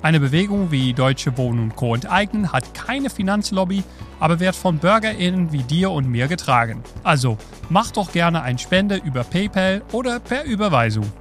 Eine 0.02 0.18
Bewegung 0.18 0.70
wie 0.70 0.94
Deutsche 0.94 1.36
Wohnen 1.36 1.76
Co. 1.76 1.94
enteignen 1.94 2.52
hat 2.52 2.72
keine 2.74 3.10
Finanzlobby, 3.10 3.84
aber 4.18 4.40
wird 4.40 4.56
von 4.56 4.78
BürgerInnen 4.78 5.52
wie 5.52 5.62
dir 5.62 5.90
und 5.90 6.08
mir 6.08 6.26
getragen. 6.26 6.82
Also 7.04 7.36
mach 7.68 7.90
doch 7.90 8.10
gerne 8.10 8.42
ein 8.42 8.58
Spende 8.58 8.96
über 8.96 9.24
PayPal 9.24 9.82
oder 9.92 10.18
per 10.18 10.44
Überweisung. 10.44 11.12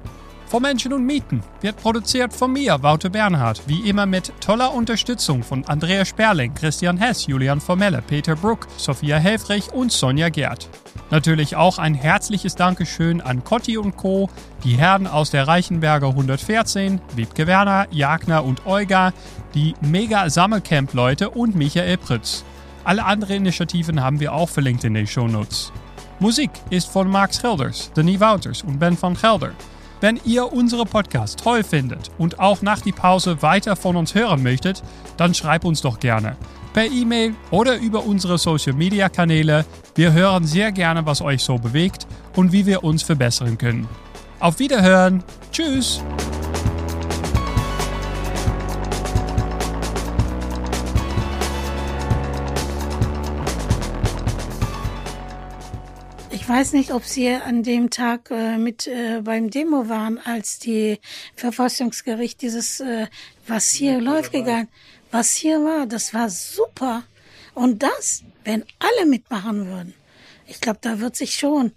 Von 0.50 0.62
Menschen 0.62 0.92
und 0.92 1.06
Mieten 1.06 1.44
wird 1.60 1.76
produziert 1.76 2.32
von 2.32 2.52
mir, 2.52 2.82
Wouter 2.82 3.08
Bernhard, 3.08 3.62
wie 3.68 3.88
immer 3.88 4.04
mit 4.04 4.32
toller 4.40 4.74
Unterstützung 4.74 5.44
von 5.44 5.64
Andrea 5.66 6.04
Sperling, 6.04 6.54
Christian 6.54 6.96
Hess, 6.96 7.28
Julian 7.28 7.60
Formelle, 7.60 8.02
Peter 8.04 8.34
Bruck, 8.34 8.66
Sophia 8.76 9.18
Helfrich 9.18 9.72
und 9.72 9.92
Sonja 9.92 10.28
Gerd. 10.28 10.68
Natürlich 11.12 11.54
auch 11.54 11.78
ein 11.78 11.94
herzliches 11.94 12.56
Dankeschön 12.56 13.20
an 13.20 13.44
Cotti 13.44 13.78
und 13.78 13.96
Co., 13.96 14.28
die 14.64 14.76
Herren 14.76 15.06
aus 15.06 15.30
der 15.30 15.46
Reichenberger 15.46 16.08
114, 16.08 17.00
Wiebke 17.14 17.46
Werner, 17.46 17.86
Jagner 17.92 18.44
und 18.44 18.66
Olga, 18.66 19.12
die 19.54 19.76
Mega-Sammelcamp-Leute 19.82 21.30
und 21.30 21.54
Michael 21.54 21.96
Pritz. 21.96 22.42
Alle 22.82 23.04
anderen 23.04 23.36
Initiativen 23.36 24.02
haben 24.02 24.18
wir 24.18 24.32
auch 24.32 24.48
verlinkt 24.48 24.82
in 24.82 24.94
den 24.94 25.06
Shownotes. 25.06 25.72
Musik 26.18 26.50
ist 26.70 26.88
von 26.88 27.08
Max 27.08 27.40
Schilders, 27.40 27.92
Denis 27.92 28.18
Wouters 28.18 28.62
und 28.62 28.80
Ben 28.80 29.00
van 29.00 29.14
Gelder. 29.14 29.52
Wenn 30.00 30.18
ihr 30.24 30.50
unsere 30.52 30.86
Podcast 30.86 31.40
toll 31.40 31.62
findet 31.62 32.10
und 32.16 32.40
auch 32.40 32.62
nach 32.62 32.80
die 32.80 32.92
Pause 32.92 33.42
weiter 33.42 33.76
von 33.76 33.96
uns 33.96 34.14
hören 34.14 34.42
möchtet, 34.42 34.82
dann 35.18 35.34
schreibt 35.34 35.66
uns 35.66 35.82
doch 35.82 36.00
gerne. 36.00 36.36
Per 36.72 36.86
E-Mail 36.86 37.34
oder 37.50 37.76
über 37.76 38.06
unsere 38.06 38.38
Social 38.38 38.72
Media 38.72 39.08
Kanäle. 39.08 39.66
Wir 39.94 40.12
hören 40.12 40.46
sehr 40.46 40.72
gerne, 40.72 41.04
was 41.04 41.20
euch 41.20 41.42
so 41.42 41.58
bewegt 41.58 42.06
und 42.34 42.52
wie 42.52 42.64
wir 42.64 42.82
uns 42.82 43.02
verbessern 43.02 43.58
können. 43.58 43.88
Auf 44.38 44.58
Wiederhören. 44.58 45.22
Tschüss. 45.52 46.00
Weiß 56.50 56.72
nicht, 56.72 56.92
ob 56.92 57.04
Sie 57.04 57.28
an 57.28 57.62
dem 57.62 57.90
Tag 57.90 58.32
äh, 58.32 58.58
mit 58.58 58.88
äh, 58.88 59.20
beim 59.22 59.50
Demo 59.50 59.88
waren, 59.88 60.18
als 60.18 60.58
die 60.58 60.98
Verfassungsgericht 61.36 62.42
dieses, 62.42 62.80
äh, 62.80 63.06
was 63.46 63.70
hier 63.70 64.00
läuft 64.00 64.32
gegangen, 64.32 64.66
was 65.12 65.36
hier 65.36 65.62
war, 65.62 65.86
das 65.86 66.12
war 66.12 66.28
super. 66.28 67.04
Und 67.54 67.84
das, 67.84 68.24
wenn 68.42 68.64
alle 68.80 69.06
mitmachen 69.08 69.66
würden, 69.68 69.94
ich 70.48 70.60
glaube, 70.60 70.80
da 70.82 70.98
wird 70.98 71.14
sich 71.14 71.36
schon 71.36 71.70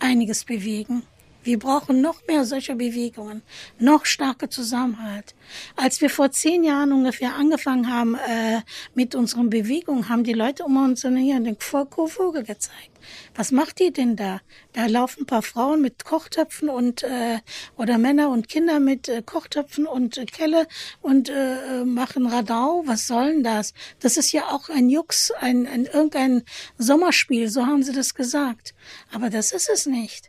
einiges 0.00 0.44
bewegen. 0.44 1.04
Wir 1.44 1.58
brauchen 1.58 2.00
noch 2.00 2.26
mehr 2.26 2.44
solcher 2.44 2.74
Bewegungen, 2.74 3.42
noch 3.78 4.04
starke 4.06 4.48
Zusammenhalt. 4.48 5.34
Als 5.76 6.00
wir 6.00 6.10
vor 6.10 6.30
zehn 6.30 6.64
Jahren 6.64 6.92
ungefähr 6.92 7.36
angefangen 7.36 7.90
haben 7.92 8.16
äh, 8.16 8.60
mit 8.94 9.14
unseren 9.14 9.48
Bewegungen, 9.48 10.08
haben 10.08 10.24
die 10.24 10.32
Leute 10.32 10.64
um 10.64 10.76
uns 10.76 11.02
hier 11.02 11.40
den 11.40 11.56
Vogel 11.58 12.42
gezeigt. 12.42 12.98
Was 13.34 13.52
macht 13.52 13.78
die 13.78 13.92
denn 13.92 14.16
da? 14.16 14.40
Da 14.72 14.86
laufen 14.86 15.22
ein 15.22 15.26
paar 15.26 15.42
Frauen 15.42 15.80
mit 15.80 16.04
Kochtöpfen 16.04 16.68
und 16.68 17.02
äh, 17.02 17.38
oder 17.76 17.98
Männer 17.98 18.30
und 18.30 18.48
Kinder 18.48 18.80
mit 18.80 19.08
äh, 19.08 19.22
Kochtöpfen 19.22 19.86
und 19.86 20.18
äh, 20.18 20.26
Kelle 20.26 20.66
und 21.00 21.28
äh, 21.28 21.84
machen 21.84 22.26
Radau. 22.26 22.82
Was 22.86 23.06
soll 23.06 23.34
denn 23.34 23.44
das? 23.44 23.74
Das 24.00 24.16
ist 24.16 24.32
ja 24.32 24.48
auch 24.48 24.68
ein 24.68 24.90
Jux, 24.90 25.30
ein, 25.30 25.66
ein 25.66 25.86
irgendein 25.86 26.42
Sommerspiel, 26.76 27.48
so 27.48 27.64
haben 27.66 27.82
sie 27.82 27.92
das 27.92 28.14
gesagt. 28.14 28.74
Aber 29.12 29.30
das 29.30 29.52
ist 29.52 29.68
es 29.68 29.86
nicht. 29.86 30.27